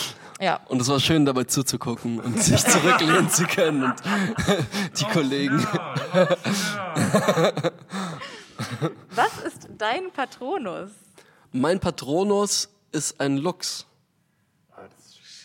ja, 0.40 0.60
Und 0.68 0.80
es 0.80 0.88
war 0.88 0.98
schön, 1.00 1.24
dabei 1.26 1.44
zuzugucken 1.44 2.20
und 2.20 2.42
sich 2.42 2.62
zurücklehnen 2.64 3.28
zu 3.30 3.44
können 3.46 3.84
und 3.84 3.94
die 5.00 5.04
Kollegen. 5.04 5.58
was 9.10 9.38
ist 9.46 9.68
dein 9.76 10.10
Patronus? 10.12 10.90
Mein 11.52 11.80
Patronus 11.80 12.68
ist 12.92 13.20
ein 13.20 13.36
Luchs. 13.38 13.86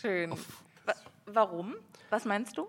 Schön. 0.00 0.32
Wa 0.84 0.92
warum? 1.26 1.74
Was 2.10 2.24
meinst 2.24 2.56
du? 2.58 2.66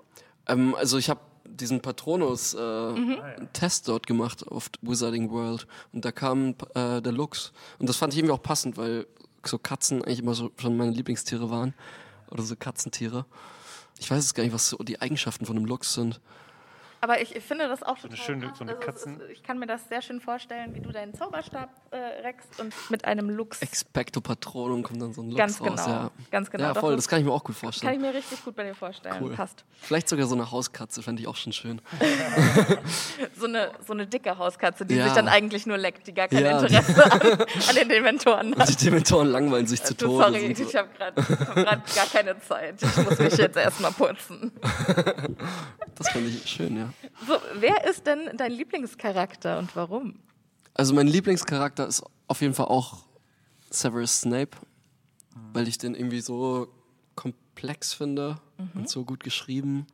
Ähm, 0.48 0.74
also 0.76 0.98
ich 0.98 1.10
habe 1.10 1.20
diesen 1.56 1.82
Patronus-Test 1.82 3.88
dort 3.88 4.08
gemacht 4.08 4.48
auf 4.48 4.70
Wizarding 4.82 5.32
World. 5.32 5.68
Und 5.94 6.06
da 6.06 6.12
kam 6.12 6.56
äh, 6.74 7.02
der 7.02 7.12
Lux. 7.12 7.52
Und 7.80 7.90
das 7.90 7.98
fand 7.98 8.14
ich 8.14 8.20
irgendwie 8.20 8.34
auch 8.34 8.42
passend, 8.42 8.78
weil 8.78 9.08
so 9.46 9.58
Katzen 9.58 10.04
eigentlich 10.04 10.20
immer 10.20 10.34
so 10.34 10.52
schon 10.58 10.78
meine 10.78 10.92
Lieblingstiere 10.92 11.50
waren. 11.50 11.74
Oder 12.30 12.44
so 12.44 12.56
Katzentiere. 12.56 13.26
Ich 14.00 14.12
weiß 14.12 14.24
jetzt 14.24 14.34
gar 14.34 14.44
nicht, 14.44 14.54
was 14.54 14.70
so 14.70 14.78
die 14.78 15.02
Eigenschaften 15.02 15.46
von 15.46 15.56
einem 15.56 15.66
Lux 15.66 15.94
sind. 15.94 16.20
Aber 17.06 17.22
ich, 17.22 17.30
finde 17.44 17.68
das 17.68 17.84
auch 17.84 18.00
total 18.00 18.18
schöne- 18.18 18.48
krass. 18.48 18.58
so 18.58 18.64
eine 18.64 18.76
Also 18.78 18.84
Katzen- 18.90 19.20
ist, 19.22 19.30
ich 19.32 19.44
kann 19.44 19.60
mir 19.60 19.68
das 19.68 19.88
sehr 19.90 20.02
schön 20.02 20.20
vorstellen, 20.20 20.74
wie 20.74 20.80
du 20.80 20.92
deinen 20.92 21.14
Zauberstab 21.14 21.70
äh, 21.92 21.98
reckst 22.24 22.60
und 22.60 22.74
mit 22.90 23.06
einem 23.06 23.30
Lux. 23.30 23.62
Expecto 23.62 24.22
Patronum 24.22 24.82
kommt 24.82 25.00
dann 25.04 25.14
so 25.14 25.22
ein 25.22 25.28
Lux 25.30 25.38
Ganz 25.38 25.62
raus. 25.62 25.68
genau, 25.86 25.88
Ja, 25.88 26.12
ganz 26.32 26.50
genau. 26.50 26.64
Ja, 26.64 26.74
voll, 26.74 26.96
das 26.96 27.04
das 27.06 27.10
kann 27.10 27.20
ich 27.20 27.26
mir 27.26 27.32
auch 27.32 27.44
gut 27.44 27.54
kann 27.56 27.66
vorstellen. 27.66 27.94
ich 27.94 28.00
mir 28.00 28.12
richtig 28.12 28.44
gut 28.44 28.56
bei 28.56 28.64
dir 28.64 28.74
vorstellen. 28.74 29.16
Cool. 29.22 29.34
Passt. 29.36 29.64
Vielleicht 29.82 30.10
sogar 30.10 30.26
so 30.26 30.34
eine 30.34 30.50
Hauskatze, 30.50 31.04
fände 31.04 31.22
ich 31.22 31.28
auch 31.28 31.36
schon 31.36 31.54
schön. 31.54 31.80
So 33.38 33.46
eine, 33.48 33.72
so 33.86 33.94
eine 33.94 34.08
dicke 34.08 34.38
Hauskatze, 34.38 34.86
die 34.86 34.96
Ja. 34.96 35.06
sich 35.06 35.14
dann 35.14 35.28
eigentlich 35.28 35.66
nur 35.66 35.78
leckt, 35.78 36.08
die 36.08 36.14
gar 36.14 36.28
kein 36.28 36.44
Ja, 36.44 36.60
Interesse 36.60 37.04
an, 37.12 37.22
an 37.22 37.76
den 37.76 37.90
Dementoren 37.90 38.56
hat. 38.58 38.70
Die 38.70 38.76
Dementoren 38.86 39.28
langweilen 39.28 39.68
sich 39.68 39.84
zu 39.84 39.94
Du, 39.94 40.06
Tode. 40.08 40.24
sorry, 40.24 40.56
so- 40.56 40.64
ich 40.64 40.76
habe 40.76 40.90
gerade 40.98 41.22
hab 41.22 41.56
grad 41.56 41.96
gar 41.96 42.06
keine 42.08 42.40
Zeit. 42.40 42.82
Ich 42.82 42.98
muss 42.98 43.20
mich 43.20 43.38
jetzt 43.38 43.58
erstmal 43.58 43.92
putzen. 43.92 44.52
Das 45.98 46.10
fände 46.10 46.30
ich 46.30 46.46
schön, 46.50 46.76
ja. 46.78 46.90
So, 47.28 47.38
wer 47.56 47.88
ist 47.90 48.06
denn 48.08 48.38
dein 48.38 48.52
Lieblingscharakter 48.52 49.60
und 49.60 49.76
warum? 49.76 50.20
Also 50.74 50.94
mein 50.94 51.08
Lieblingscharakter 51.08 51.88
ist 51.88 52.04
auf 52.28 52.42
jeden 52.42 52.54
Fall 52.54 52.68
auch 52.68 53.06
Severus 53.70 54.22
Snape, 54.22 54.58
weil 55.54 55.68
ich 55.68 55.78
den 55.78 55.96
irgendwie 55.96 56.22
so 56.22 56.68
komplex 57.16 57.94
finde 57.94 58.38
und 58.74 58.90
so 58.90 59.06
gut 59.06 59.24
geschrieben 59.24 59.88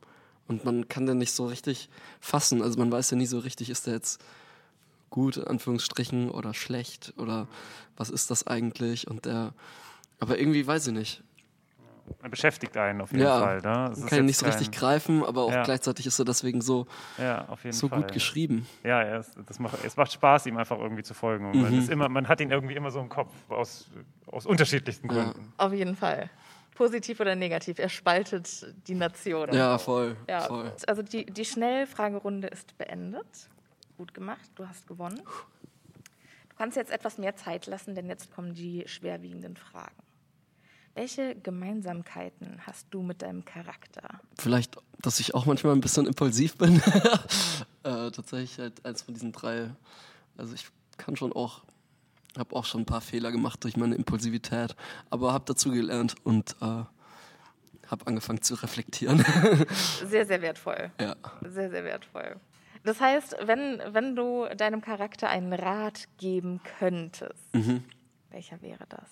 und 0.48 0.64
man 0.64 0.88
kann 0.88 1.06
den 1.06 1.18
nicht 1.18 1.32
so 1.32 1.46
richtig 1.46 1.88
fassen. 2.20 2.62
Also 2.62 2.78
man 2.78 2.90
weiß 2.90 3.10
ja 3.10 3.16
nie 3.16 3.26
so 3.26 3.38
richtig, 3.38 3.70
ist 3.70 3.86
der 3.86 3.94
jetzt 3.94 4.20
gut 5.10 5.36
in 5.36 5.44
Anführungsstrichen 5.44 6.30
oder 6.30 6.54
schlecht 6.54 7.14
oder 7.16 7.46
was 7.96 8.10
ist 8.10 8.30
das 8.30 8.46
eigentlich 8.46 9.08
und 9.08 9.26
der 9.26 9.52
aber 10.18 10.38
irgendwie 10.38 10.66
weiß 10.66 10.86
ich 10.88 10.92
nicht. 10.92 11.22
Er 12.22 12.28
beschäftigt 12.28 12.76
einen 12.76 13.00
auf 13.00 13.10
jeden 13.12 13.24
Ja, 13.24 13.40
Fall. 13.40 13.60
Ne? 13.62 13.90
Ist 13.92 14.06
kann 14.06 14.18
ihn 14.18 14.24
jetzt 14.24 14.26
nicht 14.26 14.38
so 14.38 14.46
richtig 14.46 14.70
kein- 14.70 14.80
greifen, 14.80 15.24
aber 15.24 15.42
auch 15.44 15.52
Ja. 15.52 15.62
gleichzeitig 15.62 16.06
ist 16.06 16.18
er 16.18 16.24
deswegen 16.24 16.60
so, 16.60 16.86
Ja, 17.18 17.46
auf 17.48 17.64
jeden 17.64 17.76
so 17.76 17.88
Fall. 17.88 18.00
gut 18.02 18.12
geschrieben. 18.12 18.66
Ja, 18.84 19.02
er 19.02 19.20
ist, 19.20 19.34
das 19.46 19.58
macht, 19.58 19.84
es 19.84 19.96
macht 19.96 20.12
Spaß, 20.12 20.46
ihm 20.46 20.56
einfach 20.56 20.78
irgendwie 20.78 21.02
zu 21.02 21.14
folgen. 21.14 21.50
Mhm. 21.52 21.62
Man, 21.62 21.78
ist 21.78 21.90
immer, 21.90 22.08
man 22.08 22.28
hat 22.28 22.40
ihn 22.40 22.50
irgendwie 22.50 22.74
immer 22.74 22.90
so 22.90 23.00
im 23.00 23.08
Kopf, 23.08 23.32
aus, 23.48 23.88
aus 24.26 24.46
unterschiedlichsten 24.46 25.08
Ja. 25.08 25.14
Gründen. 25.24 25.52
Auf 25.56 25.72
jeden 25.72 25.96
Fall. 25.96 26.28
Positiv 26.74 27.20
oder 27.20 27.34
negativ, 27.36 27.78
er 27.78 27.88
spaltet 27.88 28.66
die 28.88 28.94
Nation. 28.94 29.52
Ja, 29.52 29.78
voll, 29.78 30.16
Ja, 30.28 30.40
voll. 30.40 30.72
also 30.86 31.02
die, 31.02 31.26
die 31.26 31.44
Schnellfragerunde 31.44 32.48
ist 32.48 32.76
beendet. 32.78 33.26
Gut 33.98 34.14
gemacht, 34.14 34.50
du 34.56 34.66
hast 34.66 34.86
gewonnen. 34.88 35.20
Du 36.48 36.56
kannst 36.56 36.76
jetzt 36.76 36.90
etwas 36.90 37.18
mehr 37.18 37.36
Zeit 37.36 37.66
lassen, 37.66 37.94
denn 37.94 38.06
jetzt 38.08 38.32
kommen 38.34 38.54
die 38.54 38.84
schwerwiegenden 38.86 39.56
Fragen. 39.56 39.94
Welche 40.94 41.34
Gemeinsamkeiten 41.36 42.60
hast 42.66 42.86
du 42.90 43.02
mit 43.02 43.22
deinem 43.22 43.44
Charakter? 43.44 44.20
Vielleicht, 44.38 44.76
dass 45.00 45.20
ich 45.20 45.34
auch 45.34 45.46
manchmal 45.46 45.74
ein 45.74 45.80
bisschen 45.80 46.06
impulsiv 46.06 46.56
bin. 46.58 46.76
äh, 47.82 48.10
tatsächlich 48.10 48.58
halt 48.58 48.84
eins 48.84 49.02
von 49.02 49.14
diesen 49.14 49.32
drei. 49.32 49.70
Also 50.36 50.54
ich 50.54 50.66
kann 50.98 51.16
schon 51.16 51.32
auch, 51.32 51.62
habe 52.36 52.54
auch 52.54 52.66
schon 52.66 52.82
ein 52.82 52.86
paar 52.86 53.00
Fehler 53.00 53.32
gemacht 53.32 53.64
durch 53.64 53.76
meine 53.76 53.94
Impulsivität, 53.94 54.76
aber 55.08 55.32
habe 55.32 55.44
dazu 55.46 55.70
gelernt 55.70 56.14
und 56.24 56.56
äh, 56.60 56.64
habe 56.66 58.06
angefangen 58.06 58.42
zu 58.42 58.54
reflektieren. 58.54 59.24
Sehr, 60.06 60.26
sehr 60.26 60.42
wertvoll. 60.42 60.90
ja. 61.00 61.14
Sehr, 61.42 61.70
sehr 61.70 61.84
wertvoll. 61.84 62.36
Das 62.84 63.00
heißt, 63.00 63.36
wenn, 63.44 63.80
wenn 63.90 64.16
du 64.16 64.46
deinem 64.56 64.80
Charakter 64.80 65.28
einen 65.28 65.52
Rat 65.52 66.08
geben 66.18 66.60
könntest, 66.78 67.48
welcher 68.30 68.60
wäre 68.60 68.84
das? 68.88 69.08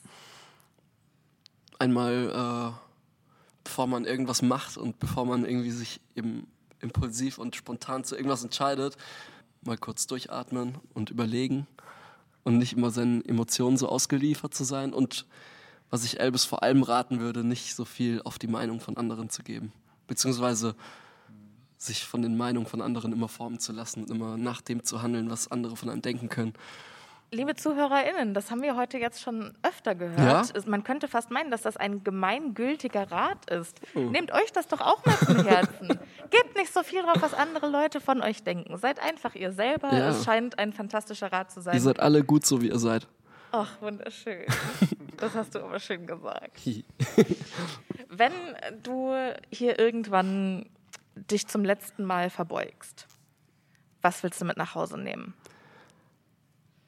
Einmal, 1.80 2.74
äh, 2.74 3.64
bevor 3.64 3.86
man 3.86 4.04
irgendwas 4.04 4.42
macht 4.42 4.76
und 4.76 4.98
bevor 4.98 5.24
man 5.24 5.46
irgendwie 5.46 5.70
sich 5.70 6.00
eben 6.14 6.46
impulsiv 6.80 7.38
und 7.38 7.56
spontan 7.56 8.04
zu 8.04 8.16
irgendwas 8.16 8.44
entscheidet, 8.44 8.98
mal 9.62 9.78
kurz 9.78 10.06
durchatmen 10.06 10.76
und 10.92 11.08
überlegen 11.08 11.66
und 12.44 12.58
nicht 12.58 12.74
immer 12.74 12.90
seinen 12.90 13.24
Emotionen 13.24 13.78
so 13.78 13.88
ausgeliefert 13.88 14.52
zu 14.52 14.64
sein. 14.64 14.92
Und 14.92 15.24
was 15.88 16.04
ich 16.04 16.20
Elvis 16.20 16.44
vor 16.44 16.62
allem 16.62 16.82
raten 16.82 17.18
würde, 17.18 17.44
nicht 17.44 17.74
so 17.74 17.86
viel 17.86 18.20
auf 18.24 18.38
die 18.38 18.46
Meinung 18.46 18.80
von 18.80 18.98
anderen 18.98 19.30
zu 19.30 19.42
geben. 19.42 19.72
Beziehungsweise 20.06 20.74
sich 21.78 22.04
von 22.04 22.20
den 22.20 22.36
Meinungen 22.36 22.66
von 22.66 22.82
anderen 22.82 23.10
immer 23.10 23.28
formen 23.28 23.58
zu 23.58 23.72
lassen 23.72 24.02
und 24.02 24.10
immer 24.10 24.36
nach 24.36 24.60
dem 24.60 24.84
zu 24.84 25.00
handeln, 25.00 25.30
was 25.30 25.50
andere 25.50 25.76
von 25.76 25.88
einem 25.88 26.02
denken 26.02 26.28
können. 26.28 26.52
Liebe 27.32 27.54
ZuhörerInnen, 27.54 28.34
das 28.34 28.50
haben 28.50 28.60
wir 28.62 28.74
heute 28.74 28.98
jetzt 28.98 29.20
schon 29.22 29.52
öfter 29.62 29.94
gehört. 29.94 30.52
Ja? 30.52 30.62
Man 30.66 30.82
könnte 30.82 31.06
fast 31.06 31.30
meinen, 31.30 31.52
dass 31.52 31.62
das 31.62 31.76
ein 31.76 32.02
gemeingültiger 32.02 33.08
Rat 33.10 33.48
ist. 33.50 33.80
Nehmt 33.94 34.32
euch 34.32 34.50
das 34.52 34.66
doch 34.66 34.80
auch 34.80 35.04
mal 35.06 35.16
zum 35.18 35.44
Herzen. 35.46 35.88
Gebt 36.30 36.56
nicht 36.56 36.72
so 36.72 36.82
viel 36.82 37.02
drauf, 37.02 37.18
was 37.20 37.32
andere 37.32 37.68
Leute 37.68 38.00
von 38.00 38.20
euch 38.20 38.42
denken. 38.42 38.76
Seid 38.78 38.98
einfach 39.00 39.36
ihr 39.36 39.52
selber. 39.52 39.92
Ja. 39.92 40.08
Es 40.08 40.24
scheint 40.24 40.58
ein 40.58 40.72
fantastischer 40.72 41.30
Rat 41.32 41.52
zu 41.52 41.60
Ihr 41.60 41.64
sein. 41.64 41.80
seid 41.80 42.00
alle 42.00 42.24
gut 42.24 42.44
so, 42.44 42.62
wie 42.62 42.68
ihr 42.68 42.78
seid. 42.80 43.06
Ach, 43.52 43.80
wunderschön. 43.80 44.44
Das 45.16 45.34
hast 45.34 45.54
du 45.54 45.60
aber 45.60 45.78
schön 45.78 46.06
gesagt. 46.06 46.60
Wenn 48.08 48.32
du 48.82 49.14
hier 49.50 49.78
irgendwann 49.78 50.68
dich 51.14 51.46
zum 51.46 51.64
letzten 51.64 52.04
Mal 52.04 52.30
verbeugst, 52.30 53.06
was 54.02 54.22
willst 54.22 54.40
du 54.40 54.46
mit 54.46 54.56
nach 54.56 54.74
Hause 54.74 54.98
nehmen? 54.98 55.34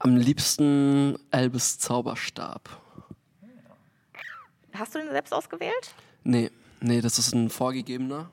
Am 0.05 0.17
liebsten 0.17 1.17
Elvis 1.31 1.79
Zauberstab. 1.79 2.69
Hast 4.73 4.97
du 4.97 4.99
den 4.99 5.11
selbst 5.11 5.33
ausgewählt? 5.33 5.95
Nee, 6.25 6.51
nee, 6.81 7.01
das 7.01 7.21
ist 7.21 7.33
ein 7.33 7.51
vorgegebener. 7.51 8.29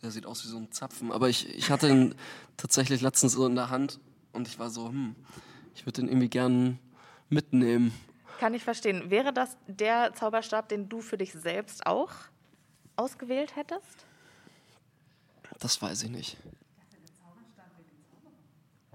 Der 0.00 0.12
sieht 0.12 0.26
aus 0.26 0.44
wie 0.44 0.48
so 0.48 0.58
ein 0.58 0.70
Zapfen. 0.70 1.10
Aber 1.10 1.28
ich, 1.28 1.48
ich 1.56 1.72
hatte 1.72 1.88
ihn 1.88 2.14
tatsächlich 2.56 3.00
letztens 3.00 3.32
so 3.32 3.46
in 3.46 3.56
der 3.56 3.68
Hand 3.68 3.98
und 4.32 4.46
ich 4.46 4.60
war 4.60 4.70
so, 4.70 4.86
hm, 4.88 5.16
ich 5.74 5.84
würde 5.86 6.02
den 6.02 6.08
irgendwie 6.08 6.28
gern 6.28 6.78
mitnehmen. 7.30 7.92
Kann 8.38 8.54
ich 8.54 8.62
verstehen. 8.62 9.10
Wäre 9.10 9.32
das 9.32 9.56
der 9.66 10.14
Zauberstab, 10.14 10.68
den 10.68 10.88
du 10.88 11.00
für 11.00 11.18
dich 11.18 11.32
selbst 11.32 11.84
auch 11.84 12.12
ausgewählt 12.94 13.56
hättest? 13.56 14.06
Das 15.58 15.82
weiß 15.82 16.04
ich 16.04 16.10
nicht. 16.10 16.36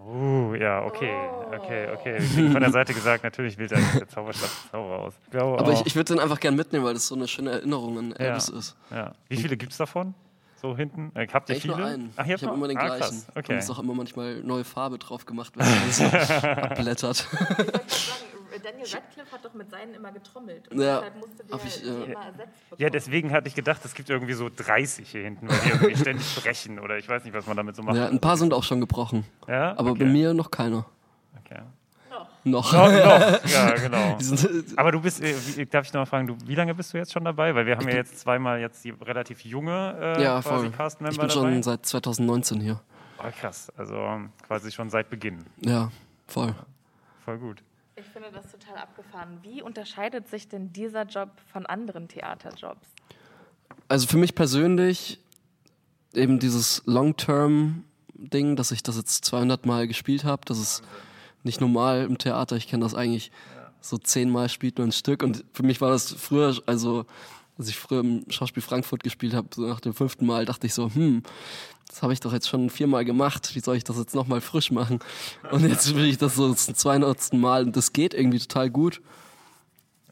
Oh, 0.08 0.54
ja, 0.56 0.84
okay, 0.84 1.14
okay, 1.56 1.88
okay. 1.94 2.18
Kriegen 2.18 2.52
von 2.52 2.62
der 2.62 2.72
Seite 2.72 2.94
gesagt, 2.94 3.24
natürlich 3.24 3.58
wählt 3.58 3.72
er 3.72 3.80
der 4.00 4.08
Zauberstab 4.08 4.50
Zauber 4.72 5.00
aus. 5.00 5.14
Ich 5.26 5.30
glaube 5.32 5.60
Aber 5.60 5.72
auch. 5.72 5.82
ich, 5.82 5.86
ich 5.88 5.96
würde 5.96 6.14
den 6.14 6.20
einfach 6.22 6.40
gern 6.40 6.56
mitnehmen, 6.56 6.84
weil 6.86 6.94
das 6.96 7.08
so 7.08 7.16
eine 7.16 7.28
schöne 7.28 7.52
Erinnerung 7.52 7.98
an 7.98 8.10
ja, 8.12 8.26
Elvis 8.28 8.50
ist. 8.50 8.76
ja. 8.90 9.14
Wie 9.30 9.38
viele 9.38 9.58
gibt 9.58 9.72
es 9.74 9.78
davon? 9.78 10.14
So 10.62 10.76
hinten? 10.78 11.12
Äh, 11.16 11.28
habt 11.34 11.50
ihr 11.50 11.56
Echt 11.56 11.64
viele? 11.64 11.78
nur 11.78 11.86
einen. 11.86 12.14
Ach, 12.16 12.26
ihr 12.26 12.36
ich 12.36 12.44
habe 12.44 12.54
immer 12.56 12.68
den 12.68 12.78
ah, 12.78 12.86
gleichen. 12.86 13.00
Krass. 13.02 13.28
Da 13.34 13.40
Okay. 13.40 13.58
ist 13.58 13.70
auch 13.72 13.80
immer 13.80 13.94
manchmal 13.96 14.42
neue 14.44 14.64
Farbe 14.64 14.98
drauf 15.00 15.26
gemacht, 15.26 15.54
wenn 15.56 15.68
man 15.68 15.92
so 15.92 16.04
abblättert. 16.48 17.28
Daniel 18.60 18.88
Radcliffe 18.88 19.32
hat 19.32 19.46
doch 19.46 19.54
mit 19.54 19.70
seinen 19.70 19.94
immer 19.94 20.12
getrommelt. 20.12 20.68
und 20.70 20.80
Ja, 20.80 21.02
deshalb 21.02 21.16
musste 21.18 21.44
hab 21.52 21.66
ich, 21.66 21.84
äh, 21.84 22.12
immer 22.12 22.26
ersetzt 22.26 22.58
Ja, 22.78 22.90
deswegen 22.90 23.32
hatte 23.32 23.48
ich 23.48 23.56
gedacht, 23.56 23.82
es 23.86 23.94
gibt 23.94 24.10
irgendwie 24.10 24.34
so 24.34 24.50
30 24.54 25.10
hier 25.10 25.24
hinten, 25.24 25.50
weil 25.50 25.60
die 25.60 25.70
irgendwie 25.70 25.96
ständig 25.96 26.36
brechen 26.36 26.80
oder 26.80 26.98
ich 26.98 27.08
weiß 27.08 27.24
nicht, 27.24 27.34
was 27.34 27.48
man 27.48 27.58
damit 27.58 27.76
so 27.76 27.84
macht. 27.84 27.98
Ja, 27.98 28.08
ein 28.08 28.20
paar 28.20 28.38
sind 28.38 28.54
auch 28.54 28.64
schon 28.64 28.80
gebrochen. 28.80 29.26
Ja? 29.48 29.78
Aber 29.78 29.92
okay. 29.92 30.04
bei 30.04 30.10
mir 30.10 30.34
noch 30.34 30.52
keiner. 30.52 30.86
Okay. 31.46 31.62
Noch. 32.44 32.72
Doch, 32.72 32.92
doch. 32.92 33.46
Ja, 33.46 33.72
genau. 33.76 34.18
Aber 34.76 34.92
du 34.92 35.00
bist, 35.00 35.22
äh, 35.22 35.36
wie, 35.58 35.66
darf 35.66 35.86
ich 35.86 35.94
noch 35.94 36.02
mal 36.02 36.06
fragen, 36.06 36.28
du, 36.28 36.38
wie 36.46 36.56
lange 36.56 36.74
bist 36.74 36.94
du 36.94 36.98
jetzt 36.98 37.14
schon 37.14 37.24
dabei? 37.24 37.54
Weil 37.54 37.68
wir 37.68 37.78
haben 37.78 37.88
ja 37.88 37.96
jetzt 37.96 38.20
zweimal 38.20 38.60
jetzt 38.60 38.84
die 38.84 38.90
relativ 38.90 39.46
junge 39.46 39.96
äh, 40.18 40.24
ja, 40.24 40.42
quasi. 40.42 40.70
Cast-Member 40.70 41.12
Ich 41.12 41.20
bin 41.20 41.30
dabei. 41.30 41.52
schon 41.52 41.64
seit 41.64 41.86
2019 41.86 42.62
hier. 42.62 42.82
oh, 43.20 43.30
krass, 43.40 43.72
also 43.78 44.22
quasi 44.48 44.72
schon 44.72 44.90
seit 44.90 45.10
Beginn. 45.10 45.46
Ja, 45.60 45.92
voll. 46.28 46.56
Voll 47.26 47.38
gut. 47.38 47.62
Ich 48.02 48.08
finde 48.12 48.32
das 48.32 48.52
total 48.52 48.78
abgefahren. 48.78 49.40
Wie 49.44 49.62
unterscheidet 49.62 50.28
sich 50.28 50.48
denn 50.48 50.74
dieser 50.74 51.04
Job 51.04 51.30
von 51.52 51.66
anderen 51.66 52.08
Theaterjobs? 52.08 52.88
Also 53.88 54.08
für 54.08 54.18
mich 54.18 54.36
persönlich 54.36 55.20
eben 56.14 56.40
dieses 56.40 56.82
Long-Term-Ding, 56.86 58.56
dass 58.56 58.72
ich 58.72 58.84
das 58.84 58.98
jetzt 58.98 59.24
200 59.26 59.66
Mal 59.66 59.88
gespielt 59.88 60.24
habe, 60.24 60.42
das 60.46 60.60
ist 60.60 60.84
nicht 61.44 61.62
normal 61.62 62.04
im 62.04 62.18
Theater. 62.18 62.56
Ich 62.56 62.68
kenne 62.68 62.84
das 62.84 62.96
eigentlich 62.96 63.32
so 63.82 63.98
zehnmal 63.98 64.48
spielt 64.48 64.78
man 64.78 64.90
ein 64.90 64.92
Stück 64.92 65.24
und 65.24 65.44
für 65.54 65.64
mich 65.64 65.82
war 65.82 65.90
das 65.90 66.14
früher, 66.14 66.56
also 66.68 67.06
als 67.58 67.68
ich 67.68 67.78
früher 67.78 68.02
im 68.02 68.26
Schauspiel 68.30 68.64
Frankfurt 68.64 69.04
gespielt 69.04 69.34
habe, 69.34 69.48
so 69.54 69.68
nach 69.68 69.80
dem 69.80 69.94
fünften 69.94 70.26
Mal 70.26 70.46
dachte 70.46 70.68
ich 70.68 70.74
so, 70.74 70.94
hm, 70.94 71.24
das 71.92 72.02
habe 72.04 72.14
ich 72.14 72.22
doch 72.22 72.32
jetzt 72.32 72.48
schon 72.48 72.70
viermal 72.70 73.04
gemacht, 73.04 73.54
wie 73.54 73.60
soll 73.60 73.76
ich 73.76 73.84
das 73.84 73.98
jetzt 73.98 74.16
nochmal 74.16 74.40
frisch 74.40 74.72
machen? 74.72 75.00
Und 75.52 75.68
jetzt 75.68 75.94
will 75.94 76.06
ich 76.06 76.18
das 76.18 76.36
so 76.36 76.54
zum 76.54 76.74
200. 76.74 77.34
Mal 77.34 77.66
und 77.66 77.76
das 77.76 77.92
geht 77.92 78.14
irgendwie 78.14 78.40
total 78.40 78.70
gut. 78.70 79.02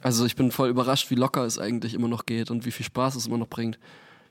Also 0.02 0.26
ich 0.26 0.36
bin 0.36 0.52
voll 0.52 0.70
überrascht, 0.70 1.10
wie 1.10 1.16
locker 1.16 1.46
es 1.46 1.58
eigentlich 1.58 1.94
immer 1.94 2.08
noch 2.10 2.26
geht 2.26 2.52
und 2.52 2.66
wie 2.66 2.72
viel 2.72 2.86
Spaß 2.86 3.16
es 3.16 3.28
immer 3.28 3.38
noch 3.38 3.48
bringt. 3.48 3.80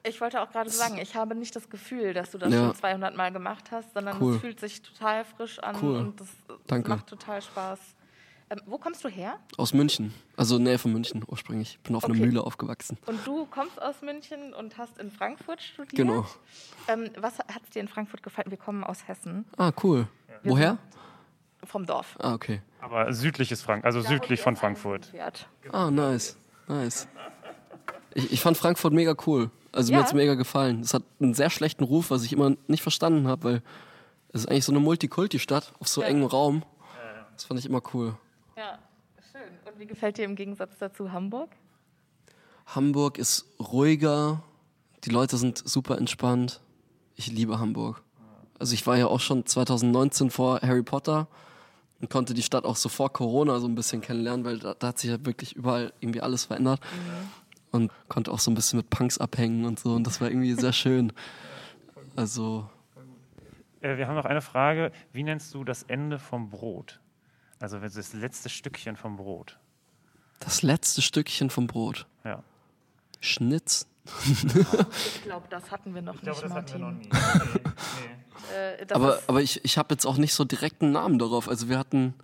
Ich 0.05 0.21
wollte 0.21 0.41
auch 0.43 0.51
gerade 0.51 0.71
sagen, 0.71 0.99
ich 0.99 1.15
habe 1.15 1.35
nicht 1.35 1.57
das 1.57 1.69
Gefühl, 1.69 2.15
dass 2.15 2.31
du 2.31 2.39
das 2.39 2.53
Ja. 2.53 2.67
schon 2.67 2.75
200 2.77 3.17
Mal 3.17 3.33
gemacht 3.33 3.65
hast, 3.71 3.93
sondern 3.95 4.21
Cool. 4.23 4.35
es 4.37 4.41
fühlt 4.41 4.61
sich 4.61 4.81
total 4.83 5.25
frisch 5.25 5.59
an 5.59 5.77
Cool. 5.83 5.97
und 5.99 6.21
das, 6.21 6.29
das 6.67 6.87
macht 6.87 7.07
total 7.09 7.43
Spaß. 7.43 7.79
Ähm, 8.51 8.61
wo 8.67 8.79
kommst 8.79 9.05
du 9.05 9.09
her? 9.09 9.39
Aus 9.59 9.75
München, 9.75 10.15
also 10.37 10.59
Nähe 10.59 10.79
von 10.79 10.93
München 10.93 11.23
ursprünglich. 11.27 11.73
Ich 11.73 11.81
bin 11.81 11.95
auf 11.97 12.05
einer 12.05 12.15
Okay. 12.15 12.25
Mühle 12.25 12.43
aufgewachsen. 12.43 12.97
Und 13.07 13.27
du 13.27 13.45
kommst 13.47 13.81
aus 13.81 14.01
München 14.01 14.55
und 14.55 14.79
hast 14.79 14.97
in 14.99 15.11
Frankfurt 15.11 15.61
studiert? 15.61 15.95
Genau. 15.97 16.27
Ähm, 16.89 17.11
was 17.19 17.39
hat 17.39 17.63
es 17.65 17.71
dir 17.71 17.81
in 17.81 17.89
Frankfurt 17.89 18.23
gefallen? 18.23 18.51
Wir 18.51 18.57
kommen 18.57 18.85
aus 18.85 19.07
Hessen, 19.07 19.45
Ah, 19.59 19.73
cool. 19.83 20.09
Woher? 20.45 20.79
vom 21.65 21.85
Dorf. 21.85 22.17
Ah, 22.21 22.33
okay. 22.35 22.63
Aber 22.81 23.13
südliches 23.13 23.61
Frank, 23.61 23.85
also 23.85 24.01
südlich 24.01 24.41
von 24.41 24.57
Frankfurt. 24.57 25.13
Ah, 25.73 25.91
nice. 25.91 26.37
Nice. 26.69 27.09
Ich, 28.15 28.33
ich 28.33 28.41
fand 28.41 28.57
Frankfurt 28.57 28.93
mega 28.95 29.15
cool. 29.27 29.51
Also 29.73 29.93
Ja? 29.93 29.99
mir 29.99 30.03
hat's 30.05 30.15
mega 30.15 30.35
gefallen. 30.35 30.81
Es 30.81 30.95
hat 30.95 31.03
einen 31.21 31.35
sehr 31.35 31.51
schlechten 31.51 31.85
Ruf, 31.85 32.11
was 32.11 32.23
ich 32.25 32.33
immer 32.33 32.53
nicht 32.69 32.83
verstanden 32.83 33.27
habe, 33.29 33.45
weil 33.45 33.63
es 34.33 34.43
ist 34.43 34.49
eigentlich 34.51 34.65
so 34.65 34.73
eine 34.73 34.81
Multikulti-Stadt 34.81 35.75
auf 35.81 35.89
so 35.89 36.01
Ja. 36.01 36.07
engem 36.09 36.25
Raum. 36.27 36.63
Das 37.35 37.45
fand 37.45 37.61
ich 37.61 37.67
immer 37.67 37.83
cool. 37.93 38.15
Wie 39.79 39.87
gefällt 39.87 40.19
dir 40.19 40.25
im 40.25 40.35
Gegensatz 40.35 40.77
dazu 40.79 41.13
Hamburg? 41.13 41.51
Hamburg 42.67 43.17
ist 43.17 43.47
ruhiger, 43.61 44.43
die 45.05 45.11
Leute 45.11 45.37
sind 45.37 45.57
super 45.59 45.99
entspannt. 45.99 46.61
Ich 47.15 47.29
liebe 47.29 47.61
Hamburg. 47.61 48.03
Also 48.59 48.75
ich 48.75 48.85
war 48.89 48.97
ja 48.99 49.07
auch 49.07 49.21
schon 49.21 49.47
2019 49.47 50.31
vor 50.31 50.61
Harry 50.63 50.83
Potter 50.83 51.29
und 52.01 52.11
konnte 52.11 52.35
die 52.35 52.43
Stadt 52.43 52.65
auch 52.65 52.75
so 52.75 52.89
vor 52.89 53.13
Corona 53.13 53.61
so 53.61 53.69
ein 53.69 53.77
bisschen 53.77 54.01
kennenlernen, 54.01 54.45
weil 54.45 54.59
da, 54.59 54.75
da 54.75 54.89
hat 54.89 54.99
sich 54.99 55.11
ja 55.11 55.25
wirklich 55.25 55.55
überall 55.55 55.93
irgendwie 56.01 56.23
alles 56.23 56.47
verändert. 56.47 56.81
Und 57.71 57.93
konnte 58.09 58.33
auch 58.33 58.41
so 58.41 58.51
ein 58.51 58.57
bisschen 58.57 58.79
mit 58.79 58.91
Punks 58.91 59.19
abhängen 59.19 59.65
und 59.65 59.79
so 59.79 59.95
und 59.95 60.05
das 60.09 60.21
war 60.21 60.29
irgendwie 60.29 60.55
sehr 60.55 60.73
schön. 60.73 61.13
Also 62.17 62.69
Äh, 63.81 63.97
wir 63.97 64.09
haben 64.09 64.17
noch 64.17 64.25
eine 64.25 64.41
Frage. 64.41 64.91
Wie 65.13 65.23
nennst 65.23 65.55
du 65.55 65.63
das 65.63 65.85
Ende 65.85 66.19
vom 66.19 66.51
Brot? 66.51 67.01
Also 67.61 67.79
das 67.79 68.13
letzte 68.13 68.49
Stückchen 68.49 68.97
vom 68.97 69.17
Brot. 69.17 69.59
Das 70.41 70.63
letzte 70.63 71.03
Stückchen 71.03 71.51
vom 71.51 71.67
Brot. 71.67 72.07
Ja. 72.25 72.43
Schnitz. 73.21 73.87
Ich 74.25 75.23
glaube, 75.23 75.47
das 75.51 75.71
hatten 75.71 75.95
wir 75.95 76.03
noch 76.03 76.23
nicht, 76.23 76.49
Martin. 76.49 76.99
nie. 76.99 77.09
Äh, 78.55 78.87
das 78.87 78.97
Aber, 78.97 79.19
ist, 79.19 79.29
aber 79.29 79.43
ich, 79.43 79.65
ich 79.65 79.77
habe 79.77 79.95
jetzt 79.95 80.07
auch 80.07 80.17
nicht 80.17 80.33
so 80.33 80.45
direkt 80.45 80.81
einen 80.83 80.93
Namen 80.93 81.19
darauf. 81.19 81.49
Also 81.49 81.69
wir 81.69 81.79
hatten, 81.79 82.15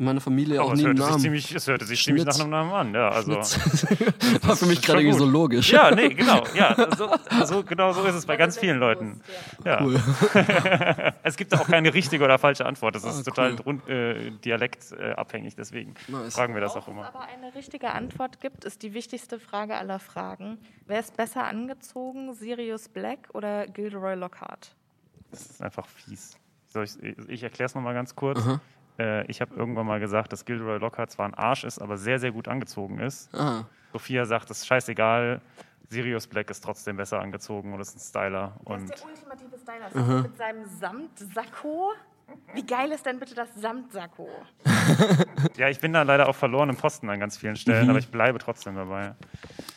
Meine 0.00 0.20
Familie 0.20 0.60
Aber 0.60 0.68
auch 0.68 0.72
es 0.74 0.78
nie 0.78 0.86
einen 0.86 0.96
hörte, 0.98 1.02
sich 1.02 1.10
Namen. 1.10 1.20
ziemlich, 1.22 1.54
es 1.54 1.66
hörte 1.66 1.84
sich 1.84 2.02
ziemlich 2.04 2.22
Schnitz. 2.22 2.38
nach 2.38 2.44
einem 2.44 2.50
Namen 2.52 2.72
an. 2.72 2.94
Ja, 2.94 3.08
also. 3.08 3.32
War 4.42 4.56
für 4.56 4.66
mich 4.66 4.80
gerade 4.80 5.00
irgendwie 5.02 5.18
so 5.18 5.24
logisch. 5.26 5.72
Ja, 5.72 5.90
nee, 5.92 6.10
genau. 6.10 6.44
Ja, 6.54 6.76
so, 6.96 7.10
so, 7.44 7.64
genau 7.64 7.92
so 7.92 8.04
ist 8.04 8.14
es 8.14 8.24
bei 8.24 8.36
ganz 8.38 8.56
vielen 8.58 8.78
Leuten. 8.78 9.20
Ja. 9.64 9.84
es 11.24 11.36
gibt 11.36 11.52
auch 11.54 11.66
keine 11.66 11.92
richtige 11.92 12.22
oder 12.24 12.38
falsche 12.38 12.64
Antwort. 12.64 12.94
Das 12.94 13.04
ist 13.04 13.18
Ah, 13.18 13.22
total 13.22 13.56
cool. 13.66 13.80
äh, 13.88 14.30
dialektabhängig. 14.44 15.56
Deswegen 15.56 15.94
Nice. 16.06 16.34
fragen 16.34 16.54
wir 16.54 16.60
das 16.60 16.76
auch 16.76 16.86
Ob 16.86 16.94
immer. 16.94 17.02
es 17.02 17.08
aber 17.08 17.24
eine 17.24 17.54
richtige 17.54 17.90
Antwort 17.90 18.40
gibt, 18.40 18.64
ist 18.64 18.82
die 18.82 18.94
wichtigste 18.94 19.40
Frage 19.40 19.74
aller 19.76 19.98
Fragen. 19.98 20.58
Wer 20.86 21.00
ist 21.00 21.16
besser 21.16 21.44
angezogen, 21.44 22.34
Sirius 22.34 22.88
Black 22.88 23.28
oder 23.34 23.66
Gilderoy 23.66 24.14
Lockhart? 24.14 24.74
Das 25.30 25.40
ist 25.42 25.60
einfach 25.62 25.86
fies. 25.86 26.36
Soll 26.66 26.84
ich 26.84 26.92
ich 27.28 27.42
erkläre 27.42 27.66
es 27.66 27.74
nochmal 27.74 27.94
ganz 27.94 28.14
kurz. 28.14 28.40
Äh, 28.98 29.26
ich 29.26 29.40
habe 29.40 29.54
irgendwann 29.54 29.86
mal 29.86 30.00
gesagt, 30.00 30.32
dass 30.32 30.44
Gilderoy 30.44 30.78
Lockhart 30.78 31.10
zwar 31.10 31.26
ein 31.26 31.34
Arsch 31.34 31.64
ist, 31.64 31.78
aber 31.80 31.96
sehr, 31.96 32.18
sehr 32.18 32.32
gut 32.32 32.48
angezogen 32.48 32.98
ist. 32.98 33.34
Ah, 33.34 33.64
Sophia 33.92 34.24
sagt, 34.24 34.50
das 34.50 34.58
ist 34.58 34.66
scheißegal. 34.66 35.40
Sirius 35.88 36.26
Black 36.26 36.50
ist 36.50 36.62
trotzdem 36.62 36.96
besser 36.96 37.20
angezogen 37.20 37.72
und 37.72 37.80
ist 37.80 37.96
ein 37.96 38.00
Styler. 38.00 38.52
Und 38.64 38.92
ultimative 39.04 39.58
Styler 39.58 40.22
mit 40.22 40.36
seinem 40.36 40.66
Samtsacko. 40.66 41.92
Wie 42.54 42.64
geil 42.64 42.90
ist 42.92 43.04
denn 43.04 43.18
bitte 43.18 43.34
das 43.34 43.48
Samtsacko? 43.56 44.28
ja, 45.56 45.68
ich 45.68 45.78
bin 45.80 45.92
da 45.92 46.02
leider 46.02 46.28
auf 46.28 46.36
verlorenen 46.36 46.76
Posten 46.76 47.08
an 47.10 47.20
ganz 47.20 47.36
vielen 47.36 47.56
Stellen, 47.56 47.88
aber 47.90 47.98
ich 47.98 48.08
bleibe 48.08 48.38
trotzdem 48.38 48.74
dabei. 48.74 49.14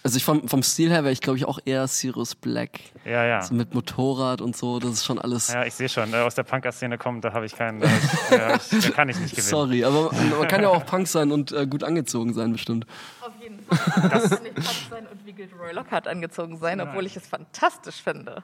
also 0.04 0.18
ich 0.18 0.24
vom, 0.24 0.48
vom 0.48 0.64
Stil 0.64 0.90
her 0.90 1.04
wäre 1.04 1.12
ich, 1.12 1.22
glaube 1.22 1.38
ich, 1.38 1.46
auch 1.46 1.60
eher 1.66 1.86
Sirius 1.88 2.34
Black. 2.34 2.80
Ja, 3.06 3.26
ja. 3.26 3.42
So 3.42 3.54
mit 3.54 3.74
Motorrad 3.74 4.42
und 4.42 4.56
so, 4.56 4.80
das 4.80 4.92
ist 4.92 5.06
schon 5.06 5.20
alles. 5.20 5.52
Ja, 5.52 5.66
ich 5.66 5.74
sehe 5.74 5.90
schon, 5.90 6.14
äh, 6.14 6.18
aus 6.18 6.36
der 6.36 6.44
Punker-Szene 6.44 6.98
kommt, 6.98 7.26
da 7.26 7.34
habe 7.34 7.46
ich 7.46 7.56
keinen, 7.56 7.82
da, 7.82 7.90
hab 7.90 8.62
ich, 8.72 8.86
da, 8.86 8.90
kann 8.90 9.10
ich 9.10 9.20
nicht 9.20 9.32
gewinnen. 9.32 9.50
Sorry, 9.50 9.84
aber 9.84 10.12
man, 10.12 10.30
man 10.40 10.48
kann 10.48 10.62
ja 10.62 10.70
auch 10.70 10.86
Punk 10.86 11.08
sein 11.08 11.32
und 11.32 11.52
äh, 11.52 11.68
gut 11.68 11.84
angezogen 11.84 12.34
sein, 12.34 12.54
bestimmt. 12.54 12.86
Auf 13.22 13.32
jeden 13.52 13.66
Fall. 13.66 14.10
Das 14.12 14.30
kann 14.30 14.44
nicht 14.44 14.90
sein 14.90 15.08
und 15.08 15.26
wie 15.26 15.34
Gilderoy 15.34 15.74
Lockhart 15.74 16.08
angezogen 16.08 16.58
sein, 16.58 16.82
obwohl 16.82 17.06
ich 17.06 17.16
es 17.16 17.28
fantastisch 17.28 18.02
finde. 18.02 18.44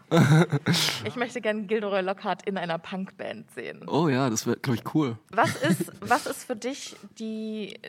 Ich 1.05 1.15
möchte 1.15 1.41
gerne 1.41 1.63
Gilderoy 1.63 2.01
Lockhart 2.01 2.47
in 2.47 2.57
einer 2.57 2.77
Punkband 2.77 3.51
sehen. 3.51 3.87
Oh 3.87 4.07
ja, 4.07 4.29
das 4.29 4.45
wäre, 4.45 4.57
glaube 4.57 4.77
ich, 4.77 4.95
cool. 4.95 5.17
Was 5.31 5.55
ist, 5.61 5.91
was 6.01 6.25
ist 6.25 6.43
für 6.43 6.55
dich 6.55 6.95
die, 7.19 7.79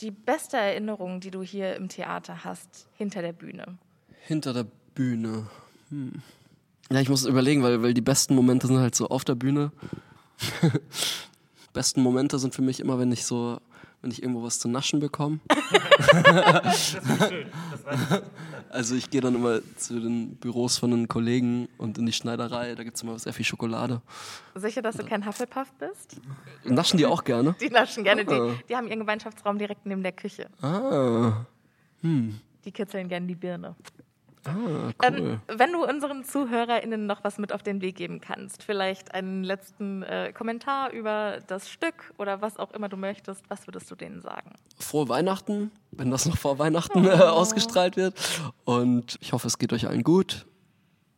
die 0.00 0.10
beste 0.10 0.56
Erinnerung, 0.56 1.20
die 1.20 1.30
du 1.30 1.42
hier 1.42 1.76
im 1.76 1.88
Theater 1.88 2.44
hast, 2.44 2.86
hinter 2.96 3.22
der 3.22 3.32
Bühne? 3.32 3.78
Hinter 4.26 4.52
der 4.52 4.66
Bühne. 4.94 5.46
Hm. 5.90 6.22
Ja, 6.90 7.00
ich 7.00 7.08
muss 7.08 7.24
überlegen, 7.24 7.62
weil, 7.62 7.82
weil 7.82 7.94
die 7.94 8.02
besten 8.02 8.34
Momente 8.34 8.66
sind 8.66 8.78
halt 8.78 8.94
so 8.94 9.08
auf 9.08 9.24
der 9.24 9.34
Bühne. 9.34 9.72
besten 11.72 12.02
Momente 12.02 12.38
sind 12.38 12.54
für 12.54 12.62
mich 12.62 12.80
immer, 12.80 12.98
wenn 12.98 13.12
ich 13.12 13.24
so, 13.24 13.60
wenn 14.02 14.10
ich 14.10 14.22
irgendwo 14.22 14.42
was 14.42 14.58
zu 14.58 14.68
naschen 14.68 15.00
bekomme. 15.00 15.38
also 18.70 18.94
ich 18.94 19.10
gehe 19.10 19.20
dann 19.20 19.34
immer 19.34 19.60
zu 19.76 20.00
den 20.00 20.36
Büros 20.36 20.78
von 20.78 20.90
den 20.90 21.08
Kollegen 21.08 21.68
und 21.78 21.98
in 21.98 22.06
die 22.06 22.12
Schneiderei, 22.12 22.74
da 22.74 22.84
gibt 22.84 22.96
es 22.96 23.02
immer 23.02 23.18
sehr 23.18 23.32
viel 23.32 23.44
Schokolade. 23.44 24.00
Sicher, 24.54 24.82
dass 24.82 24.96
du 24.96 25.04
kein 25.04 25.26
Hufflepuff 25.26 25.72
bist? 25.78 26.16
Naschen 26.64 26.98
die 26.98 27.06
auch 27.06 27.24
gerne? 27.24 27.54
Die 27.60 27.70
naschen 27.70 28.04
gerne, 28.04 28.22
Ah. 28.26 28.50
die, 28.58 28.66
die 28.68 28.76
haben 28.76 28.86
ihren 28.86 29.00
Gemeinschaftsraum 29.00 29.58
direkt 29.58 29.86
neben 29.86 30.02
der 30.02 30.12
Küche. 30.12 30.48
Ah, 30.60 31.44
Die 32.02 32.72
kitzeln 32.72 33.08
gerne 33.08 33.26
die 33.26 33.34
Birne. 33.34 33.74
Ah 34.46 34.52
cool. 34.54 34.92
Ähm, 35.02 35.40
wenn 35.48 35.72
du 35.72 35.84
unseren 35.84 36.24
ZuhörerInnen 36.24 37.06
noch 37.06 37.24
was 37.24 37.38
mit 37.38 37.52
auf 37.52 37.62
den 37.62 37.80
Weg 37.80 37.96
geben 37.96 38.20
kannst, 38.20 38.62
vielleicht 38.62 39.14
einen 39.14 39.44
letzten 39.44 40.02
äh, 40.02 40.32
Kommentar 40.32 40.90
über 40.90 41.38
das 41.46 41.70
Stück 41.70 42.12
oder 42.18 42.40
was 42.40 42.58
auch 42.58 42.72
immer 42.72 42.88
du 42.88 42.96
möchtest, 42.96 43.48
was 43.48 43.66
würdest 43.66 43.90
du 43.90 43.94
denen 43.94 44.20
sagen? 44.20 44.52
frohe 44.82 45.08
Weihnachten, 45.08 45.70
wenn 45.90 46.10
das 46.10 46.26
noch 46.26 46.36
vor 46.36 46.58
Weihnachten 46.58 47.04
äh, 47.06 47.10
ausgestrahlt 47.10 47.96
wird. 47.96 48.14
Und 48.64 49.16
ich 49.20 49.32
hoffe, 49.32 49.46
es 49.46 49.58
geht 49.58 49.72
euch 49.72 49.86
allen 49.86 50.02
gut. 50.02 50.46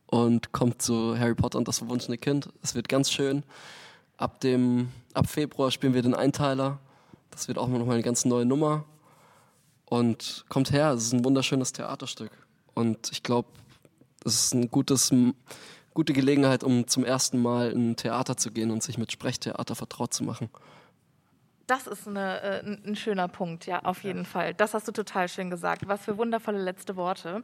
Und 0.07 0.53
kommt 0.53 0.81
zu 0.81 1.19
Harry 1.19 1.35
Potter 1.35 1.59
und 1.59 1.67
das 1.67 1.79
verwunschene 1.79 2.19
Kind. 2.19 2.49
Es 2.63 2.75
wird 2.75 2.89
ganz 2.89 3.11
schön. 3.11 3.43
Ab, 4.17 4.41
dem, 4.41 4.91
ab 5.13 5.29
Februar 5.29 5.71
spielen 5.73 5.95
wir 5.95 6.03
den 6.03 6.15
Einteiler. 6.15 6.79
Das 7.31 7.49
wird 7.49 7.59
auch 7.59 7.67
noch 7.67 7.85
mal 7.85 7.95
eine 7.95 8.03
ganz 8.03 8.25
neue 8.25 8.45
Nummer. 8.45 8.85
Und 9.87 10.45
kommt 10.49 10.71
her, 10.71 10.93
es 10.93 11.05
ist 11.05 11.13
ein 11.15 11.25
wunderschönes 11.25 11.73
Theaterstück. 11.73 12.31
Und 12.75 13.11
ich 13.13 13.23
glaube, 13.23 13.49
es 14.25 14.47
ist 14.47 14.53
eine 14.55 14.69
gute 14.69 16.13
Gelegenheit, 16.13 16.65
um 16.65 16.87
zum 16.87 17.05
ersten 17.05 17.41
Mal 17.41 17.71
in 17.71 17.91
ein 17.91 17.97
Theater 17.97 18.37
zu 18.37 18.51
gehen 18.51 18.71
und 18.71 18.83
sich 18.83 18.99
mit 18.99 19.13
Sprechtheater 19.13 19.75
vertraut 19.75 20.13
zu 20.13 20.25
machen. 20.25 20.51
Das 21.67 21.87
ist 21.87 22.07
eine, 22.07 22.43
äh, 22.43 22.61
ein 22.61 22.83
ein 22.85 22.97
schöner 22.97 23.29
Punkt, 23.29 23.67
ja, 23.67 23.83
auf 23.85 24.05
jeden 24.05 24.27
Fall. 24.27 24.53
Das 24.53 24.75
hast 24.75 24.87
du 24.87 24.93
total 24.93 25.29
schön 25.29 25.49
gesagt. 25.49 25.89
Was 25.89 26.03
für 26.05 26.19
wundervolle 26.19 26.63
letzte 26.63 26.97
Worte. 26.97 27.43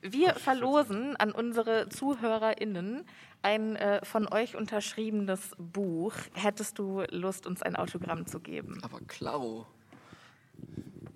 Wir 0.00 0.34
verlosen 0.34 1.14
an 1.16 1.30
unsere 1.30 1.88
ZuhörerInnen 1.88 3.04
ein 3.42 3.76
äh, 3.76 4.04
von 4.04 4.26
euch 4.32 4.56
unterschriebenes 4.56 5.52
Buch. 5.58 6.14
Hättest 6.34 6.78
du 6.78 7.02
Lust, 7.10 7.46
uns 7.46 7.62
ein 7.62 7.76
Autogramm 7.76 8.26
zu 8.26 8.40
geben? 8.40 8.80
Aber 8.82 8.98
klaro. 9.06 9.66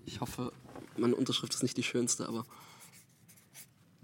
Ich 0.07 0.21
hoffe, 0.21 0.53
meine 0.97 1.17
Unterschrift 1.17 1.55
ist 1.55 1.63
nicht 1.63 1.77
die 1.77 1.83
schönste, 1.83 2.29
aber 2.29 2.45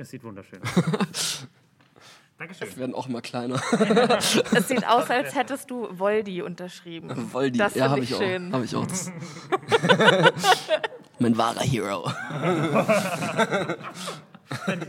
Es 0.00 0.08
sieht 0.08 0.24
wunderschön 0.24 0.62
aus. 0.62 1.46
Dankeschön. 2.38 2.68
wir 2.68 2.76
werden 2.78 2.94
auch 2.94 3.06
immer 3.06 3.20
kleiner. 3.20 3.60
Es 4.54 4.66
sieht 4.68 4.86
aus, 4.88 5.10
als 5.10 5.34
hättest 5.34 5.70
du 5.70 5.88
Voldi 5.98 6.40
unterschrieben. 6.40 7.14
Voldi, 7.30 7.58
Das 7.58 7.74
ja, 7.74 7.90
habe 7.90 8.00
ich 8.00 8.10
ich, 8.10 8.16
schön. 8.16 8.48
auch. 8.48 8.54
Habe 8.54 8.64
ich 8.64 8.74
auch. 8.74 8.86
Mein 11.18 11.36
wahrer 11.36 11.60
Hero. 11.60 12.10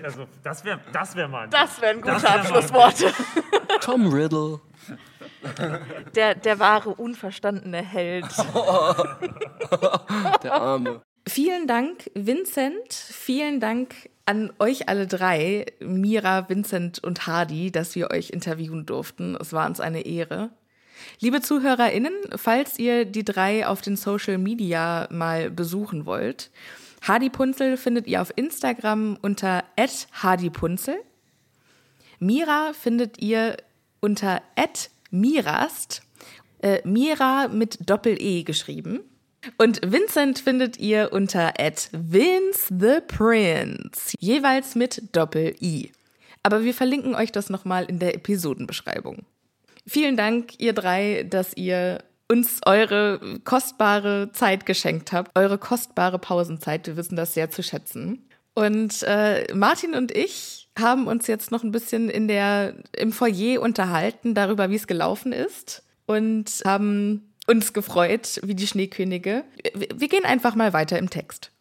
Also, 0.02 0.28
das 0.44 0.64
wäre 0.64 0.80
das 0.94 1.14
wär 1.18 1.28
mal. 1.28 1.50
Das 1.50 1.82
wären 1.82 2.02
gute 2.02 2.24
wär 2.24 2.36
Abschlussworte. 2.36 3.14
Tom 3.82 4.14
Riddle. 4.14 4.62
Der, 6.16 6.36
der 6.36 6.60
wahre, 6.60 6.92
unverstandene 6.92 7.82
Held. 7.82 8.28
Der 10.44 10.54
Arme. 10.54 11.02
Vielen 11.28 11.68
Dank, 11.68 12.10
Vincent. 12.14 12.94
Vielen 12.94 13.60
Dank 13.60 14.10
an 14.32 14.54
euch 14.60 14.88
alle 14.88 15.08
drei, 15.08 15.66
Mira, 15.82 16.48
Vincent 16.48 17.04
und 17.04 17.28
Hardy, 17.28 17.70
dass 17.70 17.96
wir 17.96 18.12
euch 18.12 18.30
interviewen 18.30 18.86
durften. 18.86 19.36
Es 19.36 19.52
war 19.52 19.68
uns 19.68 19.82
eine 19.82 20.06
Ehre. 20.06 20.52
Liebe 21.20 21.42
ZuhörerInnen, 21.42 22.14
falls 22.38 22.80
ihr 22.80 23.04
die 23.04 23.26
drei 23.26 23.68
auf 23.68 23.82
den 23.82 23.98
Social 23.98 24.38
Media 24.38 25.10
mal 25.12 25.52
besuchen 25.52 26.06
wollt, 26.06 26.50
Hardy 27.02 27.30
Punzel 27.30 27.76
findet 27.76 28.08
ihr 28.08 28.22
auf 28.22 28.32
Instagram 28.38 29.18
unter 29.22 29.66
@hardypunzel. 30.14 30.96
Mira 32.20 32.72
findet 32.72 33.22
ihr 33.22 33.58
unter 34.00 34.42
@mirast. 35.10 36.04
Äh, 36.62 36.80
Mira 36.86 37.50
mit 37.50 37.90
Doppel-E 37.90 38.44
geschrieben. 38.44 39.02
Und 39.58 39.82
Vincent 39.84 40.40
findet 40.40 40.78
ihr 40.78 41.12
unter 41.12 41.54
Vince 41.92 42.68
the 42.70 43.00
Prince, 43.08 44.16
jeweils 44.20 44.76
mit 44.76 45.16
Doppel-I. 45.16 45.92
Aber 46.44 46.64
wir 46.64 46.74
verlinken 46.74 47.16
euch 47.16 47.32
das 47.32 47.50
nochmal 47.50 47.86
in 47.86 48.00
der 48.00 48.16
Episodenbeschreibung. 48.16 49.26
Vielen 49.88 50.16
Dank, 50.16 50.60
ihr 50.60 50.74
drei, 50.74 51.26
dass 51.30 51.56
ihr 51.56 52.04
uns 52.28 52.62
eure 52.66 53.40
kostbare 53.44 54.32
Zeit 54.32 54.66
geschenkt 54.66 55.12
habt, 55.12 55.38
eure 55.38 55.58
kostbare 55.58 56.18
Pausenzeit. 56.18 56.88
Wir 56.88 56.96
wissen 56.96 57.16
das 57.16 57.34
sehr 57.34 57.52
zu 57.52 57.62
schätzen. 57.62 58.26
Und 58.54 59.04
äh, 59.04 59.54
Martin 59.54 59.96
und 59.96 60.12
ich 60.12 60.70
haben 60.80 61.08
uns 61.08 61.28
jetzt 61.28 61.52
noch 61.52 61.64
ein 61.64 61.72
bisschen 61.72 62.10
in 62.10 62.28
der, 62.28 62.76
im 62.96 63.12
Foyer 63.12 63.62
unterhalten 63.62 64.34
darüber, 64.34 64.70
wie 64.70 64.76
es 64.76 64.88
gelaufen 64.88 65.34
ist 65.34 65.84
und 66.06 66.50
haben 66.66 67.31
uns 67.48 67.74
gefreut 67.74 68.40
wie 68.44 68.56
die 68.56 68.68
Schneekönige. 68.68 69.44
Wir, 69.74 70.08
gehen 70.08 70.26
einfach 70.26 70.56
mal 70.56 70.74
weiter 70.74 70.98
im 71.00 71.10
Text. 71.10 71.52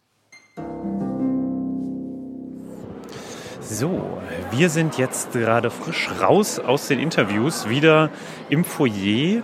So, 3.60 4.20
wir 4.50 4.68
sind 4.68 4.98
jetzt 4.98 5.32
gerade 5.32 5.70
frisch 5.70 6.10
raus 6.20 6.58
aus 6.58 6.88
den 6.88 6.98
Interviews, 6.98 7.68
wieder 7.68 8.10
im 8.48 8.64
Foyer, 8.64 9.42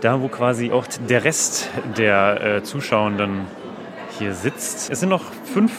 da 0.00 0.20
wo 0.22 0.28
quasi 0.28 0.72
auch 0.72 0.86
der 1.08 1.24
Rest 1.24 1.68
der 1.96 2.40
äh, 2.42 2.62
Zuschauenden 2.62 3.46
hier 4.18 4.32
sitzt. 4.32 4.90
Es 4.90 5.00
sind 5.00 5.10
noch 5.10 5.24
fünf 5.44 5.72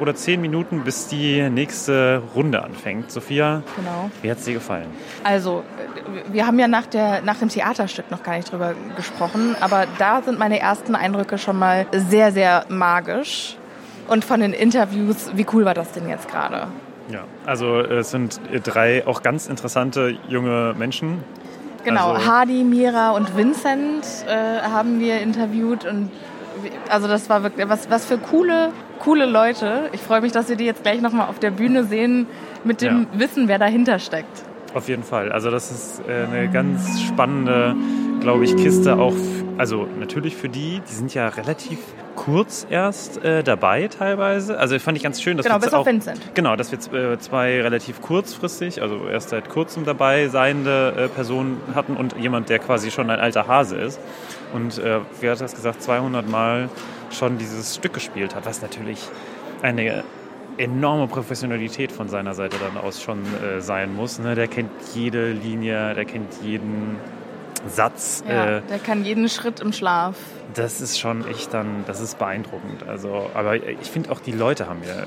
oder 0.00 0.14
zehn 0.14 0.40
Minuten, 0.40 0.82
bis 0.84 1.08
die 1.08 1.48
nächste 1.50 2.22
Runde 2.34 2.62
anfängt. 2.62 3.10
Sophia, 3.10 3.62
Genau. 3.76 4.10
wie 4.22 4.30
hat 4.30 4.38
es 4.38 4.44
dir 4.44 4.54
gefallen? 4.54 4.86
Also, 5.22 5.62
wir 6.32 6.46
haben 6.46 6.58
ja 6.58 6.68
nach, 6.68 6.86
der, 6.86 7.22
nach 7.22 7.38
dem 7.38 7.48
Theaterstück 7.48 8.10
noch 8.10 8.22
gar 8.22 8.36
nicht 8.36 8.50
drüber 8.50 8.74
gesprochen, 8.96 9.56
aber 9.60 9.86
da 9.98 10.22
sind 10.22 10.38
meine 10.38 10.58
ersten 10.60 10.94
Eindrücke 10.94 11.38
schon 11.38 11.58
mal 11.58 11.86
sehr, 11.92 12.32
sehr 12.32 12.64
magisch. 12.68 13.56
Und 14.08 14.24
von 14.24 14.40
den 14.40 14.52
Interviews, 14.52 15.30
wie 15.34 15.46
cool 15.52 15.64
war 15.64 15.74
das 15.74 15.92
denn 15.92 16.08
jetzt 16.08 16.28
gerade? 16.30 16.66
Ja, 17.08 17.20
also 17.46 17.80
es 17.80 18.10
sind 18.10 18.40
drei 18.64 19.06
auch 19.06 19.22
ganz 19.22 19.46
interessante 19.46 20.16
junge 20.28 20.74
Menschen, 20.78 21.22
Genau, 21.84 22.12
Also, 22.12 22.26
Hardy, 22.26 22.64
Mira 22.64 23.10
und 23.10 23.36
Vincent 23.36 24.06
äh, 24.26 24.62
haben 24.62 25.00
wir 25.00 25.20
interviewt 25.20 25.84
und 25.84 26.10
also 26.88 27.08
das 27.08 27.28
war 27.28 27.42
wirklich 27.42 27.68
was, 27.68 27.90
was 27.90 28.06
für 28.06 28.16
coole, 28.16 28.70
coole 28.98 29.26
Leute. 29.26 29.88
Ich 29.92 30.00
freue 30.00 30.20
mich, 30.20 30.32
dass 30.32 30.48
wir 30.48 30.56
die 30.56 30.64
jetzt 30.64 30.82
gleich 30.82 31.00
nochmal 31.00 31.28
auf 31.28 31.38
der 31.38 31.50
Bühne 31.50 31.84
sehen 31.84 32.26
mit 32.64 32.80
dem 32.80 33.06
Wissen, 33.12 33.48
wer 33.48 33.58
dahinter 33.58 33.98
steckt. 33.98 34.42
Auf 34.74 34.88
jeden 34.88 35.04
Fall. 35.04 35.30
Also 35.30 35.50
das 35.50 35.70
ist 35.70 36.02
äh, 36.08 36.24
eine 36.24 36.50
ganz 36.50 37.00
spannende, 37.02 37.76
glaube 38.20 38.44
ich, 38.44 38.56
Kiste 38.56 38.96
auch. 38.96 39.14
Also 39.56 39.86
natürlich 40.00 40.34
für 40.34 40.48
die, 40.48 40.80
die 40.88 40.92
sind 40.92 41.14
ja 41.14 41.28
relativ 41.28 41.78
kurz 42.16 42.66
erst 42.68 43.22
äh, 43.24 43.44
dabei 43.44 43.88
teilweise. 43.88 44.58
Also 44.58 44.78
fand 44.78 44.96
ich 44.96 45.02
ganz 45.04 45.22
schön, 45.22 45.36
dass 45.36 45.46
Genau, 45.46 45.56
wir 45.56 45.60
bis 45.66 45.74
auch, 45.74 45.86
Vincent. 45.86 46.20
Genau, 46.34 46.56
dass 46.56 46.72
wir 46.72 47.12
äh, 47.12 47.18
zwei 47.18 47.60
relativ 47.62 48.00
kurzfristig, 48.02 48.82
also 48.82 49.06
erst 49.06 49.28
seit 49.28 49.48
kurzem 49.48 49.84
dabei 49.84 50.28
seiende 50.28 50.94
äh, 50.96 51.08
Personen 51.08 51.60
hatten 51.74 51.96
und 51.96 52.16
jemand, 52.18 52.48
der 52.48 52.58
quasi 52.58 52.90
schon 52.90 53.10
ein 53.10 53.20
alter 53.20 53.46
Hase 53.46 53.76
ist. 53.76 54.00
Und 54.54 54.78
äh, 54.78 55.00
wie 55.20 55.28
hat 55.28 55.40
das 55.40 55.54
gesagt, 55.54 55.82
200 55.82 56.28
Mal 56.28 56.70
schon 57.10 57.36
dieses 57.38 57.74
Stück 57.74 57.92
gespielt 57.92 58.34
hat, 58.34 58.46
was 58.46 58.62
natürlich 58.62 58.98
eine 59.62 60.04
enorme 60.56 61.08
Professionalität 61.08 61.90
von 61.90 62.08
seiner 62.08 62.34
Seite 62.34 62.56
dann 62.58 62.82
aus 62.82 63.02
schon 63.02 63.18
äh, 63.42 63.60
sein 63.60 63.94
muss. 63.94 64.18
Ne? 64.20 64.34
Der 64.34 64.46
kennt 64.46 64.70
jede 64.94 65.32
Linie, 65.32 65.94
der 65.94 66.04
kennt 66.04 66.32
jeden 66.42 66.96
Satz. 67.66 68.22
Ja, 68.28 68.58
Äh, 68.58 68.62
der 68.70 68.78
kann 68.78 69.04
jeden 69.04 69.28
Schritt 69.28 69.60
im 69.60 69.72
Schlaf. 69.72 70.14
das 70.54 70.80
ist 70.80 70.98
schon 71.00 71.26
echt 71.28 71.52
dann, 71.52 71.84
das 71.86 72.00
ist 72.00 72.18
beeindruckend. 72.18 72.86
Also, 72.86 73.28
aber 73.34 73.56
ich 73.56 73.90
finde 73.90 74.12
auch 74.12 74.20
die 74.20 74.30
Leute 74.32 74.68
haben 74.68 74.80
mir 74.80 75.06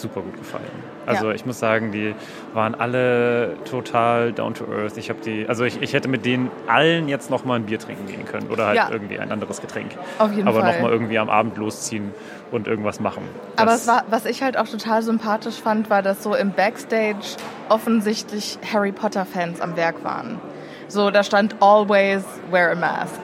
super 0.00 0.20
gut 0.20 0.36
gefallen. 0.38 0.64
Also 1.06 1.28
Ja. 1.28 1.34
ich 1.34 1.46
muss 1.46 1.58
sagen, 1.58 1.90
die 1.92 2.14
waren 2.54 2.74
alle 2.74 3.56
total 3.70 4.32
down 4.32 4.54
to 4.54 4.64
earth. 4.72 4.96
Ich 4.96 5.08
habe 5.10 5.20
die, 5.24 5.46
also 5.48 5.64
ich, 5.64 5.80
ich 5.82 5.92
hätte 5.94 6.08
mit 6.08 6.24
denen 6.26 6.50
allen 6.66 7.08
jetzt 7.08 7.30
noch 7.30 7.44
mal 7.44 7.54
ein 7.56 7.64
Bier 7.66 7.78
trinken 7.78 8.06
gehen 8.06 8.24
können 8.24 8.48
oder 8.48 8.66
halt 8.66 8.76
Ja. 8.76 8.88
irgendwie 8.90 9.18
ein 9.18 9.32
anderes 9.32 9.60
Getränk. 9.60 9.92
Auf 10.18 10.32
jeden 10.32 10.46
aber 10.48 10.60
Fall. 10.60 10.74
noch 10.74 10.80
mal 10.82 10.90
irgendwie 10.92 11.18
am 11.18 11.30
Abend 11.30 11.56
losziehen 11.56 12.12
und 12.50 12.66
irgendwas 12.68 13.00
machen. 13.00 13.22
Aber 13.56 13.72
Das- 13.72 13.82
es 13.82 13.86
war, 13.88 14.04
was 14.10 14.24
ich 14.26 14.42
halt 14.42 14.56
auch 14.58 14.68
total 14.68 15.02
sympathisch 15.02 15.60
fand, 15.60 15.88
war, 15.90 16.02
dass 16.02 16.22
so 16.22 16.34
im 16.34 16.52
Backstage 16.52 17.36
offensichtlich 17.68 18.58
Harry 18.72 18.92
Potter 18.92 19.24
Fans 19.24 19.60
am 19.60 19.76
Werk 19.76 20.02
waren. 20.04 20.40
So, 20.88 21.10
da 21.10 21.22
stand 21.22 21.54
always 21.60 22.22
wear 22.50 22.70
a 22.72 22.74
mask. 22.74 23.20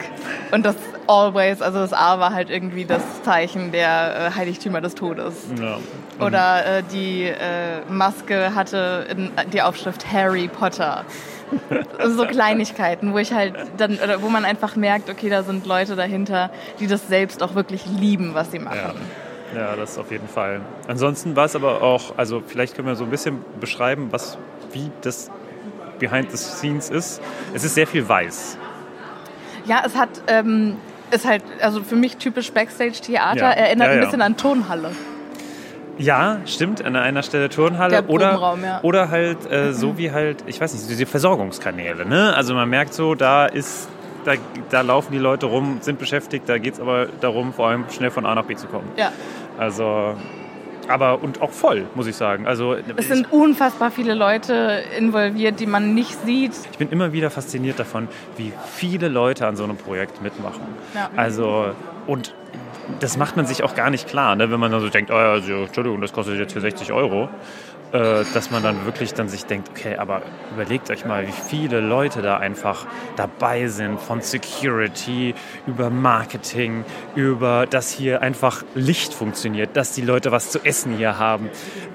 Und 0.52 0.64
das 0.66 0.76
always, 1.06 1.62
also 1.62 1.78
das 1.78 1.92
A 1.92 2.18
war 2.18 2.32
halt 2.32 2.50
irgendwie 2.50 2.84
das 2.84 3.02
Zeichen 3.22 3.72
der 3.72 4.28
äh, 4.28 4.30
Heiligtümer 4.36 4.80
des 4.80 4.94
Todes. 4.94 5.34
ja. 5.60 5.78
Oder 6.24 6.78
äh, 6.78 6.82
die 6.92 7.24
äh, 7.24 7.80
Maske 7.88 8.54
hatte 8.54 9.06
in, 9.10 9.32
die 9.52 9.62
Aufschrift 9.62 10.12
Harry 10.12 10.48
Potter. 10.48 11.04
so 12.04 12.26
Kleinigkeiten, 12.26 13.12
wo 13.12 13.18
ich 13.18 13.32
halt 13.32 13.54
dann, 13.76 13.98
oder 13.98 14.22
wo 14.22 14.28
man 14.28 14.44
einfach 14.44 14.76
merkt, 14.76 15.10
okay, 15.10 15.28
da 15.28 15.42
sind 15.42 15.66
Leute 15.66 15.96
dahinter, 15.96 16.50
die 16.80 16.86
das 16.86 17.06
selbst 17.08 17.42
auch 17.42 17.54
wirklich 17.54 17.86
lieben, 17.86 18.34
was 18.34 18.50
sie 18.50 18.58
machen. 18.58 18.94
Ja. 19.54 19.60
ja, 19.60 19.76
das 19.76 19.98
auf 19.98 20.10
jeden 20.10 20.28
Fall. 20.28 20.60
Ansonsten 20.88 21.36
war 21.36 21.44
es 21.44 21.54
aber 21.54 21.82
auch, 21.82 22.16
also 22.16 22.42
vielleicht 22.46 22.74
können 22.74 22.88
wir 22.88 22.96
so 22.96 23.04
ein 23.04 23.10
bisschen 23.10 23.44
beschreiben, 23.60 24.08
was, 24.10 24.38
wie 24.72 24.90
das 25.02 25.30
Behind 25.98 26.30
the 26.30 26.36
Scenes 26.36 26.90
ist. 26.90 27.20
Es 27.52 27.64
ist 27.64 27.74
sehr 27.74 27.86
viel 27.86 28.08
weiß. 28.08 28.58
Ja, 29.66 29.82
es 29.86 29.96
hat, 29.96 30.10
ähm, 30.26 30.76
ist 31.10 31.26
halt, 31.26 31.42
also 31.60 31.82
für 31.82 31.96
mich 31.96 32.16
typisch 32.16 32.52
Backstage-Theater, 32.52 33.38
Ja, 33.38 33.50
erinnert 33.50 33.88
ja, 33.88 33.94
ein 33.94 34.00
bisschen 34.00 34.22
an 34.22 34.36
Turnhalle. 34.36 34.90
Ja, 35.98 36.38
stimmt, 36.44 36.84
an 36.84 36.96
einer 36.96 37.22
Stelle 37.22 37.48
Turnhalle 37.48 38.02
Der 38.02 38.10
oder, 38.10 38.56
ja. 38.62 38.80
oder 38.82 39.10
halt 39.10 39.50
äh, 39.50 39.72
so 39.72 39.96
wie 39.96 40.10
halt, 40.10 40.38
ich 40.46 40.60
weiß 40.60 40.74
nicht, 40.74 40.88
diese 40.90 41.06
Versorgungskanäle. 41.06 42.04
Ne? 42.04 42.34
Also 42.34 42.54
man 42.54 42.68
merkt 42.68 42.94
so, 42.94 43.14
da 43.14 43.46
ist, 43.46 43.88
da, 44.24 44.32
da 44.70 44.80
laufen 44.80 45.12
die 45.12 45.18
Leute 45.18 45.46
rum, 45.46 45.78
sind 45.82 45.98
beschäftigt, 46.00 46.48
da 46.48 46.58
geht 46.58 46.74
es 46.74 46.80
aber 46.80 47.06
darum, 47.20 47.52
vor 47.52 47.68
allem 47.68 47.84
schnell 47.90 48.10
von 48.10 48.26
A 48.26 48.34
nach 48.34 48.44
B 48.44 48.56
zu 48.56 48.66
kommen. 48.66 48.90
Ja. 48.96 49.12
Also, 49.56 50.16
aber 50.90 51.22
und 51.22 51.42
auch 51.42 51.50
voll, 51.50 51.86
muss 51.94 52.06
ich 52.06 52.16
sagen. 52.16 52.46
Also 52.46 52.76
Es 52.96 53.08
sind 53.08 53.32
unfassbar 53.32 53.90
viele 53.90 54.14
Leute 54.14 54.82
involviert, 54.98 55.60
die 55.60 55.66
man 55.66 55.94
nicht 55.94 56.16
sieht. 56.24 56.52
ich 56.70 56.78
bin 56.78 56.90
immer 56.90 57.12
wieder 57.12 57.30
fasziniert 57.30 57.78
davon, 57.78 58.08
wie 58.36 58.52
viele 58.74 59.08
Leute 59.08 59.46
an 59.46 59.56
so 59.56 59.64
einem 59.64 59.76
Projekt 59.76 60.22
mitmachen. 60.22 60.62
Ja. 60.94 61.10
Also, 61.16 61.66
und 62.06 62.34
das 63.00 63.16
macht 63.16 63.36
man 63.36 63.46
sich 63.46 63.62
auch 63.62 63.74
gar 63.74 63.90
nicht 63.90 64.08
klar, 64.08 64.36
ne? 64.36 64.50
wenn 64.50 64.60
man 64.60 64.70
dann 64.70 64.80
so 64.80 64.88
denkt, 64.88 65.10
oh 65.10 65.14
ja, 65.14 65.32
also, 65.32 65.64
Entschuldigung, 65.64 66.00
das 66.00 66.12
kostet 66.12 66.38
jetzt 66.38 66.52
hier 66.52 66.60
60 66.60 66.92
Euro. 66.92 67.28
Äh, 67.94 68.24
dass 68.34 68.50
man 68.50 68.60
dann 68.64 68.86
wirklich 68.86 69.14
dann 69.14 69.28
sich 69.28 69.46
denkt, 69.46 69.68
okay, 69.70 69.94
aber 69.94 70.22
überlegt 70.52 70.90
euch 70.90 71.04
mal, 71.06 71.28
wie 71.28 71.32
viele 71.32 71.78
Leute 71.78 72.22
da 72.22 72.38
einfach 72.38 72.86
dabei 73.14 73.68
sind, 73.68 74.00
von 74.00 74.20
Security 74.20 75.32
über 75.68 75.90
Marketing, 75.90 76.84
über 77.14 77.66
dass 77.70 77.92
hier 77.92 78.20
einfach 78.20 78.64
Licht 78.74 79.14
funktioniert, 79.14 79.76
dass 79.76 79.92
die 79.92 80.00
Leute 80.02 80.32
was 80.32 80.50
zu 80.50 80.58
essen 80.64 80.96
hier 80.96 81.20
haben. 81.20 81.50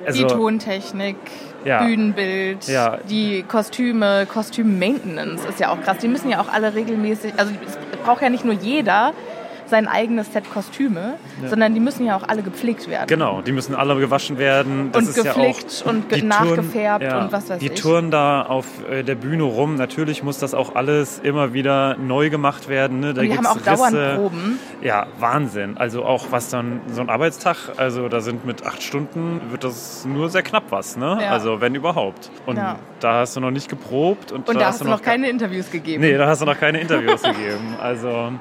Also, 0.06 0.26
die 0.26 0.34
Tontechnik, 0.34 1.18
Ja. 1.66 1.84
Bühnenbild, 1.84 2.66
Ja. 2.70 3.00
die 3.10 3.44
Kostüme, 3.44 4.26
Kostüm-Maintenance 4.26 5.44
ist 5.44 5.60
ja 5.60 5.68
auch 5.70 5.82
krass. 5.82 5.98
Die 5.98 6.08
müssen 6.08 6.30
ja 6.30 6.40
auch 6.40 6.48
alle 6.48 6.76
regelmäßig, 6.76 7.34
also 7.36 7.52
es 7.68 7.76
braucht 8.06 8.22
ja 8.22 8.30
nicht 8.30 8.46
nur 8.46 8.54
jeder 8.54 9.12
sein 9.70 9.88
eigenes 9.88 10.34
Set 10.34 10.52
Kostüme, 10.52 11.16
sondern 11.48 11.74
die 11.74 11.80
müssen 11.80 12.06
ja 12.06 12.16
auch 12.18 12.28
alle 12.28 12.42
gepflegt 12.42 12.90
werden. 12.90 13.08
Genau, 13.08 13.42
die 13.42 13.52
müssen 13.52 13.76
alle 13.76 13.96
gewaschen 14.00 14.38
werden. 14.38 14.92
Das 14.92 15.04
Und 15.04 15.10
ist 15.10 15.24
gepflegt 15.24 15.72
ja 15.82 15.86
auch, 15.86 15.90
und 15.90 16.10
ge- 16.10 16.20
die 16.22 16.26
nachgefärbt 16.26 17.04
ja, 17.04 17.20
und 17.24 17.32
was 17.32 17.50
weiß 17.50 17.60
Die 17.60 17.68
ich. 17.68 17.80
touren 17.82 18.12
da 18.12 18.42
auf 18.44 18.66
äh, 18.90 19.04
der 19.04 19.16
Bühne 19.16 19.44
rum. 19.44 19.76
Natürlich 19.76 20.24
muss 20.24 20.40
das 20.40 20.54
auch 20.54 20.76
alles 20.76 21.20
immer 21.20 21.54
wieder 21.54 21.96
neu 21.98 22.30
gemacht 22.30 22.68
werden. 22.70 23.00
Ne? 23.00 23.14
Da 23.14 23.22
Und 23.22 23.30
die 23.30 23.38
haben 23.38 23.46
auch 23.46 23.58
dauernd 23.62 23.96
Risse. 23.96 24.16
Proben. 24.16 24.60
Ja, 24.82 25.08
Wahnsinn. 25.20 25.78
Also 25.78 26.04
auch 26.04 26.28
was 26.32 26.50
dann 26.50 26.82
so 26.92 27.02
ein 27.02 27.10
Arbeitstag, 27.10 27.58
also 27.78 28.10
da 28.10 28.22
sind 28.22 28.46
mit 28.46 28.66
acht 28.66 28.82
Stunden, 28.82 29.42
wird 29.52 29.64
das 29.64 30.06
nur 30.06 30.30
sehr 30.30 30.44
knapp 30.44 30.64
was. 30.72 30.98
Ne? 30.98 31.20
Ja. 31.22 31.30
Also 31.32 31.62
wenn 31.62 31.76
überhaupt. 31.76 32.32
Und 32.46 32.58
Ja. 32.58 32.78
da 33.00 33.20
hast 33.20 33.36
du 33.36 33.40
noch 33.40 33.52
nicht 33.52 33.70
geprobt. 33.70 34.32
Und, 34.32 34.50
Und 34.50 34.60
da 34.60 34.68
hast 34.68 34.82
du 34.82 34.86
noch 34.86 35.00
ke- 35.02 35.10
keine 35.12 35.30
Interviews 35.30 35.70
gegeben. 35.72 36.02
Nee, 36.02 36.18
da 36.18 36.28
hast 36.28 36.42
du 36.42 36.46
noch 36.46 36.58
keine 36.60 36.80
Interviews 36.82 37.22
gegeben. 37.24 37.76
Also 37.82 38.32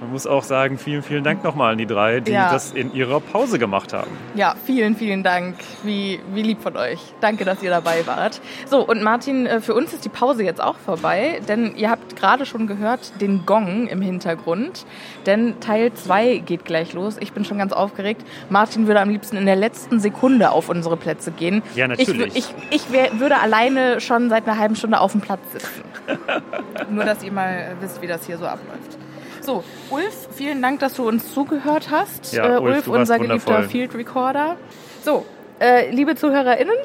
man 0.00 0.10
muss 0.10 0.26
auch 0.26 0.42
sagen, 0.42 0.76
vielen, 0.78 1.02
vielen 1.02 1.24
Dank 1.24 1.44
nochmal 1.44 1.72
an 1.72 1.78
die 1.78 1.86
drei, 1.86 2.20
die 2.20 2.32
Ja. 2.32 2.52
das 2.52 2.72
in 2.72 2.92
ihrer 2.94 3.20
Pause 3.20 3.58
gemacht 3.58 3.92
haben. 3.92 4.10
Ja, 4.34 4.54
vielen, 4.66 4.96
vielen 4.96 5.22
Dank. 5.22 5.56
Wie, 5.82 6.20
wie 6.32 6.42
lieb 6.42 6.62
von 6.62 6.76
euch. 6.76 6.98
Danke, 7.20 7.44
dass 7.44 7.62
ihr 7.62 7.70
dabei 7.70 8.06
wart. 8.06 8.40
So, 8.66 8.86
und 8.86 9.02
Martin, 9.02 9.46
äh, 9.46 9.60
für 9.60 9.74
uns 9.74 9.92
ist 9.92 10.04
die 10.04 10.08
Pause 10.08 10.42
jetzt 10.44 10.62
auch 10.62 10.76
vorbei, 10.76 11.40
denn 11.48 11.74
ihr 11.76 11.90
habt 11.90 12.16
gerade 12.16 12.44
schon 12.44 12.66
gehört 12.66 13.20
den 13.20 13.46
Gong 13.46 13.86
im 13.86 14.02
Hintergrund. 14.02 14.84
Denn 15.26 15.60
Teil 15.60 15.92
2 15.92 16.38
geht 16.38 16.64
gleich 16.64 16.92
los. 16.92 17.16
Ich 17.20 17.32
bin 17.32 17.44
schon 17.44 17.58
ganz 17.58 17.72
aufgeregt. 17.72 18.22
Martin 18.50 18.86
würde 18.86 19.00
am 19.00 19.10
liebsten 19.10 19.36
in 19.36 19.46
der 19.46 19.56
letzten 19.56 20.00
Sekunde 20.00 20.50
auf 20.50 20.68
unsere 20.68 20.96
Plätze 20.96 21.30
gehen. 21.30 21.62
Ja, 21.74 21.88
natürlich. 21.88 22.36
Ich, 22.36 22.54
ich, 22.70 22.86
ich 22.86 22.92
wär, 22.92 23.18
würde 23.20 23.38
alleine 23.40 24.00
schon 24.00 24.28
seit 24.28 24.46
einer 24.46 24.58
halben 24.58 24.76
Stunde 24.76 25.00
auf 25.00 25.12
dem 25.12 25.20
Platz 25.20 25.40
sitzen. 25.52 25.82
Nur, 26.90 27.04
dass 27.04 27.22
ihr 27.22 27.32
mal 27.32 27.76
wisst, 27.80 28.02
wie 28.02 28.06
das 28.06 28.26
hier 28.26 28.36
so 28.38 28.46
abläuft. 28.46 28.98
So, 29.44 29.62
Ulf, 29.90 30.28
vielen 30.32 30.62
Dank, 30.62 30.80
dass 30.80 30.94
du 30.94 31.06
uns 31.06 31.34
zugehört 31.34 31.90
hast. 31.90 32.32
Ja, 32.32 32.56
äh, 32.56 32.60
Ulf, 32.60 32.86
Ulf, 32.86 32.88
unser 32.88 33.18
geliebter 33.18 33.46
wundervoll. 33.46 33.68
Field 33.68 33.94
Recorder. 33.94 34.56
So, 35.02 35.26
äh, 35.60 35.90
liebe 35.90 36.16
ZuhörerInnen, 36.16 36.76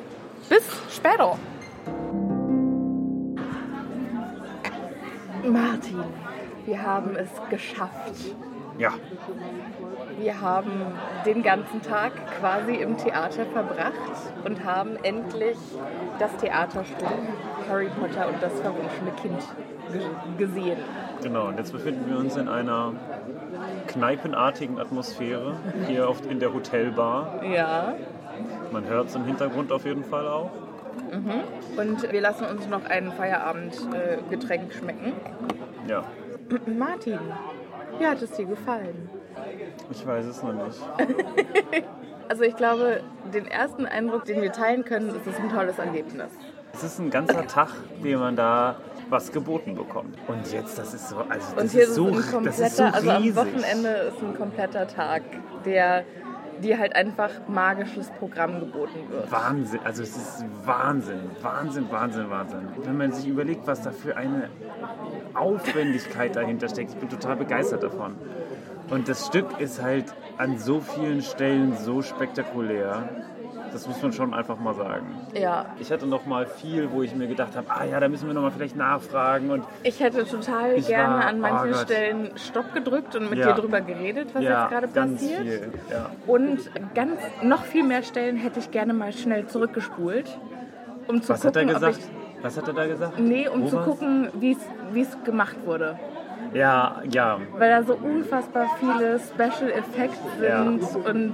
bis 0.49 0.63
später. 0.93 1.37
Martin, 5.45 6.03
wir 6.65 6.83
haben 6.83 7.15
es 7.15 7.29
geschafft. 7.49 8.13
Ja. 8.77 8.91
Wir 10.19 10.41
haben 10.41 10.71
den 11.25 11.43
ganzen 11.43 11.81
Tag 11.81 12.11
quasi 12.39 12.75
im 12.75 12.97
Theater 12.97 13.45
verbracht 13.45 13.93
und 14.45 14.63
haben 14.65 14.97
endlich 15.03 15.57
das 16.19 16.35
Theaterstück 16.37 17.07
Harry 17.69 17.87
Potter 17.99 18.27
und 18.27 18.41
das 18.41 18.53
verwunschene 18.59 19.11
Kind 19.21 19.41
ge- 19.93 20.01
gesehen. 20.45 20.77
Genau, 21.23 21.47
und 21.47 21.57
jetzt 21.57 21.71
befinden 21.71 22.09
wir 22.09 22.17
uns 22.19 22.35
in 22.35 22.47
einer 22.47 22.93
kneipenartigen 23.87 24.79
Atmosphäre 24.79 25.55
hier 25.87 26.07
auf, 26.09 26.29
in 26.29 26.39
der 26.39 26.53
Hotelbar. 26.53 27.41
Ja. 27.43 27.93
Man 28.71 28.85
hört 28.87 29.07
es 29.09 29.15
im 29.15 29.25
Hintergrund 29.25 29.71
auf 29.71 29.85
jeden 29.85 30.03
Fall 30.03 30.27
auch. 30.27 30.51
Und 31.77 32.11
wir 32.11 32.21
lassen 32.21 32.45
uns 32.45 32.67
noch 32.67 32.85
ein 32.85 33.11
Feierabendgetränk 33.11 34.73
schmecken. 34.73 35.13
Ja, 35.87 36.03
Martin, 36.77 37.19
wie 37.97 38.05
hat 38.05 38.21
es 38.21 38.31
dir 38.31 38.45
gefallen? 38.45 39.09
Ich 39.91 40.05
weiß 40.05 40.25
es 40.25 40.43
noch 40.43 40.53
nicht. 40.53 40.79
Also 42.29 42.43
ich 42.43 42.55
glaube, 42.55 43.01
den 43.33 43.47
ersten 43.47 43.87
Eindruck, 43.87 44.23
den 44.25 44.43
wir 44.43 44.51
teilen 44.51 44.85
können, 44.85 45.09
ist 45.09 45.25
es 45.25 45.35
ein 45.39 45.49
tolles 45.49 45.79
Erlebnis. 45.79 46.29
Es 46.73 46.83
ist 46.83 46.99
ein 46.99 47.09
ganzer 47.09 47.47
Tag, 47.47 47.69
den 48.03 48.19
man 48.19 48.35
da 48.35 48.75
was 49.09 49.31
geboten 49.31 49.73
bekommt. 49.73 50.15
Und 50.27 50.51
jetzt, 50.51 50.77
das 50.77 50.93
ist 50.93 51.09
so, 51.09 51.17
also 51.17 51.55
das 51.55 51.63
Und 51.63 51.71
hier 51.71 51.83
ist 51.85 51.95
so, 51.95 52.07
ist 52.09 52.31
ein 52.31 52.43
das 52.43 52.59
ist 52.59 52.77
so 52.77 52.83
kompletter, 52.83 52.95
also 52.95 53.09
am 53.09 53.23
riesig. 53.23 53.35
Wochenende 53.35 53.89
ist 53.89 54.21
ein 54.21 54.35
kompletter 54.35 54.87
Tag, 54.87 55.23
der 55.65 56.05
dir 56.61 56.77
halt 56.77 56.95
einfach 56.95 57.31
magisches 57.47 58.11
Programm 58.11 58.59
geboten 58.59 59.09
wird. 59.09 59.31
Wahnsinn, 59.31 59.79
also 59.83 60.03
es 60.03 60.15
ist 60.15 60.45
Wahnsinn, 60.65 61.31
Wahnsinn, 61.41 61.89
Wahnsinn, 61.89 62.29
Wahnsinn. 62.29 62.67
Wenn 62.83 62.97
man 62.97 63.11
sich 63.11 63.27
überlegt, 63.27 63.65
was 63.65 63.81
da 63.81 63.91
für 63.91 64.15
eine 64.15 64.49
Aufwendigkeit 65.33 66.35
dahinter 66.35 66.69
steckt. 66.69 66.91
Ich 66.91 66.97
bin 66.97 67.09
total 67.09 67.37
begeistert 67.37 67.83
davon. 67.83 68.15
Und 68.89 69.07
das 69.07 69.27
Stück 69.27 69.59
ist 69.59 69.81
halt 69.81 70.05
an 70.37 70.57
so 70.57 70.79
vielen 70.79 71.21
Stellen 71.21 71.75
so 71.77 72.01
spektakulär. 72.01 73.09
Das 73.71 73.87
muss 73.87 74.01
man 74.01 74.11
schon 74.13 74.33
einfach 74.33 74.57
mal 74.59 74.73
sagen. 74.73 75.05
Ja. 75.39 75.67
Ich 75.79 75.91
hatte 75.91 76.07
noch 76.07 76.25
mal 76.25 76.47
viel, 76.47 76.89
wo 76.91 77.03
ich 77.03 77.13
mir 77.15 77.27
gedacht 77.27 77.55
habe, 77.55 77.67
ah 77.69 77.83
ja, 77.85 77.99
da 77.99 78.07
müssen 78.07 78.25
wir 78.25 78.33
noch 78.33 78.41
mal 78.41 78.49
vielleicht 78.51 78.75
nachfragen 78.75 79.51
und 79.51 79.63
Ich 79.83 79.99
hätte 79.99 80.25
total 80.25 80.73
Ich 80.75 80.87
gerne 80.87 81.17
war- 81.17 81.25
an 81.27 81.39
manchen 81.39 81.71
oh. 81.73 81.77
Stellen 81.77 82.31
Stopp 82.35 82.73
gedrückt 82.73 83.15
und 83.15 83.29
mit 83.29 83.37
Ja. 83.37 83.53
dir 83.53 83.61
drüber 83.61 83.81
geredet, 83.81 84.29
was 84.33 84.43
ja, 84.43 84.61
jetzt 84.63 84.71
gerade 84.71 84.87
ganz 84.87 85.21
passiert. 85.21 85.41
viel. 85.41 85.71
Ja. 85.91 86.09
Und 86.25 86.57
ganz 86.95 87.19
noch 87.43 87.63
viel 87.63 87.83
mehr 87.83 88.01
Stellen 88.01 88.37
hätte 88.37 88.59
ich 88.59 88.71
gerne 88.71 88.93
mal 88.93 89.13
schnell 89.13 89.45
zurückgespult, 89.45 90.35
um 91.07 91.21
zu 91.21 91.29
Was 91.29 91.45
hat 91.45 91.55
er 91.55 91.61
gucken, 91.65 91.75
gesagt? 91.75 91.99
Was 92.41 92.57
hat 92.57 92.67
er 92.69 92.73
da 92.73 92.87
gesagt? 92.87 93.19
nee, 93.19 93.47
um 93.47 93.63
Wo 93.63 93.67
zu 93.67 93.75
war's? 93.75 93.85
gucken, 93.85 94.29
wie 94.39 94.57
es 95.01 95.23
gemacht 95.25 95.57
wurde, 95.65 95.99
Ja, 96.53 97.01
ja, 97.11 97.39
weil 97.57 97.69
da 97.69 97.83
so 97.83 97.93
unfassbar 97.95 98.65
viele 98.79 99.19
Special 99.19 99.69
Effects 99.71 100.17
Ja. 100.41 100.63
sind 100.63 100.81
und 101.05 101.33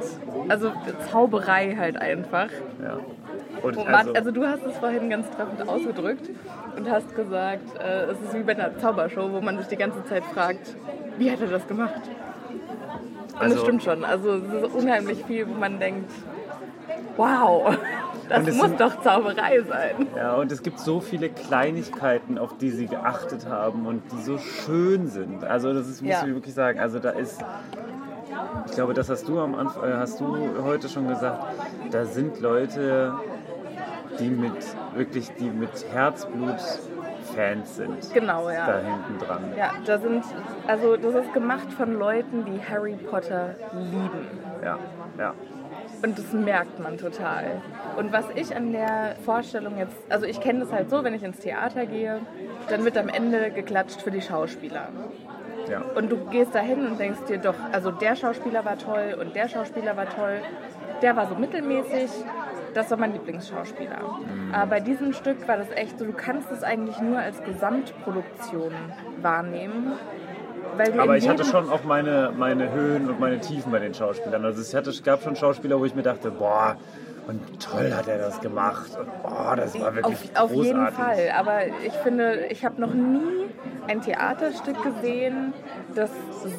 also 0.49 0.71
Zauberei 1.11 1.75
halt 1.77 1.97
einfach. 1.97 2.49
ja. 2.83 2.99
Und 3.61 3.77
Oh, 3.77 3.83
also, 3.85 4.13
also 4.13 4.31
du 4.31 4.45
hast 4.45 4.63
es 4.65 4.77
vorhin 4.77 5.09
ganz 5.09 5.29
treffend 5.31 5.67
ausgedrückt 5.67 6.29
und 6.75 6.89
hast 6.91 7.15
gesagt, 7.15 7.63
äh, 7.79 8.11
es 8.11 8.19
ist 8.21 8.33
wie 8.33 8.43
bei 8.43 8.51
einer 8.51 8.77
Zaubershow, 8.77 9.31
wo 9.31 9.39
man 9.41 9.57
sich 9.57 9.67
die 9.67 9.77
ganze 9.77 10.03
Zeit 10.05 10.23
fragt, 10.25 10.75
wie 11.17 11.31
hat 11.31 11.39
er 11.41 11.47
das 11.47 11.65
gemacht? 11.67 12.01
Und 13.33 13.41
Also- 13.41 13.55
das 13.55 13.63
stimmt 13.63 13.83
schon. 13.83 14.03
Also 14.03 14.33
es 14.35 14.63
ist 14.63 14.75
unheimlich 14.75 15.23
viel, 15.25 15.47
wo 15.47 15.53
man 15.53 15.79
denkt, 15.79 16.11
wow, 17.17 17.75
das 18.29 18.45
muss 18.55 18.67
sind- 18.67 18.81
doch 18.81 19.01
Zauberei 19.01 19.61
sein. 19.61 20.07
ja, 20.15 20.33
und 20.35 20.51
es 20.51 20.61
gibt 20.63 20.79
so 20.79 20.99
viele 20.99 21.29
Kleinigkeiten, 21.29 22.37
auf 22.37 22.57
die 22.57 22.69
sie 22.71 22.87
geachtet 22.87 23.47
haben 23.47 23.85
und 23.85 24.01
die 24.11 24.21
so 24.21 24.37
schön 24.37 25.07
sind. 25.07 25.43
Also 25.43 25.73
das 25.73 25.87
ist, 25.87 26.01
muss 26.01 26.11
Ja. 26.11 26.25
ich 26.25 26.33
wirklich 26.33 26.53
sagen. 26.53 26.79
Also 26.79 26.99
da 26.99 27.11
ist, 27.11 27.43
ich 28.67 28.71
glaube, 28.73 28.93
das 28.93 29.09
hast 29.09 29.27
du 29.27 29.39
am 29.39 29.55
Anfang, 29.55 29.89
äh, 29.89 29.93
hast 29.95 30.19
du 30.19 30.37
heute 30.63 30.89
schon 30.89 31.07
gesagt. 31.07 31.43
Da 31.91 32.05
sind 32.05 32.39
Leute, 32.41 33.13
die 34.19 34.29
mit 34.29 34.53
wirklich, 34.95 35.31
die 35.35 35.49
mit 35.49 35.69
Herzblut 35.93 36.55
Fans 37.35 37.75
sind. 37.75 38.13
Genau, 38.13 38.45
Da 38.45 38.53
ja. 38.53 38.77
hinten 38.77 39.25
dran. 39.25 39.39
Ja, 39.57 39.71
da 39.85 39.97
sind, 39.97 40.23
also 40.67 40.95
das 40.95 41.15
ist 41.25 41.33
gemacht 41.33 41.71
von 41.75 41.93
Leuten, 41.97 42.45
die 42.45 42.61
Harry 42.69 42.93
Potter 43.09 43.55
lieben. 43.73 44.27
Ja, 44.63 44.77
ja. 45.17 45.33
Und 46.05 46.19
das 46.19 46.33
merkt 46.33 46.79
man 46.79 46.99
total. 46.99 47.63
Und 47.97 48.13
was 48.13 48.25
ich 48.35 48.55
an 48.55 48.71
der 48.71 49.15
Vorstellung 49.25 49.79
jetzt, 49.79 49.95
also 50.07 50.27
ich 50.27 50.39
kenne 50.39 50.59
das 50.59 50.71
halt 50.71 50.91
so, 50.91 51.03
wenn 51.03 51.15
ich 51.15 51.23
ins 51.23 51.39
Theater 51.39 51.87
gehe, 51.87 52.19
dann 52.69 52.85
wird 52.85 52.95
am 52.95 53.09
Ende 53.09 53.49
geklatscht 53.49 54.03
für 54.03 54.11
die 54.11 54.21
Schauspieler. 54.21 54.89
ja. 55.67 55.81
Und 55.95 56.11
du 56.11 56.17
gehst 56.29 56.53
da 56.53 56.59
hin 56.59 56.85
und 56.85 56.99
denkst 56.99 57.21
dir 57.27 57.39
doch, 57.39 57.55
also 57.71 57.89
der 57.89 58.15
Schauspieler 58.15 58.63
war 58.65 58.77
toll 58.77 59.17
und 59.19 59.35
der 59.35 59.49
Schauspieler 59.49 59.97
war 59.97 60.07
toll, 60.07 60.41
der 61.01 61.15
war 61.15 61.27
so 61.27 61.33
mittelmäßig, 61.33 62.11
das 62.75 62.91
war 62.91 62.99
mein 62.99 63.13
Lieblingsschauspieler. 63.13 64.19
Aber 64.53 64.67
bei 64.67 64.81
diesem 64.81 65.11
Stück 65.11 65.47
war 65.47 65.57
das 65.57 65.71
echt 65.71 65.97
so, 65.97 66.05
du 66.05 66.13
kannst 66.13 66.51
es 66.51 66.61
eigentlich 66.61 66.99
nur 66.99 67.17
als 67.17 67.43
Gesamtproduktion 67.43 68.73
wahrnehmen. 69.23 69.93
Aber 70.97 71.17
ich 71.17 71.27
hatte 71.27 71.45
schon 71.45 71.69
auch 71.69 71.83
meine, 71.83 72.31
meine 72.37 72.71
Höhen 72.71 73.09
und 73.09 73.19
meine 73.19 73.39
Tiefen 73.39 73.71
bei 73.71 73.79
den 73.79 73.93
Schauspielern. 73.93 74.45
Also 74.45 74.61
es 74.61 74.73
hatte, 74.73 74.89
es 74.89 75.03
gab 75.03 75.23
schon 75.23 75.35
Schauspieler, 75.35 75.79
wo 75.79 75.85
ich 75.85 75.95
mir 75.95 76.03
dachte, 76.03 76.31
boah, 76.31 76.77
und 77.27 77.41
toll 77.59 77.91
hat 77.93 78.07
er 78.07 78.19
das 78.19 78.39
gemacht. 78.39 78.91
Und 78.97 79.23
boah, 79.23 79.55
das 79.55 79.79
war 79.79 79.95
wirklich 79.95 80.15
Auf, 80.35 80.43
auf 80.43 80.51
großartig. 80.51 80.65
jeden 80.65 80.91
Fall. 80.91 81.31
Aber 81.37 81.67
ich 81.85 81.93
finde, 82.03 82.45
ich 82.49 82.63
habe 82.63 82.79
noch 82.79 82.93
nie 82.93 83.45
ein 83.87 84.01
Theaterstück 84.01 84.81
gesehen, 84.83 85.53
das 85.95 86.11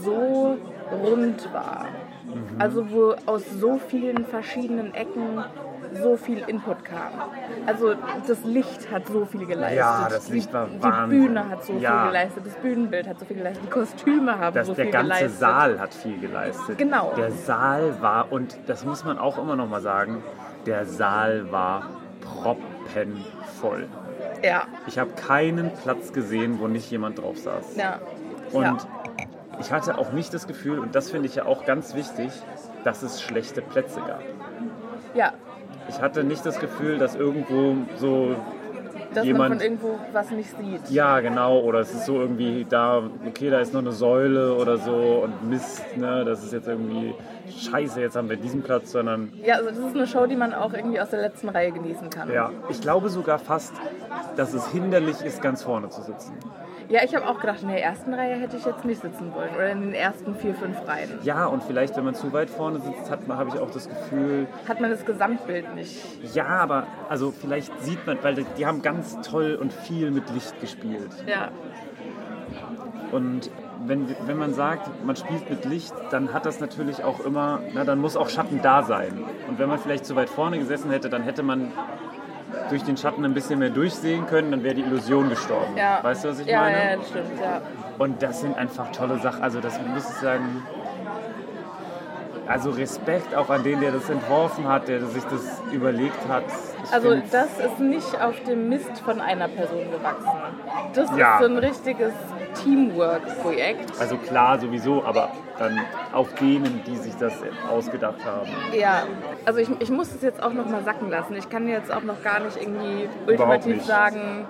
so 0.03 0.57
rund 0.91 1.53
war. 1.53 1.87
Mhm. 2.27 2.61
Also 2.61 2.91
wo 2.91 3.15
aus 3.27 3.45
so 3.51 3.79
vielen 3.79 4.25
verschiedenen 4.27 4.93
Ecken 4.95 5.45
so 6.03 6.17
viel 6.17 6.39
Input 6.47 6.85
kam. 6.85 7.13
Also 7.67 7.95
das 8.27 8.43
Licht 8.45 8.91
hat 8.91 9.07
so 9.09 9.25
viel 9.25 9.47
geleistet. 9.47 9.79
Ja, 9.79 10.07
das 10.11 10.29
Licht 10.29 10.53
war 10.53 10.67
die, 10.67 10.83
Wahnsinn. 10.83 11.21
Die 11.21 11.27
Bühne 11.29 11.49
hat 11.49 11.65
so 11.65 11.73
Ja. 11.75 11.99
viel 12.03 12.09
geleistet, 12.09 12.47
das 12.47 12.55
Bühnenbild 12.55 13.09
hat 13.09 13.19
so 13.19 13.25
viel 13.25 13.37
geleistet, 13.37 13.65
die 13.65 13.71
Kostüme 13.71 14.39
haben 14.39 14.55
Das, 14.55 14.67
so 14.67 14.75
der 14.75 14.85
viel 14.85 14.93
ganze 14.93 15.09
geleistet. 15.09 15.39
Saal 15.41 15.81
hat 15.81 15.95
viel 15.95 16.19
geleistet. 16.19 16.79
Genau. 16.79 17.13
Der 17.17 17.31
Saal 17.33 18.01
war, 18.01 18.31
und 18.33 18.57
das 18.67 18.85
muss 18.85 19.05
man 19.05 19.19
auch 19.19 19.39
immer 19.39 19.57
noch 19.57 19.69
mal 19.69 19.81
sagen, 19.83 20.23
der 20.67 20.85
Saal 20.87 21.51
war 21.53 21.89
proppenvoll. 22.21 23.89
Ja, 24.43 24.65
Ich 24.87 24.99
habe 24.99 25.11
keinen 25.13 25.71
Platz 25.83 26.13
gesehen, 26.13 26.59
wo 26.61 26.69
nicht 26.69 26.91
jemand 26.91 27.19
drauf 27.21 27.39
saß. 27.39 27.77
ja. 27.77 27.99
Und 28.53 28.63
ja. 28.65 28.77
ich 29.59 29.73
hatte 29.73 29.99
auch 29.99 30.13
nicht 30.13 30.33
das 30.33 30.47
Gefühl, 30.47 30.79
und 30.79 30.95
das 30.95 31.11
finde 31.11 31.27
ich 31.27 31.35
ja 31.35 31.47
auch 31.47 31.65
ganz 31.65 31.95
wichtig, 31.95 32.31
dass 32.85 33.03
es 33.03 33.21
schlechte 33.21 33.61
Plätze 33.63 34.01
gab. 34.01 34.21
ja, 35.15 35.33
Ich 35.89 36.01
hatte 36.01 36.25
nicht 36.25 36.45
das 36.45 36.59
Gefühl, 36.59 36.99
dass 36.99 37.15
irgendwo 37.15 37.77
so 37.99 38.37
dass 39.17 39.25
man 39.25 39.27
jemand. 39.27 39.55
von 39.55 39.63
irgendwo 39.63 39.99
was 40.13 40.31
nicht 40.31 40.51
sieht. 40.57 40.91
ja, 40.91 41.21
genau, 41.21 41.61
oder 41.61 41.81
es 41.81 41.93
ist 41.93 42.05
so 42.05 42.21
irgendwie 42.21 42.67
da, 42.69 43.03
okay, 43.27 43.51
da 43.51 43.61
ist 43.61 43.73
noch 43.73 43.81
eine 43.81 43.93
Säule 43.93 44.55
oder 44.55 44.77
so 44.77 45.23
und 45.25 45.49
Mist, 45.49 45.97
ne, 45.97 46.25
das 46.25 46.45
ist 46.45 46.53
jetzt 46.53 46.69
irgendwie 46.69 47.15
scheiße, 47.49 48.01
jetzt 48.01 48.17
haben 48.17 48.29
wir 48.29 48.37
diesen 48.37 48.63
Platz, 48.63 48.93
sondern 48.93 49.33
Ja, 49.43 49.55
also 49.57 49.71
das 49.71 49.79
ist 49.79 49.95
eine 49.95 50.07
Show, 50.07 50.27
die 50.27 50.37
man 50.37 50.53
auch 50.53 50.75
irgendwie 50.75 51.01
aus 51.01 51.11
der 51.11 51.23
letzten 51.23 51.49
Reihe 51.49 51.73
genießen 51.73 52.11
kann. 52.11 52.31
ja, 52.31 52.51
ich 52.69 52.81
glaube 52.81 53.09
sogar 53.09 53.39
fast, 53.39 53.73
dass 54.37 54.53
es 54.53 54.69
hinderlich 54.69 55.23
ist, 55.23 55.41
ganz 55.41 55.63
vorne 55.63 55.89
zu 55.89 56.03
sitzen. 56.03 56.35
Ja, 56.89 57.01
ich 57.05 57.15
habe 57.15 57.29
auch 57.29 57.41
gedacht, 57.41 57.63
in 57.63 57.69
der 57.69 57.83
ersten 57.83 58.15
Reihe 58.15 58.37
hätte 58.37 58.57
ich 58.57 58.65
jetzt 58.65 58.85
nicht 58.85 59.03
sitzen 59.03 59.35
wollen. 59.35 59.51
Oder 59.55 59.71
in 59.71 59.81
den 59.81 59.93
ersten 59.93 60.35
vier, 60.37 60.55
fünf 60.55 60.77
Reihen. 60.87 61.19
Ja, 61.23 61.47
und 61.47 61.63
vielleicht, 61.65 61.97
wenn 61.97 62.05
man 62.05 62.15
zu 62.15 62.33
weit 62.33 62.49
vorne 62.49 62.79
sitzt, 62.81 63.11
hat 63.11 63.27
man, 63.27 63.39
habe 63.39 63.51
ich 63.51 63.59
auch 63.59 63.71
das 63.71 63.89
Gefühl, 63.89 64.47
Hat 64.69 64.81
man 64.81 64.91
das 64.91 65.05
Gesamtbild 65.05 65.75
nicht. 65.75 66.01
ja, 66.35 66.47
aber 66.47 66.87
also 67.09 67.33
vielleicht 67.33 67.73
sieht 67.83 68.07
man, 68.07 68.19
weil 68.23 68.37
die, 68.37 68.47
die 68.57 68.67
haben 68.67 68.83
ganz 68.83 69.21
toll 69.23 69.59
und 69.61 69.73
viel 69.73 70.11
mit 70.11 70.31
Licht 70.31 70.61
gespielt. 70.61 71.11
Ja. 71.27 71.51
Und 73.13 73.51
wenn, 73.85 74.15
wenn 74.27 74.37
man 74.39 74.55
sagt, 74.55 74.89
man 75.05 75.17
spielt 75.17 75.49
mit 75.51 75.65
Licht, 75.65 75.95
dann 76.11 76.33
hat 76.33 76.47
das 76.47 76.61
natürlich 76.61 77.05
auch 77.05 77.21
immer, 77.21 77.61
na, 77.75 77.85
dann 77.85 78.01
muss 78.01 78.17
auch 78.17 78.29
Schatten 78.29 78.61
da 78.63 78.83
sein. 78.83 79.25
Und 79.49 79.59
wenn 79.59 79.69
man 79.69 79.79
vielleicht 79.79 80.07
zu 80.07 80.17
weit 80.17 80.29
vorne 80.29 80.59
gesessen 80.59 80.91
hätte, 80.91 81.09
dann 81.09 81.23
hätte 81.23 81.43
man 81.43 81.73
durch 82.69 82.83
den 82.85 82.97
Schatten 82.97 83.25
ein 83.25 83.35
bisschen 83.35 83.59
mehr 83.59 83.71
durchsehen 83.71 84.27
können, 84.27 84.51
dann 84.51 84.63
wäre 84.63 84.75
die 84.75 84.83
Illusion 84.83 85.29
gestorben. 85.29 85.77
ja. 85.77 86.03
Weißt 86.03 86.25
du, 86.25 86.29
was 86.29 86.41
ich 86.41 86.47
ja, 86.47 86.61
meine? 86.61 86.91
Ja, 86.91 86.97
das 86.97 87.09
stimmt, 87.09 87.41
ja. 87.41 87.63
Und 87.99 88.23
das 88.23 88.41
sind 88.41 88.57
einfach 88.57 88.93
tolle 88.93 89.19
Sachen. 89.19 89.43
Also 89.43 89.61
das 89.61 89.79
muss 89.81 90.09
ich 90.09 90.17
sagen. 90.17 90.63
Also 92.49 92.71
Respekt 92.71 93.35
auch 93.35 93.51
an 93.51 93.63
den, 93.65 93.81
der 93.81 93.91
das 93.93 94.09
entworfen 94.09 94.69
hat, 94.69 94.87
der 94.89 95.05
sich 95.07 95.25
das 95.25 95.61
überlegt 95.73 96.29
hat. 96.29 96.45
Ich 96.85 96.93
Also 96.93 97.17
das 97.33 97.59
ist 97.59 97.81
nicht 97.81 98.21
auf 98.23 98.41
dem 98.45 98.69
Mist 98.69 98.99
von 99.05 99.21
einer 99.21 99.49
Person 99.49 99.91
gewachsen. 99.91 100.39
Das 100.95 101.11
Ja. 101.17 101.35
ist 101.35 101.41
so 101.41 101.47
ein 101.47 101.59
richtiges 101.59 102.13
Teamwork-Projekt. 102.63 103.93
also 104.01 104.17
klar 104.17 104.59
sowieso, 104.61 105.05
aber 105.05 105.31
dann 105.59 105.81
auf 106.13 106.33
denen, 106.35 106.83
die 106.87 106.97
sich 106.97 107.15
das 107.17 107.35
ausgedacht 107.71 108.25
haben. 108.25 108.49
Ja, 108.79 109.03
also 109.45 109.59
ich, 109.61 109.69
ich 109.81 109.91
muss 109.91 110.15
es 110.15 110.23
jetzt 110.23 110.43
auch 110.43 110.53
noch 110.53 110.67
mal 110.67 110.83
sacken 110.85 111.11
lassen. 111.11 111.35
Ich 111.35 111.49
kann 111.49 111.67
jetzt 111.69 111.93
auch 111.93 112.03
noch 112.03 112.23
gar 112.23 112.41
nicht 112.41 112.57
irgendwie 112.61 113.09
ultimativ 113.27 113.75
nicht. 113.77 113.87
sagen, 113.87 114.47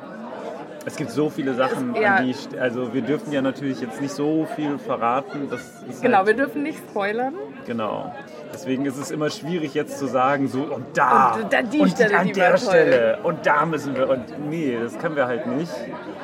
Es 0.88 0.94
gibt 0.96 1.10
so 1.10 1.28
viele 1.30 1.52
Sachen, 1.54 1.94
Es- 1.96 2.00
ja. 2.00 2.14
an 2.14 2.24
die 2.24 2.30
ich, 2.30 2.60
also 2.60 2.94
wir 2.94 3.02
dürfen 3.02 3.32
ja 3.32 3.42
natürlich 3.42 3.80
jetzt 3.80 4.00
nicht 4.00 4.14
so 4.14 4.46
viel 4.56 4.78
verraten. 4.78 5.50
Ist 5.88 6.00
genau, 6.00 6.18
wir 6.20 6.26
halt, 6.26 6.38
dürfen 6.38 6.62
nicht 6.62 6.78
spoilern. 6.78 7.34
genau. 7.66 8.14
Deswegen 8.54 8.86
ist 8.86 8.96
es 8.96 9.10
immer 9.10 9.28
schwierig 9.28 9.74
jetzt 9.74 9.98
zu 9.98 10.06
sagen, 10.06 10.46
so 10.48 10.60
und 10.60 10.96
da 10.96 11.34
Und 11.34 11.52
da 11.52 11.60
die 11.62 11.80
und 11.80 11.90
Stelle, 11.90 12.16
an 12.18 12.32
der. 12.32 12.56
Stelle 12.56 13.18
und 13.24 13.44
da 13.44 13.66
müssen 13.66 13.96
wir 13.96 14.08
und 14.08 14.48
nee, 14.48 14.78
das 14.80 14.96
können 14.98 15.16
wir 15.16 15.26
halt 15.26 15.46
nicht. 15.48 15.72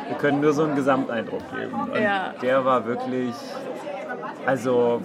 Wir 0.08 0.16
können 0.16 0.40
nur 0.40 0.52
so 0.52 0.62
einen 0.62 0.76
Gesamteindruck 0.76 1.42
geben. 1.50 1.74
Und 1.92 2.00
Ja. 2.00 2.32
der 2.40 2.64
war 2.64 2.86
wirklich, 2.86 3.34
also 4.46 5.02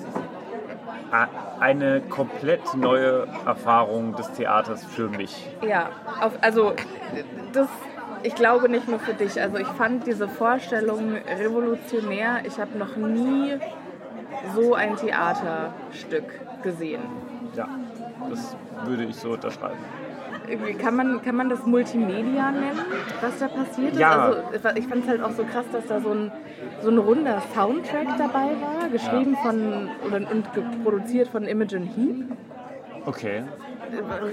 eine 1.60 2.02
komplett 2.02 2.62
neue 2.76 3.28
Erfahrung 3.46 4.16
des 4.16 4.32
Theaters 4.34 4.86
für 4.86 5.08
mich. 5.10 5.50
Ja, 5.68 5.90
auf, 6.22 6.34
also 6.42 6.74
das, 7.54 7.68
ich 8.24 8.36
glaube 8.36 8.70
nicht 8.70 8.88
nur 8.88 9.00
für 9.00 9.14
dich. 9.14 9.40
Also 9.42 9.58
ich 9.58 9.68
fand 9.68 10.06
diese 10.06 10.28
Vorstellung 10.28 11.16
revolutionär. 11.40 12.42
Ich 12.46 12.60
habe 12.60 12.78
noch 12.78 12.96
nie 12.96 13.56
so 14.56 14.74
ein 14.74 14.96
Theaterstück 14.96 16.26
gesehen. 16.64 17.02
Ja, 17.56 17.70
das 18.30 18.56
würde 18.86 19.06
ich 19.06 19.16
so 19.16 19.32
unterschreiben. 19.32 19.78
Kann 20.82 20.96
man, 20.96 21.22
kann 21.22 21.36
man 21.36 21.50
das 21.50 21.66
Multimedia 21.66 22.52
nennen, 22.52 22.80
was 23.20 23.38
da 23.40 23.50
passiert 23.50 23.94
ist? 23.94 24.00
Ja. 24.00 24.34
Also 24.54 24.70
ich 24.76 24.88
fand 24.88 25.04
es 25.04 25.10
halt 25.10 25.22
auch 25.22 25.32
so 25.32 25.44
krass, 25.44 25.66
dass 25.74 25.86
da 25.88 26.00
so 26.00 26.12
ein, 26.12 26.32
so 26.82 26.90
ein 26.90 26.98
runder 26.98 27.42
Soundtrack 27.54 28.18
dabei 28.18 28.56
war, 28.62 28.88
geschrieben 28.90 29.36
von 29.44 29.90
oder, 30.06 30.18
und 30.32 30.84
produziert 30.84 31.28
von 31.28 31.44
Imogen 31.44 31.84
Heap. 31.84 32.38
Okay. 33.06 33.44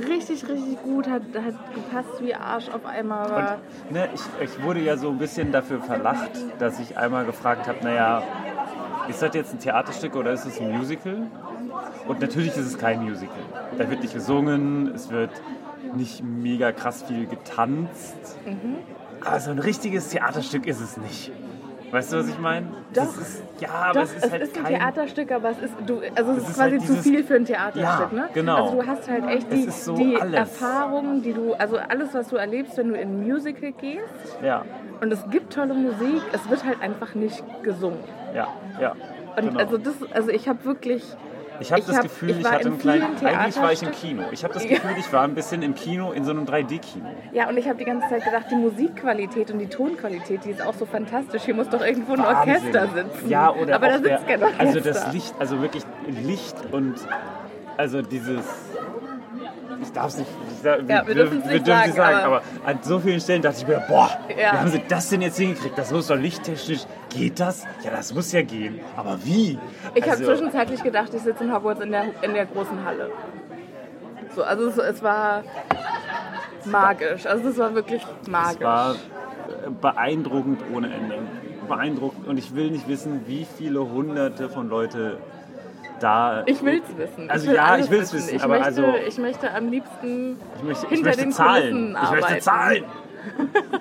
Richtig, 0.09 0.49
richtig 0.49 0.83
gut, 0.83 1.09
hat, 1.09 1.23
hat 1.35 1.75
gepasst 1.75 2.21
wie 2.21 2.35
Arsch 2.35 2.69
auf 2.69 2.85
einmal. 2.87 3.27
Aber 3.27 3.59
Und, 3.89 3.93
ne, 3.93 4.09
ich, 4.15 4.21
ich 4.43 4.63
wurde 4.63 4.81
ja 4.81 4.97
so 4.97 5.11
ein 5.11 5.19
bisschen 5.19 5.53
dafür 5.53 5.81
verlacht, 5.81 6.31
dass 6.59 6.79
ich 6.81 6.97
einmal 6.97 7.25
gefragt 7.25 7.67
habe, 7.67 7.79
naja, 7.83 8.23
ist 9.09 9.23
das 9.23 9.35
jetzt 9.35 9.53
ein 9.55 9.59
Theaterstück 9.59 10.17
oder 10.17 10.33
ist 10.33 10.47
es 10.47 10.61
ein 10.61 10.77
Musical? 10.77 11.27
Und 12.07 12.21
natürlich 12.21 12.57
ist 12.57 12.67
es 12.67 12.79
kein 12.79 13.03
Musical. 13.03 13.37
Da 13.79 13.91
wird 13.91 14.03
nicht 14.03 14.15
gesungen, 14.15 14.93
es 14.95 15.11
wird 15.11 15.31
nicht 15.95 16.23
mega 16.23 16.73
krass 16.73 17.03
viel 17.03 17.27
getanzt. 17.27 18.39
Aber 19.25 19.41
so 19.41 19.51
ein 19.51 19.59
richtiges 19.59 20.09
Theaterstück 20.11 20.67
ist 20.67 20.81
es 20.81 20.97
nicht. 20.97 21.33
Weißt 21.95 22.13
du, 22.13 22.19
was 22.19 22.29
ich 22.29 22.39
meine? 22.41 22.67
Doch. 22.93 23.05
Ist, 23.21 23.43
ja, 23.61 23.69
aber 23.71 23.93
Doch, 24.01 24.03
es 24.03 24.15
ist 24.17 24.31
halt 24.33 24.43
ein 24.43 24.53
kein... 24.65 24.75
Theaterstück, 24.75 25.31
aber 25.31 25.51
es 25.51 25.59
ist, 25.59 25.75
du, 25.87 26.01
also 26.17 26.33
es 26.33 26.37
Das 26.37 26.37
ist 26.39 26.49
ist 26.51 26.55
quasi 26.57 26.71
halt 26.73 26.81
zu 26.83 26.87
dieses- 26.89 27.03
viel 27.05 27.23
für 27.25 27.35
ein 27.37 27.45
Theaterstück, 27.45 27.83
Ja, 28.13 28.19
ne? 28.19 28.29
genau. 28.35 28.65
Also 28.65 28.81
du 28.81 28.87
hast 28.87 29.09
halt 29.09 29.27
echt 29.29 29.47
Es 29.53 29.55
die, 29.61 29.65
ist 29.65 29.85
so 29.85 29.95
die. 29.97 30.15
Erfahrungen, 30.17 31.23
die 31.23 31.33
du, 31.33 31.55
also 31.55 31.77
alles, 31.79 32.13
was 32.13 32.29
du 32.29 32.37
erlebst, 32.37 32.77
wenn 32.79 32.89
du 32.89 32.95
in 32.97 33.09
ein 33.11 33.23
Musical 33.23 33.71
gehst. 33.81 34.03
Ja, 34.43 34.65
Und 35.01 35.13
es 35.13 35.25
gibt 35.31 35.53
tolle 35.53 35.75
Musik, 35.75 36.21
es 36.33 36.51
wird 36.51 36.65
halt 36.65 36.83
einfach 36.83 37.15
nicht 37.15 37.45
gesungen. 37.63 38.01
ja, 38.35 38.49
ja. 38.81 38.95
Und 39.37 39.49
genau. 39.49 39.61
also 39.61 39.79
das, 39.79 39.95
also 40.13 40.31
ich 40.31 40.49
habe 40.49 40.65
wirklich, 40.65 41.05
Ich 41.61 41.73
habe 41.73 41.83
das 41.83 41.97
hab- 41.97 42.03
Gefühl, 42.03 42.31
ich 42.31 42.39
ich, 42.41 42.45
hatte 42.45 42.63
in 42.63 42.67
einen 42.69 42.79
kleinen. 42.79 43.17
Eigentlich 43.25 43.57
war 43.63 43.73
ich 43.73 43.83
im. 43.83 43.93
Kino. 43.93 44.25
Ich 44.33 44.43
habe 44.45 44.55
das. 44.55 44.67
Gefühl, 44.67 44.91
ich 44.99 45.13
war 45.13 45.23
ein 45.23 45.35
bisschen 45.35 45.63
im 45.63 45.75
Kino, 45.75 46.13
in 46.13 46.25
so 46.25 46.31
einem 46.33 46.45
3D-Kino. 46.47 47.07
ja, 47.33 47.49
und 47.49 47.57
ich 47.57 47.67
habe 47.69 47.79
die 47.79 47.85
ganze 47.85 48.09
Zeit 48.09 48.25
gedacht, 48.25 48.47
die 48.51 48.57
Musikqualität 48.57 49.51
und 49.51 49.59
die 49.59 49.69
Tonqualität, 49.69 50.45
die 50.45 50.51
ist 50.51 50.63
auch 50.63 50.75
so 50.75 50.87
fantastisch. 50.87 51.43
Hier 51.43 51.55
muss 51.55 51.69
doch 51.69 51.81
irgendwo 51.85 52.15
ein 52.15 52.19
Wahnsinn. 52.21 52.55
Orchester 52.55 52.89
sitzen. 52.95 53.29
Ja, 53.29 53.51
oder 53.53 53.75
aber 53.77 53.89
da 53.89 53.97
auch 53.97 54.01
der, 54.03 54.19
sitzt 54.19 54.29
kein 54.29 54.43
Orchester. 54.43 54.65
Also 54.67 54.81
das 54.81 55.13
Licht, 55.13 55.35
also 55.39 55.61
wirklich 55.63 55.85
Licht 56.09 56.57
und 56.73 56.95
also 57.77 58.03
dieses. 58.03 58.45
Ich 59.83 59.93
darf 59.93 60.09
es 60.09 60.18
nicht. 60.18 60.31
Ich 60.59 60.64
Ja, 60.64 60.77
wir 60.79 60.83
nicht 61.03 61.09
dürfen 61.16 61.43
es 61.43 61.95
sagen, 61.95 61.99
aber, 61.99 62.25
aber- 62.25 62.43
an 62.64 62.79
so 62.83 62.99
vielen 63.01 63.20
Stellen 63.20 63.43
dachte 63.43 63.59
ich 63.61 63.66
mir, 63.66 63.83
boah, 63.89 64.11
Ja. 64.31 64.37
wie 64.53 64.59
haben 64.59 64.68
sie 64.70 64.83
das 64.89 65.09
denn 65.11 65.22
jetzt 65.22 65.37
hingekriegt? 65.39 65.77
Das 65.77 65.91
muss 65.93 66.07
doch 66.09 66.16
lichttechnisch. 66.16 66.81
Geht 67.11 67.39
das? 67.41 67.64
Ja, 67.83 67.91
das 67.93 68.12
muss 68.14 68.33
ja 68.33 68.43
gehen. 68.43 68.81
Aber 68.97 69.18
wie? 69.25 69.59
Ich 69.95 70.03
habe 70.03 70.12
Also, 70.12 70.25
zwischenzeitlich 70.25 70.83
gedacht, 70.83 71.12
ich 71.14 71.22
sitze 71.22 71.45
in 71.45 71.55
Hogwarts 71.55 71.81
in 71.81 71.91
der, 71.93 72.05
in 72.22 72.35
der 72.35 72.47
großen 72.47 72.85
Halle. 72.85 73.11
So, 74.35 74.43
also 74.43 74.68
es, 74.68 74.79
es 74.79 75.03
war 75.03 75.45
magisch. 76.64 77.27
Also 77.27 77.49
es 77.51 77.59
war 77.59 77.75
wirklich 77.75 78.03
magisch. 78.29 78.57
Es 78.59 78.64
war 78.64 78.93
äh, 78.95 78.97
beeindruckend 79.81 80.61
ohne 80.75 80.93
Ende. 80.93 81.18
Beeindruckend. 81.68 82.27
Und 82.27 82.39
ich 82.39 82.55
will 82.55 82.70
nicht 82.70 82.89
wissen, 82.89 83.22
wie 83.27 83.47
viele 83.59 83.81
hunderte 83.81 84.49
von 84.49 84.68
Leute 84.68 85.18
da. 86.01 86.43
ich 86.47 86.63
will 86.65 86.83
es 86.89 86.97
wissen. 86.97 87.31
Also 87.31 87.45
ich 87.45 87.51
will 87.51 87.57
ja, 87.57 87.79
ich 87.79 87.91
will's 87.91 88.13
wissen, 88.13 88.35
Ich 88.37 88.43
aber 88.43 88.55
möchte, 88.55 88.67
also- 88.67 88.95
ich 89.07 89.19
möchte 89.19 89.53
am 89.53 89.69
liebsten 89.69 90.39
ich 90.57 90.63
möchte, 90.63 90.85
ich 90.87 90.91
hinter 90.91 91.05
möchte 91.07 91.23
den 91.23 91.33
zahlen. 91.33 91.63
Kulissen 91.63 91.97
Ich 92.03 92.11
möchte 92.11 92.27
arbeiten. 92.27 92.43
zahlen. 92.43 92.85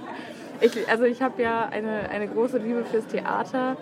Ich, 0.61 0.89
also 0.89 1.03
ich 1.03 1.21
habe 1.21 1.41
ja 1.41 1.67
eine, 1.69 2.09
eine 2.09 2.25
große 2.27 2.57
Liebe 2.57 2.85
fürs 2.85 3.05
Theater. 3.07 3.75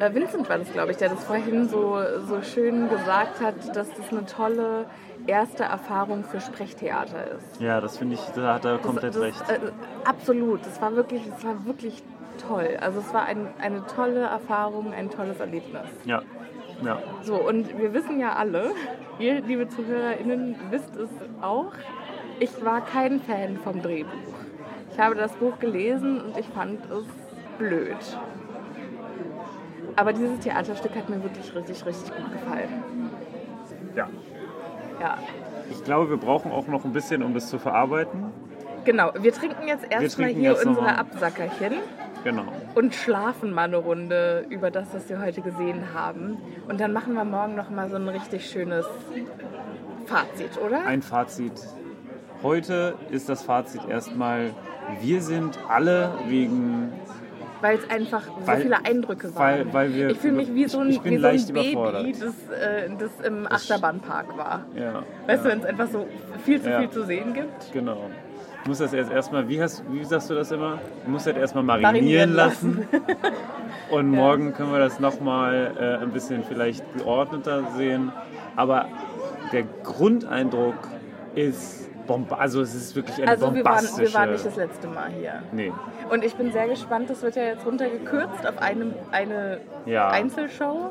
Äh, 0.00 0.12
Vincent 0.14 0.48
war 0.48 0.58
das, 0.58 0.72
glaube 0.72 0.90
ich, 0.90 0.96
der 0.96 1.10
das 1.10 1.22
vorhin 1.22 1.68
so, 1.68 1.96
so 2.26 2.42
schön 2.42 2.88
gesagt 2.88 3.40
hat, 3.40 3.54
dass 3.76 3.88
das 3.94 4.10
eine 4.10 4.26
tolle 4.26 4.86
erste 5.28 5.62
Erfahrung 5.62 6.24
für 6.24 6.40
Sprechtheater 6.40 7.30
ist. 7.36 7.60
Ja, 7.60 7.80
das 7.80 7.98
finde 7.98 8.14
ich, 8.14 8.20
da 8.34 8.54
hat 8.54 8.64
er 8.64 8.78
komplett 8.78 9.14
das, 9.14 9.22
recht. 9.22 9.40
Äh, 9.48 9.58
absolut. 10.08 10.66
Das 10.66 10.80
war 10.82 10.96
wirklich, 10.96 11.22
das 11.30 11.44
war 11.44 11.64
wirklich 11.66 12.02
toll. 12.48 12.76
Also 12.80 12.98
es 12.98 13.14
war 13.14 13.26
ein, 13.26 13.46
eine 13.60 13.86
tolle 13.86 14.22
Erfahrung, 14.22 14.92
ein 14.92 15.10
tolles 15.10 15.38
Erlebnis. 15.38 15.82
Ja. 16.04 16.22
Ja. 16.84 16.98
So, 17.22 17.34
und 17.34 17.76
wir 17.78 17.92
wissen 17.92 18.20
ja 18.20 18.34
alle, 18.34 18.70
ihr, 19.18 19.40
liebe 19.40 19.68
ZuhörerInnen, 19.68 20.56
wisst 20.70 20.94
es 20.96 21.10
auch, 21.40 21.72
ich 22.40 22.64
war 22.64 22.84
kein 22.84 23.20
Fan 23.20 23.56
vom 23.58 23.82
Drehbuch. 23.82 24.12
Ich 24.92 24.98
habe 24.98 25.14
das 25.16 25.32
Buch 25.32 25.58
gelesen 25.58 26.20
und 26.20 26.38
ich 26.38 26.46
fand 26.46 26.80
es 26.90 27.04
blöd. 27.58 27.96
Aber 29.96 30.12
dieses 30.12 30.38
Theaterstück 30.40 30.94
hat 30.94 31.08
mir 31.08 31.22
wirklich 31.22 31.52
richtig, 31.54 31.84
richtig 31.84 32.14
gut 32.16 32.32
gefallen. 32.32 33.10
ja. 33.96 34.08
Ja, 35.00 35.16
Ich 35.70 35.84
glaube, 35.84 36.10
wir 36.10 36.16
brauchen 36.16 36.50
auch 36.50 36.66
noch 36.66 36.84
ein 36.84 36.92
bisschen, 36.92 37.22
um 37.22 37.32
das 37.32 37.48
zu 37.48 37.58
verarbeiten. 37.58 38.32
genau. 38.84 39.12
Wir 39.20 39.32
trinken 39.32 39.68
jetzt 39.68 39.86
erstmal 39.90 40.30
hier 40.30 40.56
unsere. 40.64 40.98
Absackerchen 40.98 41.74
Genau. 42.24 42.42
Und 42.74 42.94
schlafen 42.94 43.52
mal 43.52 43.64
eine 43.64 43.76
Runde 43.78 44.44
über 44.50 44.70
das, 44.70 44.88
was 44.94 45.08
wir 45.08 45.20
heute 45.20 45.40
gesehen 45.40 45.92
haben. 45.94 46.38
Und 46.68 46.80
dann 46.80 46.92
machen 46.92 47.14
wir 47.14 47.24
morgen 47.24 47.54
noch 47.56 47.70
mal 47.70 47.88
so 47.90 47.96
ein 47.96 48.08
richtig 48.08 48.48
schönes 48.48 48.86
Fazit, 50.06 50.58
oder? 50.64 50.84
Ein 50.84 51.02
Fazit. 51.02 51.52
Heute 52.42 52.94
ist 53.10 53.28
das 53.28 53.42
Fazit 53.42 53.80
erstmal, 53.88 54.50
wir 55.00 55.20
sind 55.22 55.58
alle 55.68 56.10
wegen 56.28 56.92
Weil 57.60 57.76
es 57.78 57.90
einfach 57.90 58.22
so 58.22 58.46
Weil- 58.46 58.60
viele 58.60 58.76
Eindrücke 58.86 59.34
weil- 59.34 59.58
waren. 59.64 59.72
weil 59.74 59.92
wir- 59.94 60.10
ich 60.10 60.18
fühle 60.18 60.34
mich 60.34 60.54
wie 60.54 60.66
so 60.68 60.78
ein, 60.78 60.90
wie 60.90 61.18
so 61.18 61.26
ein 61.26 61.46
Baby, 61.52 62.12
das, 62.12 62.56
äh, 62.56 62.88
das 62.96 63.10
im 63.26 63.48
Achterbahnpark 63.50 64.38
war. 64.38 64.64
ja, 64.76 65.02
Weißt 65.26 65.44
du, 65.44 65.48
wenn 65.48 65.58
es 65.58 65.64
einfach 65.64 65.88
so 65.88 66.06
viel 66.44 66.62
zu 66.62 66.70
Ja. 66.70 66.78
viel 66.78 66.90
zu 66.90 67.02
sehen 67.04 67.34
gibt? 67.34 67.72
Genau. 67.72 68.10
Du 68.64 68.70
musst 68.70 68.80
das 68.80 68.92
erst 68.92 69.10
erstmal, 69.10 69.48
wie, 69.48 69.62
hast, 69.62 69.82
wie 69.90 70.04
sagst 70.04 70.28
du 70.30 70.34
das 70.34 70.50
immer? 70.50 70.78
Du 71.04 71.10
musst 71.10 71.26
das 71.26 71.36
erstmal 71.36 71.64
marinieren, 71.64 71.94
Marinieren 71.94 72.32
lassen. 72.34 72.88
Und 73.90 74.10
morgen 74.10 74.52
können 74.52 74.72
wir 74.72 74.78
das 74.78 75.00
nochmal 75.00 75.72
äh, 75.78 76.02
ein 76.02 76.10
bisschen 76.10 76.44
vielleicht 76.44 76.84
geordneter 76.96 77.62
sehen. 77.76 78.12
Aber 78.56 78.86
der 79.52 79.62
Grundeindruck 79.84 80.74
ist 81.34 81.88
bomb 82.06 82.32
also 82.32 82.60
es 82.62 82.74
ist 82.74 82.96
wirklich 82.96 83.16
eine 83.18 83.30
Also 83.30 83.54
wir 83.54 83.64
waren, 83.64 83.76
bombastische... 83.76 84.02
wir 84.12 84.14
waren 84.14 84.32
nicht 84.32 84.44
das 84.44 84.56
letzte 84.56 84.88
Mal 84.88 85.10
hier. 85.18 85.42
nee. 85.52 85.72
Und 86.10 86.24
ich 86.24 86.34
bin 86.34 86.50
sehr 86.52 86.66
gespannt, 86.68 87.08
das 87.10 87.22
wird 87.22 87.36
ja 87.36 87.42
jetzt 87.44 87.64
runtergekürzt 87.66 88.46
auf 88.46 88.58
eine, 88.60 88.94
eine 89.12 89.60
Ja. 89.86 90.08
Einzelshow. 90.08 90.90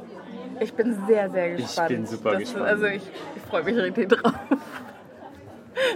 Ich 0.60 0.74
bin 0.74 0.96
sehr, 1.08 1.30
sehr 1.30 1.56
gespannt. 1.56 1.90
bin 1.90 2.06
super 2.06 2.32
Das- 2.32 2.40
gespannt. 2.40 2.66
Also 2.66 2.86
ich, 2.86 3.02
ich 3.36 3.42
freue 3.50 3.64
mich 3.64 3.76
richtig 3.78 4.10
drauf. 4.10 4.34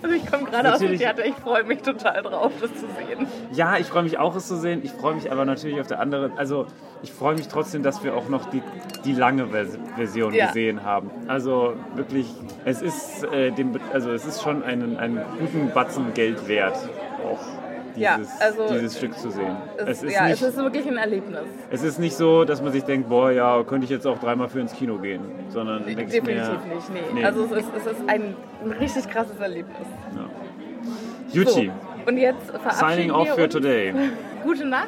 Also 0.04 0.16
ich 0.16 0.26
komme 0.30 0.46
gerade 0.46 0.74
aus 0.74 0.80
dem 0.80 0.98
Theater, 0.98 1.26
ich 1.26 1.36
freue 1.36 1.64
mich 1.64 1.82
total 1.82 2.22
drauf, 2.22 2.52
das 2.62 2.72
zu 2.74 2.86
sehen. 2.88 3.28
Ja, 3.52 3.78
ich 3.78 3.88
freue 3.88 4.04
mich 4.04 4.18
auch, 4.18 4.36
es 4.36 4.48
zu 4.48 4.58
sehen. 4.58 4.82
Ich 4.84 4.92
freue 4.92 5.16
mich 5.16 5.32
aber 5.32 5.46
natürlich 5.46 5.80
auf 5.80 5.88
der 5.88 6.00
anderen. 6.00 6.38
Also, 6.38 6.68
ich 7.04 7.12
freue 7.12 7.36
mich 7.36 7.48
trotzdem, 7.48 7.82
dass 7.84 8.04
wir 8.04 8.16
auch 8.16 8.30
noch 8.30 8.46
die, 8.50 8.62
die 9.06 9.14
lange 9.14 9.48
Vers 9.48 9.78
Version 9.96 10.34
Ja. 10.34 10.48
gesehen 10.48 10.84
haben. 10.84 11.10
Also 11.28 11.74
wirklich, 11.96 12.28
es 12.66 12.82
ist, 12.82 13.24
äh, 13.26 13.52
dem, 13.52 13.80
also 13.94 14.12
es 14.12 14.26
ist 14.26 14.42
schon 14.44 14.64
einen, 14.64 14.98
einen 14.98 15.22
guten 15.40 15.72
Batzen 15.74 16.14
Geld 16.14 16.48
wert, 16.48 16.78
auch 17.26 17.40
Ja, 17.96 18.18
dieses, 18.18 18.40
also 18.42 18.68
dieses 18.74 18.98
Stück 18.98 19.18
zu 19.18 19.30
sehen. 19.32 19.56
Es, 19.78 19.88
Es 19.88 20.04
ist, 20.04 20.14
ja, 20.14 20.28
nicht, 20.28 20.42
es 20.42 20.42
ist 20.42 20.58
wirklich 20.58 20.88
ein 20.88 20.98
Erlebnis. 20.98 21.42
es 21.70 21.84
ist 21.84 22.00
nicht 22.00 22.16
so, 22.16 22.46
dass 22.46 22.62
man 22.62 22.72
sich 22.72 22.84
denkt, 22.84 23.10
boah, 23.10 23.32
ja, 23.32 23.64
könnte 23.64 23.86
ich 23.86 23.90
jetzt 23.90 24.08
auch 24.08 24.20
dreimal 24.20 24.50
für 24.50 24.60
ins 24.60 24.74
Kino 24.74 24.98
gehen, 24.98 25.22
sondern 25.50 25.88
ich 25.88 25.96
Definitiv 25.96 26.24
mir, 26.26 26.76
nicht, 26.76 26.94
nee. 26.94 27.00
nee. 27.14 27.24
Also 27.26 27.46
es 27.46 27.52
ist, 27.52 27.68
es 27.78 27.86
ist 27.86 28.02
ein, 28.08 28.36
ein 28.64 28.72
richtig 28.72 29.10
krasses 29.10 29.40
Erlebnis. 29.40 29.88
Juti, 31.34 31.72
So, 32.06 32.10
und 32.10 32.18
jetzt 32.18 32.46
verabschieden 32.46 32.90
signing 32.90 33.12
off 33.12 33.30
für 33.36 33.48
today. 33.48 33.94
Gute 34.44 34.66
Nacht, 34.66 34.88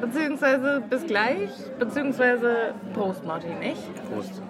beziehungsweise 0.00 0.82
bis 0.88 1.06
gleich, 1.06 1.50
beziehungsweise 1.78 2.74
Prost, 2.94 3.24
Martin, 3.24 3.60
echt? 3.62 3.90
Prost. 4.12 4.42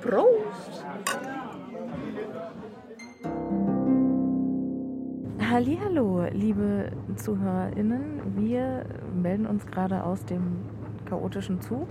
Prost! 0.00 0.84
Hallo, 5.48 6.24
liebe 6.32 6.90
ZuhörerInnen. 7.14 8.36
Wir 8.36 8.84
melden 9.14 9.46
uns 9.46 9.64
gerade 9.64 10.02
aus 10.02 10.24
dem 10.24 10.56
chaotischen 11.08 11.60
Zug. 11.60 11.86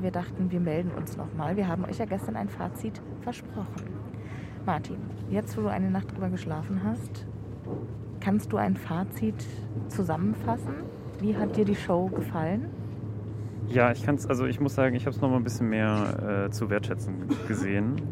Wir 0.00 0.10
dachten, 0.10 0.50
wir 0.50 0.60
melden 0.60 0.90
uns 0.90 1.16
nochmal. 1.16 1.56
Wir 1.56 1.68
haben 1.68 1.86
euch 1.86 1.96
ja 1.96 2.04
gestern 2.04 2.36
ein 2.36 2.50
Fazit 2.50 3.00
versprochen. 3.22 3.86
Martin, 4.66 4.98
jetzt 5.30 5.56
wo 5.56 5.62
du 5.62 5.68
eine 5.68 5.90
Nacht 5.90 6.12
drüber 6.12 6.28
geschlafen 6.28 6.82
hast, 6.84 7.24
kannst 8.20 8.52
du 8.52 8.58
ein 8.58 8.76
Fazit 8.76 9.46
zusammenfassen? 9.88 10.74
Wie 11.18 11.34
hat 11.34 11.56
dir 11.56 11.64
die 11.64 11.76
Show 11.76 12.08
gefallen? 12.08 12.68
Ja, 13.68 13.90
ich 13.90 14.02
kann's, 14.02 14.26
also 14.26 14.44
ich 14.44 14.60
muss 14.60 14.74
sagen, 14.74 14.94
ich 14.94 15.06
habe 15.06 15.16
es 15.16 15.22
noch 15.22 15.30
mal 15.30 15.36
ein 15.36 15.44
bisschen 15.44 15.70
mehr 15.70 16.44
äh, 16.46 16.50
zu 16.50 16.68
wertschätzen 16.68 17.14
gesehen. 17.46 18.02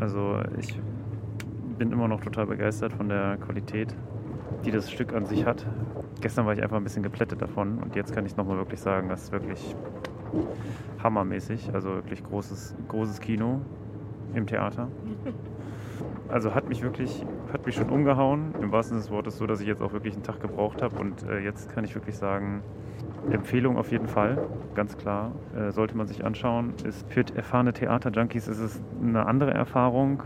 Also 0.00 0.38
ich 0.58 0.80
bin 1.76 1.92
immer 1.92 2.08
noch 2.08 2.22
total 2.22 2.46
begeistert 2.46 2.94
von 2.94 3.10
der 3.10 3.36
Qualität, 3.36 3.94
die 4.64 4.70
das 4.70 4.90
Stück 4.90 5.14
an 5.14 5.26
sich 5.26 5.44
hat. 5.44 5.66
Gestern 6.20 6.46
war 6.46 6.52
ich 6.52 6.62
einfach 6.62 6.76
ein 6.76 6.84
bisschen 6.84 7.02
geplättet 7.02 7.40
davon 7.40 7.78
und 7.78 7.94
jetzt 7.96 8.14
kann 8.14 8.26
ich 8.26 8.36
noch 8.36 8.46
mal 8.46 8.56
wirklich 8.56 8.80
sagen, 8.80 9.08
das 9.08 9.24
ist 9.24 9.32
wirklich 9.32 9.76
hammermäßig. 11.02 11.70
Also 11.72 11.90
wirklich 11.90 12.22
großes, 12.24 12.74
großes 12.88 13.20
Kino 13.20 13.60
im 14.34 14.46
Theater. 14.46 14.88
Also 16.28 16.54
hat 16.54 16.68
mich 16.68 16.82
wirklich, 16.82 17.24
hat 17.52 17.64
mich 17.64 17.74
schon 17.74 17.88
umgehauen, 17.88 18.54
im 18.60 18.70
wahrsten 18.70 18.98
Sinne 18.98 19.02
des 19.02 19.10
Wortes, 19.10 19.38
so 19.38 19.46
dass 19.46 19.60
ich 19.60 19.66
jetzt 19.66 19.80
auch 19.80 19.92
wirklich 19.92 20.14
einen 20.14 20.22
Tag 20.22 20.40
gebraucht 20.40 20.82
habe 20.82 20.98
und 20.98 21.22
äh, 21.22 21.38
jetzt 21.38 21.70
kann 21.70 21.84
ich 21.84 21.94
wirklich 21.94 22.16
sagen, 22.16 22.62
Empfehlung 23.30 23.76
auf 23.76 23.90
jeden 23.90 24.08
Fall, 24.08 24.46
ganz 24.74 24.96
klar. 24.96 25.32
Äh, 25.56 25.70
sollte 25.72 25.96
man 25.96 26.06
sich 26.06 26.24
anschauen. 26.24 26.74
Ist 26.84 27.10
für 27.10 27.24
erfahrene 27.34 27.72
Theater-Junkies 27.72 28.48
ist 28.48 28.60
es 28.60 28.80
eine 29.02 29.26
andere 29.26 29.52
Erfahrung 29.52 30.22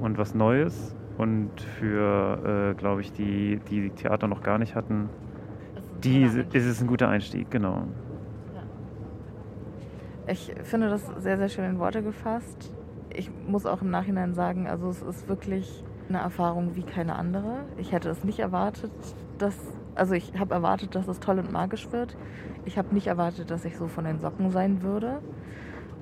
und 0.00 0.18
was 0.18 0.34
Neues. 0.34 0.96
Und 1.22 1.60
für, 1.78 2.72
äh, 2.72 2.74
glaube 2.74 3.00
ich, 3.00 3.12
die, 3.12 3.60
die 3.70 3.90
Theater 3.90 4.26
noch 4.26 4.42
gar 4.42 4.58
nicht 4.58 4.74
hatten, 4.74 5.08
die 6.02 6.24
ist 6.24 6.66
es 6.66 6.80
ein 6.80 6.88
guter 6.88 7.08
Einstieg, 7.08 7.48
genau. 7.48 7.84
Ich 10.26 10.52
finde 10.64 10.88
das 10.88 11.06
sehr, 11.18 11.38
sehr 11.38 11.48
schön 11.48 11.64
in 11.64 11.78
Worte 11.78 12.02
gefasst. 12.02 12.74
Ich 13.14 13.30
muss 13.46 13.66
auch 13.66 13.82
im 13.82 13.90
Nachhinein 13.90 14.34
sagen, 14.34 14.66
also 14.66 14.88
es 14.88 15.00
ist 15.02 15.28
wirklich 15.28 15.84
eine 16.08 16.18
Erfahrung 16.18 16.74
wie 16.74 16.82
keine 16.82 17.14
andere. 17.14 17.64
Ich 17.76 17.92
hätte 17.92 18.08
es 18.10 18.24
nicht 18.24 18.40
erwartet, 18.40 18.90
dass, 19.38 19.56
also 19.94 20.14
ich 20.14 20.32
habe 20.38 20.54
erwartet, 20.54 20.96
dass 20.96 21.06
es 21.06 21.20
toll 21.20 21.38
und 21.38 21.52
magisch 21.52 21.92
wird. 21.92 22.16
Ich 22.64 22.78
habe 22.78 22.92
nicht 22.94 23.06
erwartet, 23.06 23.50
dass 23.50 23.64
ich 23.64 23.76
so 23.76 23.86
von 23.86 24.04
den 24.04 24.18
Socken 24.18 24.50
sein 24.50 24.82
würde 24.82 25.20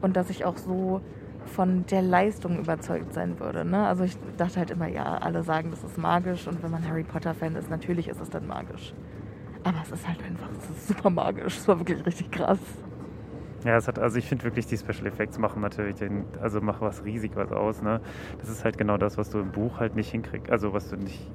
und 0.00 0.16
dass 0.16 0.30
ich 0.30 0.46
auch 0.46 0.56
so 0.56 1.02
von 1.50 1.84
der 1.86 2.02
Leistung 2.02 2.58
überzeugt 2.58 3.12
sein 3.12 3.38
würde. 3.40 3.64
Ne? 3.64 3.86
Also 3.86 4.04
ich 4.04 4.16
dachte 4.36 4.58
halt 4.58 4.70
immer, 4.70 4.88
ja, 4.88 5.18
alle 5.18 5.42
sagen, 5.42 5.70
das 5.70 5.84
ist 5.84 5.98
magisch 5.98 6.46
und 6.46 6.62
wenn 6.62 6.70
man 6.70 6.86
Harry 6.88 7.04
Potter-Fan 7.04 7.56
ist, 7.56 7.70
natürlich 7.70 8.08
ist 8.08 8.20
es 8.20 8.30
dann 8.30 8.46
magisch. 8.46 8.94
Aber 9.62 9.78
es 9.82 9.90
ist 9.90 10.08
halt 10.08 10.22
einfach, 10.24 10.48
es 10.58 10.70
ist 10.70 10.88
super 10.88 11.10
magisch. 11.10 11.58
Es 11.58 11.68
war 11.68 11.78
wirklich 11.78 12.04
richtig 12.06 12.30
krass. 12.30 12.58
Ja, 13.64 13.76
es 13.76 13.88
hat, 13.88 13.98
also 13.98 14.16
ich 14.16 14.26
finde 14.26 14.44
wirklich, 14.44 14.66
die 14.66 14.78
Special 14.78 15.06
Effects 15.06 15.38
machen 15.38 15.60
natürlich 15.60 15.96
den, 15.96 16.24
also 16.40 16.62
machen 16.62 16.80
was 16.80 17.04
riesig 17.04 17.32
was 17.34 17.52
aus, 17.52 17.82
ne? 17.82 18.00
Das 18.38 18.48
ist 18.48 18.64
halt 18.64 18.78
genau 18.78 18.96
das, 18.96 19.18
was 19.18 19.28
du 19.28 19.38
im 19.38 19.50
Buch 19.52 19.80
halt 19.80 19.96
nicht 19.96 20.10
hinkriegst, 20.10 20.50
also 20.50 20.72
was 20.72 20.88
du 20.88 20.96
nicht 20.96 21.30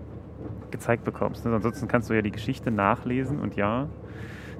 gezeigt 0.71 1.03
bekommst. 1.03 1.45
Ne? 1.45 1.53
Ansonsten 1.53 1.87
kannst 1.87 2.09
du 2.09 2.15
ja 2.15 2.23
die 2.23 2.31
Geschichte 2.31 2.71
nachlesen 2.71 3.39
und 3.39 3.55
ja, 3.55 3.87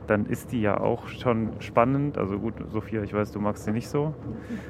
dann 0.08 0.26
ist 0.26 0.51
die 0.51 0.62
ja 0.62 0.80
auch 0.80 1.08
schon 1.08 1.49
spannend. 1.60 2.18
Also 2.18 2.39
gut, 2.39 2.53
Sophia, 2.72 3.03
ich 3.03 3.14
weiß, 3.14 3.32
du 3.32 3.39
magst 3.39 3.66
sie 3.66 3.72
nicht 3.72 3.88
so, 3.88 4.14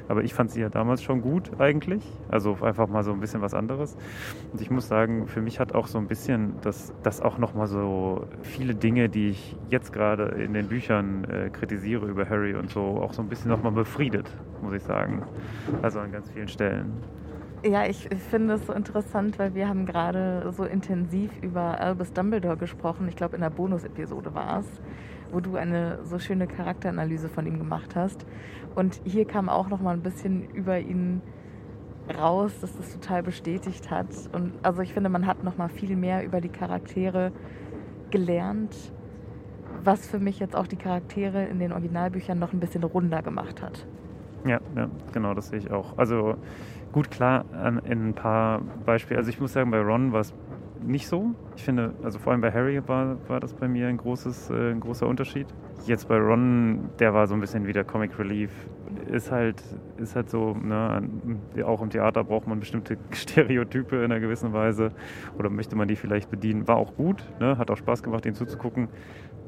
aber 0.08 0.24
ich 0.24 0.34
fand 0.34 0.50
sie 0.50 0.60
ja 0.60 0.68
damals 0.68 1.02
schon 1.02 1.22
gut 1.22 1.50
eigentlich. 1.58 2.02
Also 2.28 2.58
einfach 2.62 2.88
mal 2.88 3.02
so 3.02 3.12
ein 3.12 3.20
bisschen 3.20 3.42
was 3.42 3.54
anderes. 3.54 3.96
Und 4.52 4.60
ich 4.60 4.70
muss 4.70 4.88
sagen, 4.88 5.26
für 5.26 5.40
mich 5.40 5.60
hat 5.60 5.74
auch 5.74 5.86
so 5.86 5.98
ein 5.98 6.06
bisschen 6.06 6.54
das, 6.62 6.92
das 7.02 7.20
auch 7.20 7.38
nochmal 7.38 7.66
so 7.66 8.26
viele 8.42 8.74
Dinge, 8.74 9.08
die 9.08 9.30
ich 9.30 9.56
jetzt 9.70 9.92
gerade 9.92 10.24
in 10.24 10.52
den 10.52 10.68
Büchern 10.68 11.24
äh, 11.24 11.50
kritisiere 11.50 12.06
über 12.06 12.28
Harry 12.28 12.54
und 12.54 12.70
so, 12.70 12.80
auch 12.80 13.12
so 13.12 13.22
ein 13.22 13.28
bisschen 13.28 13.50
nochmal 13.50 13.72
befriedet, 13.72 14.30
muss 14.62 14.74
ich 14.74 14.82
sagen. 14.82 15.22
Also 15.82 16.00
an 16.00 16.12
ganz 16.12 16.30
vielen 16.30 16.48
Stellen. 16.48 16.92
Ja, 17.64 17.84
ich 17.86 18.08
finde 18.30 18.54
es 18.54 18.66
so 18.66 18.72
interessant, 18.72 19.38
weil 19.38 19.54
wir 19.54 19.68
haben 19.68 19.86
gerade 19.86 20.52
so 20.52 20.64
intensiv 20.64 21.30
über 21.42 21.80
Albus 21.80 22.12
Dumbledore 22.12 22.56
gesprochen. 22.56 23.08
Ich 23.08 23.16
glaube, 23.16 23.34
in 23.34 23.42
der 23.42 23.50
Bonus-Episode 23.50 24.34
war 24.34 24.60
es 24.60 24.66
wo 25.32 25.40
du 25.40 25.56
eine 25.56 25.98
so 26.04 26.18
schöne 26.18 26.46
Charakteranalyse 26.46 27.28
von 27.28 27.46
ihm 27.46 27.58
gemacht 27.58 27.96
hast. 27.96 28.26
Und 28.74 29.00
hier 29.04 29.24
kam 29.24 29.48
auch 29.48 29.68
noch 29.68 29.80
mal 29.80 29.94
ein 29.94 30.02
bisschen 30.02 30.48
über 30.50 30.78
ihn 30.78 31.22
raus, 32.18 32.60
dass 32.60 32.76
das 32.76 32.92
total 32.92 33.22
bestätigt 33.22 33.90
hat. 33.90 34.06
Und 34.32 34.52
also 34.62 34.82
ich 34.82 34.92
finde, 34.92 35.08
man 35.08 35.26
hat 35.26 35.42
noch 35.44 35.56
mal 35.56 35.68
viel 35.68 35.96
mehr 35.96 36.24
über 36.24 36.40
die 36.40 36.48
Charaktere 36.48 37.32
gelernt, 38.10 38.92
was 39.82 40.06
für 40.06 40.18
mich 40.18 40.38
jetzt 40.38 40.54
auch 40.54 40.66
die 40.66 40.76
Charaktere 40.76 41.44
in 41.44 41.58
den 41.58 41.72
Originalbüchern 41.72 42.38
noch 42.38 42.52
ein 42.52 42.60
bisschen 42.60 42.84
runder 42.84 43.22
gemacht 43.22 43.62
hat. 43.62 43.86
Ja, 44.44 44.60
ja, 44.76 44.88
genau, 45.12 45.34
das 45.34 45.48
sehe 45.48 45.58
ich 45.58 45.70
auch. 45.70 45.98
Also 45.98 46.36
gut, 46.92 47.10
klar, 47.10 47.44
in 47.84 48.08
ein 48.08 48.14
paar 48.14 48.60
Beispielen. 48.84 49.18
Also 49.18 49.30
ich 49.30 49.40
muss 49.40 49.52
sagen, 49.52 49.70
bei 49.70 49.80
Ron 49.80 50.12
war 50.12 50.20
es 50.20 50.32
nicht 50.86 51.08
so. 51.08 51.34
Ich 51.56 51.64
finde, 51.64 51.94
also 52.02 52.18
vor 52.18 52.32
allem 52.32 52.40
bei 52.40 52.52
Harry 52.52 52.80
war, 52.86 53.16
war 53.28 53.40
das 53.40 53.52
bei 53.54 53.68
mir 53.68 53.88
ein, 53.88 53.96
großes, 53.96 54.50
äh, 54.50 54.70
ein 54.70 54.80
großer 54.80 55.06
Unterschied. 55.06 55.46
Jetzt 55.86 56.08
bei 56.08 56.16
Ron, 56.16 56.90
der 56.98 57.14
war 57.14 57.26
so 57.26 57.34
ein 57.34 57.40
bisschen 57.40 57.66
wie 57.66 57.72
der 57.72 57.84
Comic 57.84 58.18
Relief. 58.18 58.50
Ist 59.10 59.30
halt, 59.30 59.62
ist 59.98 60.16
halt 60.16 60.30
so, 60.30 60.54
ne, 60.54 61.02
auch 61.64 61.82
im 61.82 61.90
Theater 61.90 62.24
braucht 62.24 62.46
man 62.46 62.60
bestimmte 62.60 62.96
Stereotype 63.12 63.96
in 63.96 64.04
einer 64.04 64.20
gewissen 64.20 64.52
Weise 64.52 64.92
oder 65.38 65.50
möchte 65.50 65.76
man 65.76 65.88
die 65.88 65.96
vielleicht 65.96 66.30
bedienen. 66.30 66.66
War 66.68 66.76
auch 66.76 66.94
gut, 66.96 67.24
ne, 67.40 67.58
hat 67.58 67.70
auch 67.70 67.76
Spaß 67.76 68.02
gemacht, 68.02 68.26
ihn 68.26 68.34
zuzugucken. 68.34 68.88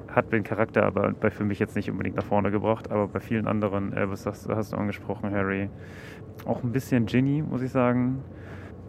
Hat 0.09 0.33
den 0.33 0.43
Charakter 0.43 0.85
aber 0.85 1.13
bei, 1.13 1.31
für 1.31 1.45
mich 1.45 1.59
jetzt 1.59 1.77
nicht 1.77 1.91
unbedingt 1.91 2.17
nach 2.17 2.25
vorne 2.25 2.51
gebracht, 2.51 2.91
aber 2.91 3.09
bei 3.09 3.21
vielen 3.21 3.47
anderen, 3.47 3.93
äh, 3.93 4.11
was 4.11 4.27
hast, 4.27 4.49
hast 4.49 4.73
du 4.73 4.77
angesprochen, 4.77 5.31
Harry, 5.31 5.71
auch 6.47 6.63
ein 6.63 6.73
bisschen 6.73 7.07
Ginny, 7.07 7.43
muss 7.43 7.63
ich 7.63 7.71
sagen. 7.71 8.23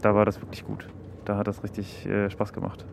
Da 0.01 0.15
war 0.15 0.23
das 0.23 0.41
wirklich 0.41 0.63
gut 0.65 0.87
da 1.29 1.37
hat 1.37 1.47
das 1.47 1.63
richtig 1.63 2.07
äh, 2.07 2.29
Spaß 2.29 2.53
gemacht. 2.53 2.85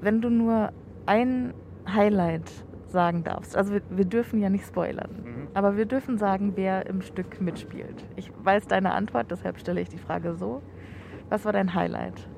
Wenn 0.00 0.20
du 0.20 0.30
nur 0.30 0.70
ein 1.06 1.52
Highlight 1.92 2.48
sagen 2.86 3.24
darfst, 3.24 3.56
also 3.56 3.74
wir, 3.74 3.82
wir 3.90 4.04
dürfen 4.04 4.40
ja 4.40 4.50
nicht 4.50 4.64
spoilern, 4.64 5.10
mhm. 5.24 5.48
aber 5.52 5.76
wir 5.76 5.86
dürfen 5.86 6.16
sagen, 6.16 6.52
wer 6.54 6.86
im 6.86 7.02
Stück 7.02 7.40
mitspielt. 7.40 8.06
Ich 8.14 8.30
weiß 8.44 8.68
deine 8.68 8.92
Antwort, 8.92 9.32
deshalb 9.32 9.58
stelle 9.58 9.80
ich 9.80 9.88
die 9.88 9.98
Frage 9.98 10.34
so. 10.34 10.62
Was 11.28 11.44
war 11.44 11.52
dein 11.52 11.74
Highlight? 11.74 12.28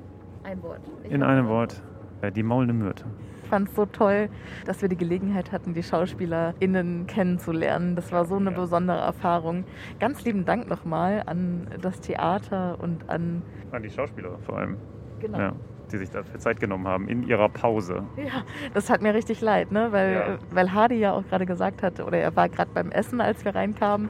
Ein 0.43 0.63
Wort. 0.63 0.81
Ich 1.03 1.11
In 1.11 1.21
einem 1.21 1.47
Wort. 1.47 1.81
Äh, 2.21 2.31
die 2.31 2.43
maulende 2.43 2.73
Myrte. 2.73 3.05
Ich 3.43 3.49
fand 3.49 3.69
es 3.69 3.75
so 3.75 3.85
toll, 3.85 4.29
dass 4.65 4.81
wir 4.81 4.89
die 4.89 4.97
Gelegenheit 4.97 5.51
hatten, 5.51 5.75
die 5.75 5.83
SchauspielerInnen 5.83 7.05
kennenzulernen. 7.05 7.95
Das 7.95 8.11
war 8.11 8.25
so 8.25 8.37
eine 8.37 8.49
ja. 8.49 8.57
besondere 8.57 8.97
Erfahrung. 8.97 9.65
Ganz 9.99 10.25
lieben 10.25 10.45
Dank 10.45 10.67
nochmal 10.67 11.21
an 11.27 11.67
das 11.79 11.99
Theater 11.99 12.79
und 12.81 13.07
an. 13.11 13.43
An 13.71 13.83
die 13.83 13.91
Schauspieler 13.91 14.39
vor 14.39 14.57
allem. 14.57 14.77
Genau. 15.19 15.37
Ja, 15.37 15.53
die 15.91 15.97
sich 15.97 16.09
dafür 16.09 16.39
Zeit 16.39 16.59
genommen 16.59 16.87
haben 16.87 17.07
in 17.07 17.23
ihrer 17.27 17.49
Pause. 17.49 18.03
Ja, 18.17 18.43
das 18.73 18.89
hat 18.89 19.01
mir 19.01 19.13
richtig 19.13 19.41
leid, 19.41 19.71
ne? 19.71 19.91
weil, 19.91 20.13
ja. 20.13 20.37
weil 20.51 20.73
Hardy 20.73 20.95
ja 20.95 21.13
auch 21.13 21.25
gerade 21.27 21.45
gesagt 21.45 21.83
hat, 21.83 21.99
oder 21.99 22.17
er 22.17 22.35
war 22.35 22.49
gerade 22.49 22.71
beim 22.73 22.91
Essen, 22.91 23.21
als 23.21 23.45
wir 23.45 23.55
reinkamen. 23.55 24.09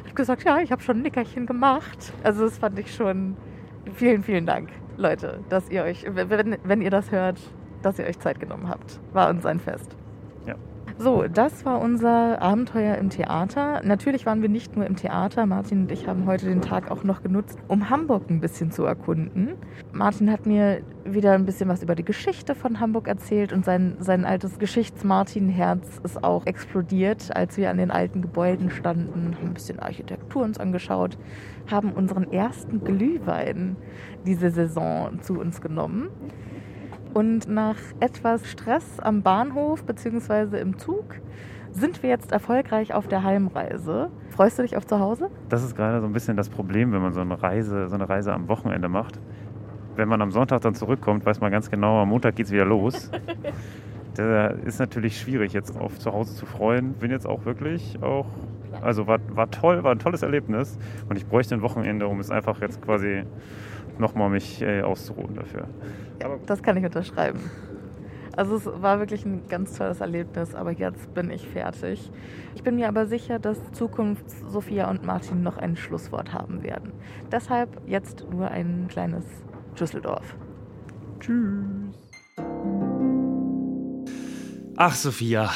Ich 0.00 0.04
habe 0.06 0.14
gesagt, 0.14 0.44
ja, 0.44 0.58
ich 0.58 0.72
habe 0.72 0.82
schon 0.82 0.98
ein 0.98 1.02
Nickerchen 1.02 1.46
gemacht. 1.46 2.12
Also 2.22 2.44
das 2.44 2.58
fand 2.58 2.78
ich 2.78 2.94
schon. 2.94 3.36
Vielen, 3.94 4.22
vielen 4.22 4.46
Dank, 4.46 4.70
Leute, 4.96 5.40
dass 5.48 5.68
ihr 5.68 5.82
euch, 5.82 6.06
wenn, 6.08 6.56
wenn 6.62 6.82
ihr 6.82 6.90
das 6.90 7.10
hört, 7.10 7.40
dass 7.82 7.98
ihr 7.98 8.06
euch 8.06 8.18
Zeit 8.20 8.38
genommen 8.38 8.68
habt. 8.68 9.00
War 9.12 9.28
uns 9.28 9.44
ein 9.44 9.58
Fest. 9.58 9.96
So, 11.02 11.24
das 11.26 11.64
war 11.64 11.80
unser 11.80 12.40
Abenteuer 12.40 12.94
im 12.94 13.10
Theater. 13.10 13.80
Natürlich 13.82 14.24
waren 14.24 14.40
wir 14.40 14.48
nicht 14.48 14.76
nur 14.76 14.86
im 14.86 14.94
Theater. 14.94 15.46
Martin 15.46 15.80
und 15.80 15.90
ich 15.90 16.06
haben 16.06 16.26
heute 16.26 16.46
den 16.46 16.62
Tag 16.62 16.92
auch 16.92 17.02
noch 17.02 17.24
genutzt, 17.24 17.58
um 17.66 17.90
Hamburg 17.90 18.30
ein 18.30 18.38
bisschen 18.38 18.70
zu 18.70 18.84
erkunden. 18.84 19.54
Martin 19.90 20.30
hat 20.30 20.46
mir 20.46 20.80
wieder 21.04 21.32
ein 21.32 21.44
bisschen 21.44 21.68
was 21.68 21.82
über 21.82 21.96
die 21.96 22.04
Geschichte 22.04 22.54
von 22.54 22.78
Hamburg 22.78 23.08
erzählt 23.08 23.52
und 23.52 23.64
sein, 23.64 23.96
sein 23.98 24.24
altes 24.24 24.60
Geschichts-Martin-Herz 24.60 26.00
ist 26.04 26.22
auch 26.22 26.46
explodiert, 26.46 27.34
als 27.34 27.56
wir 27.56 27.70
an 27.70 27.78
den 27.78 27.90
alten 27.90 28.22
Gebäuden 28.22 28.70
standen, 28.70 29.34
haben 29.36 29.48
ein 29.48 29.54
bisschen 29.54 29.80
Architektur 29.80 30.44
uns 30.44 30.60
angeschaut, 30.60 31.18
haben 31.68 31.90
unseren 31.90 32.30
ersten 32.30 32.84
Glühwein 32.84 33.74
diese 34.24 34.50
Saison 34.50 35.20
zu 35.20 35.40
uns 35.40 35.60
genommen. 35.60 36.10
Und 37.14 37.46
nach 37.46 37.76
etwas 38.00 38.50
Stress 38.50 38.98
am 38.98 39.22
Bahnhof 39.22 39.84
bzw. 39.84 40.58
im 40.60 40.78
Zug 40.78 41.04
sind 41.70 42.02
wir 42.02 42.10
jetzt 42.10 42.32
erfolgreich 42.32 42.94
auf 42.94 43.06
der 43.06 43.22
Heimreise. 43.22 44.10
Freust 44.30 44.58
du 44.58 44.62
dich 44.62 44.76
auf 44.76 44.86
zu 44.86 44.98
Hause? 44.98 45.30
Das 45.48 45.62
ist 45.62 45.76
gerade 45.76 46.00
so 46.00 46.06
ein 46.06 46.12
bisschen 46.12 46.36
das 46.36 46.48
Problem, 46.48 46.92
wenn 46.92 47.02
man 47.02 47.12
so 47.12 47.20
eine 47.20 47.42
Reise, 47.42 47.88
so 47.88 47.94
eine 47.94 48.08
Reise 48.08 48.32
am 48.32 48.48
Wochenende 48.48 48.88
macht. 48.88 49.18
Wenn 49.94 50.08
man 50.08 50.22
am 50.22 50.30
Sonntag 50.30 50.62
dann 50.62 50.74
zurückkommt, 50.74 51.26
weiß 51.26 51.40
man 51.40 51.50
ganz 51.52 51.70
genau, 51.70 52.00
am 52.00 52.08
Montag 52.08 52.36
geht 52.36 52.46
es 52.46 52.52
wieder 52.52 52.64
los. 52.64 53.10
Das 54.14 54.58
ist 54.66 54.78
natürlich 54.78 55.18
schwierig, 55.18 55.54
jetzt 55.54 55.74
auf 55.74 55.98
zu 55.98 56.12
Hause 56.12 56.34
zu 56.34 56.44
freuen. 56.44 56.92
Bin 56.92 57.10
jetzt 57.10 57.26
auch 57.26 57.46
wirklich 57.46 57.98
auch, 58.02 58.26
also 58.82 59.06
war, 59.06 59.18
war 59.34 59.50
toll, 59.50 59.82
war 59.84 59.92
ein 59.92 59.98
tolles 59.98 60.20
Erlebnis. 60.20 60.78
Und 61.08 61.16
ich 61.16 61.26
bräuchte 61.26 61.54
ein 61.54 61.62
Wochenende, 61.62 62.06
um 62.06 62.20
es 62.20 62.30
einfach 62.30 62.60
jetzt 62.60 62.82
quasi 62.82 63.24
nochmal 64.02 64.28
mich 64.28 64.60
äh, 64.60 64.82
auszuruhen 64.82 65.34
dafür. 65.34 65.66
Ja, 66.20 66.28
das 66.44 66.62
kann 66.62 66.76
ich 66.76 66.84
unterschreiben. 66.84 67.40
Also 68.36 68.56
es 68.56 68.66
war 68.66 68.98
wirklich 68.98 69.24
ein 69.24 69.46
ganz 69.48 69.76
tolles 69.76 70.00
Erlebnis, 70.00 70.54
aber 70.54 70.72
jetzt 70.72 71.12
bin 71.14 71.30
ich 71.30 71.46
fertig. 71.46 72.10
Ich 72.54 72.62
bin 72.62 72.76
mir 72.76 72.88
aber 72.88 73.06
sicher, 73.06 73.38
dass 73.38 73.72
Zukunft 73.72 74.24
Sophia 74.48 74.90
und 74.90 75.04
Martin 75.04 75.42
noch 75.42 75.58
ein 75.58 75.76
Schlusswort 75.76 76.32
haben 76.32 76.62
werden. 76.62 76.92
Deshalb 77.30 77.82
jetzt 77.86 78.26
nur 78.30 78.48
ein 78.48 78.88
kleines 78.88 79.24
Düsseldorf. 79.78 80.34
Tschüss. 81.20 81.98
Ach, 84.76 84.94
Sophia, 84.94 85.50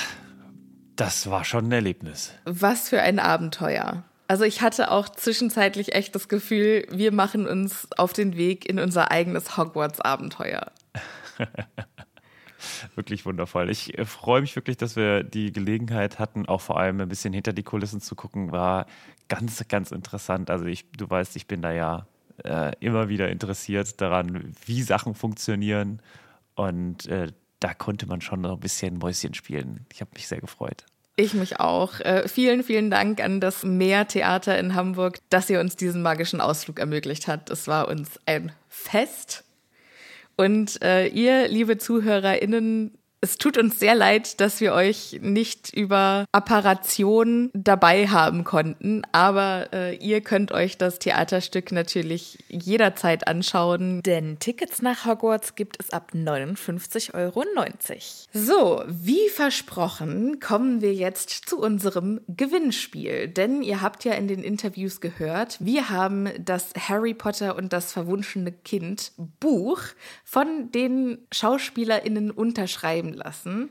das 0.96 1.30
war 1.30 1.44
schon 1.44 1.68
ein 1.68 1.72
Erlebnis. 1.72 2.34
Was 2.44 2.90
für 2.90 3.00
ein 3.00 3.18
Abenteuer. 3.18 4.04
Also 4.28 4.44
ich 4.44 4.60
hatte 4.60 4.90
auch 4.90 5.08
zwischenzeitlich 5.08 5.94
echt 5.94 6.14
das 6.14 6.28
Gefühl, 6.28 6.86
wir 6.90 7.12
machen 7.12 7.46
uns 7.46 7.88
auf 7.96 8.12
den 8.12 8.36
Weg 8.36 8.68
in 8.68 8.78
unser 8.78 9.10
eigenes 9.10 9.56
Hogwarts-Abenteuer. 9.56 10.72
wirklich 12.94 13.24
wundervoll. 13.26 13.70
Ich 13.70 13.96
äh, 13.98 14.04
freue 14.04 14.40
mich 14.40 14.56
wirklich, 14.56 14.76
dass 14.76 14.96
wir 14.96 15.22
die 15.22 15.52
Gelegenheit 15.52 16.18
hatten, 16.18 16.46
auch 16.46 16.60
vor 16.60 16.78
allem 16.78 17.00
ein 17.00 17.08
bisschen 17.08 17.32
hinter 17.32 17.52
die 17.52 17.62
Kulissen 17.62 18.00
zu 18.00 18.14
gucken. 18.14 18.52
War 18.52 18.86
ganz, 19.28 19.66
ganz 19.68 19.90
interessant. 19.92 20.50
Also 20.50 20.66
ich, 20.66 20.90
du 20.92 21.08
weißt, 21.08 21.36
ich 21.36 21.46
bin 21.46 21.62
da 21.62 21.72
ja 21.72 22.06
äh, 22.44 22.72
immer 22.80 23.08
wieder 23.08 23.28
interessiert 23.28 24.00
daran, 24.00 24.54
wie 24.64 24.82
Sachen 24.82 25.14
funktionieren. 25.14 26.02
Und 26.54 27.06
äh, 27.06 27.28
da 27.60 27.74
konnte 27.74 28.06
man 28.06 28.20
schon 28.20 28.40
noch 28.40 28.54
ein 28.54 28.60
bisschen 28.60 28.98
Mäuschen 28.98 29.34
spielen. 29.34 29.86
Ich 29.92 30.00
habe 30.00 30.10
mich 30.14 30.28
sehr 30.28 30.40
gefreut. 30.40 30.84
Ich 31.18 31.32
mich 31.32 31.58
auch. 31.58 31.98
Äh, 32.00 32.28
vielen, 32.28 32.62
vielen 32.62 32.90
Dank 32.90 33.22
an 33.22 33.40
das 33.40 33.64
Meertheater 33.64 34.58
in 34.58 34.74
Hamburg, 34.74 35.18
dass 35.30 35.48
ihr 35.48 35.60
uns 35.60 35.74
diesen 35.74 36.02
magischen 36.02 36.42
Ausflug 36.42 36.78
ermöglicht 36.78 37.26
habt. 37.26 37.48
Es 37.48 37.66
war 37.66 37.88
uns 37.88 38.20
ein 38.26 38.52
Fest. 38.68 39.44
Und 40.36 40.82
äh, 40.82 41.06
ihr, 41.06 41.48
liebe 41.48 41.78
ZuhörerInnen, 41.78 42.98
es 43.26 43.38
tut 43.38 43.58
uns 43.58 43.80
sehr 43.80 43.96
leid, 43.96 44.40
dass 44.40 44.60
wir 44.60 44.72
euch 44.72 45.18
nicht 45.20 45.74
über 45.74 46.26
Apparation 46.30 47.50
dabei 47.54 48.06
haben 48.06 48.44
konnten, 48.44 49.02
aber 49.10 49.70
äh, 49.72 49.96
ihr 49.96 50.20
könnt 50.20 50.52
euch 50.52 50.78
das 50.78 51.00
Theaterstück 51.00 51.72
natürlich 51.72 52.38
jederzeit 52.48 53.26
anschauen. 53.26 54.00
Denn 54.02 54.38
Tickets 54.38 54.80
nach 54.80 55.06
Hogwarts 55.06 55.56
gibt 55.56 55.76
es 55.80 55.90
ab 55.90 56.12
59,90 56.14 57.14
Euro. 57.14 57.42
So, 58.32 58.84
wie 58.86 59.28
versprochen, 59.28 60.38
kommen 60.38 60.80
wir 60.80 60.94
jetzt 60.94 61.30
zu 61.48 61.58
unserem 61.58 62.20
Gewinnspiel. 62.28 63.26
Denn 63.26 63.60
ihr 63.62 63.82
habt 63.82 64.04
ja 64.04 64.12
in 64.14 64.28
den 64.28 64.44
Interviews 64.44 65.00
gehört, 65.00 65.56
wir 65.58 65.88
haben 65.90 66.28
das 66.38 66.68
Harry 66.78 67.14
Potter 67.14 67.56
und 67.56 67.72
das 67.72 67.92
verwunschene 67.92 68.52
Kind 68.52 69.10
Buch 69.40 69.80
von 70.22 70.70
den 70.70 71.18
SchauspielerInnen 71.32 72.30
unterschreiben 72.30 73.15
lassen. 73.16 73.70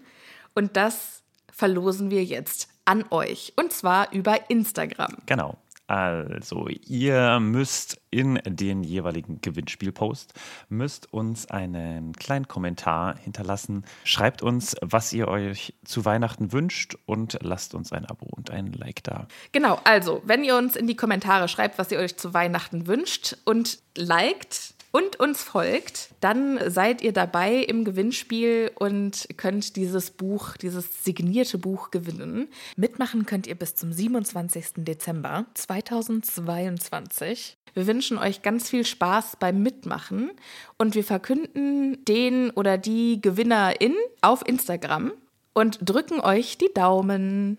Und 0.53 0.75
das 0.77 1.23
verlosen 1.51 2.11
wir 2.11 2.23
jetzt 2.23 2.69
an 2.85 3.05
euch. 3.11 3.53
Und 3.55 3.71
zwar 3.71 4.11
über 4.11 4.49
Instagram. 4.49 5.15
Genau. 5.25 5.57
Also, 5.87 6.67
ihr 6.67 7.39
müsst 7.39 8.01
in 8.09 8.41
den 8.43 8.83
jeweiligen 8.83 9.39
Gewinnspielpost, 9.41 10.33
müsst 10.67 11.13
uns 11.13 11.45
einen 11.51 12.13
kleinen 12.13 12.47
Kommentar 12.47 13.17
hinterlassen. 13.17 13.85
Schreibt 14.03 14.41
uns, 14.41 14.75
was 14.81 15.13
ihr 15.13 15.27
euch 15.27 15.75
zu 15.83 16.03
Weihnachten 16.03 16.51
wünscht 16.51 16.97
und 17.05 17.37
lasst 17.43 17.75
uns 17.75 17.91
ein 17.91 18.05
Abo 18.05 18.25
und 18.25 18.49
ein 18.49 18.73
Like 18.73 19.03
da. 19.03 19.27
Genau, 19.51 19.79
also, 19.83 20.23
wenn 20.25 20.43
ihr 20.43 20.57
uns 20.57 20.75
in 20.75 20.87
die 20.87 20.95
Kommentare 20.95 21.47
schreibt, 21.47 21.77
was 21.77 21.91
ihr 21.91 21.99
euch 21.99 22.17
zu 22.17 22.33
Weihnachten 22.33 22.87
wünscht 22.87 23.37
und 23.45 23.77
liked, 23.95 24.73
und 24.95 25.19
uns 25.19 25.43
folgt, 25.43 26.11
dann 26.21 26.57
seid 26.71 27.01
ihr 27.01 27.11
dabei 27.11 27.55
im 27.55 27.83
Gewinnspiel 27.83 28.71
und 28.75 29.27
könnt 29.35 29.75
dieses 29.75 30.09
Buch, 30.09 30.55
dieses 30.55 31.03
signierte 31.03 31.57
Buch 31.57 31.91
gewinnen. 31.91 32.47
Mitmachen 32.77 33.25
könnt 33.25 33.45
ihr 33.45 33.55
bis 33.55 33.75
zum 33.75 33.91
27. 33.91 34.67
Dezember 34.77 35.47
2022. 35.53 37.57
Wir 37.73 37.87
wünschen 37.87 38.17
euch 38.17 38.41
ganz 38.41 38.69
viel 38.69 38.85
Spaß 38.85 39.35
beim 39.37 39.61
Mitmachen 39.61 40.31
und 40.77 40.95
wir 40.95 41.03
verkünden 41.03 42.05
den 42.05 42.51
oder 42.51 42.77
die 42.77 43.19
Gewinnerin 43.21 43.95
auf 44.21 44.47
Instagram 44.47 45.11
und 45.53 45.79
drücken 45.81 46.21
euch 46.21 46.57
die 46.57 46.73
Daumen. 46.73 47.57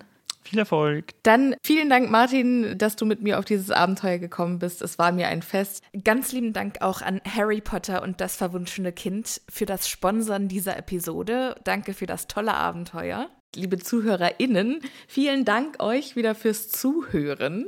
Viel 0.48 0.60
Erfolg. 0.60 1.06
Dann 1.24 1.56
vielen 1.64 1.90
Dank, 1.90 2.08
Martin, 2.08 2.78
dass 2.78 2.94
du 2.94 3.04
mit 3.04 3.20
mir 3.20 3.40
auf 3.40 3.44
dieses 3.44 3.72
Abenteuer 3.72 4.18
gekommen 4.18 4.60
bist. 4.60 4.80
Es 4.80 4.96
war 4.96 5.10
mir 5.10 5.26
ein 5.26 5.42
Fest. 5.42 5.82
Ganz 6.04 6.30
lieben 6.30 6.52
Dank 6.52 6.82
auch 6.82 7.02
an 7.02 7.20
Harry 7.26 7.60
Potter 7.60 8.00
und 8.02 8.20
das 8.20 8.36
verwunschene 8.36 8.92
Kind 8.92 9.40
für 9.48 9.66
das 9.66 9.88
Sponsern 9.88 10.46
dieser 10.46 10.76
Episode. 10.76 11.56
Danke 11.64 11.94
für 11.94 12.06
das 12.06 12.28
tolle 12.28 12.54
Abenteuer. 12.54 13.28
Liebe 13.56 13.78
ZuhörerInnen, 13.78 14.80
vielen 15.08 15.44
Dank 15.44 15.82
euch 15.82 16.14
wieder 16.14 16.36
fürs 16.36 16.68
Zuhören. 16.68 17.66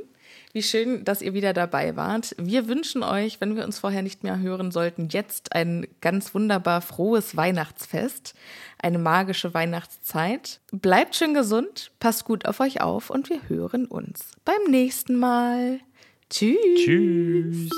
Wie 0.51 0.63
schön, 0.63 1.05
dass 1.05 1.21
ihr 1.21 1.33
wieder 1.35 1.53
dabei 1.53 1.95
wart. 1.95 2.35
Wir 2.39 2.67
wünschen 2.67 3.03
euch, 3.03 3.39
wenn 3.39 3.55
wir 3.55 3.63
uns 3.63 3.77
vorher 3.77 4.01
nicht 4.01 4.23
mehr 4.23 4.39
hören 4.39 4.71
sollten, 4.71 5.09
jetzt 5.09 5.53
ein 5.53 5.87
ganz 6.01 6.33
wunderbar 6.33 6.81
frohes 6.81 7.37
Weihnachtsfest, 7.37 8.33
eine 8.81 8.97
magische 8.97 9.53
Weihnachtszeit. 9.53 10.59
Bleibt 10.71 11.15
schön 11.15 11.35
gesund, 11.35 11.91
passt 11.99 12.25
gut 12.25 12.45
auf 12.47 12.59
euch 12.61 12.81
auf 12.81 13.11
und 13.11 13.29
wir 13.29 13.47
hören 13.47 13.85
uns 13.85 14.31
beim 14.43 14.71
nächsten 14.71 15.17
Mal. 15.17 15.79
Tschüss. 16.31 16.57
Tschüss. 16.83 17.69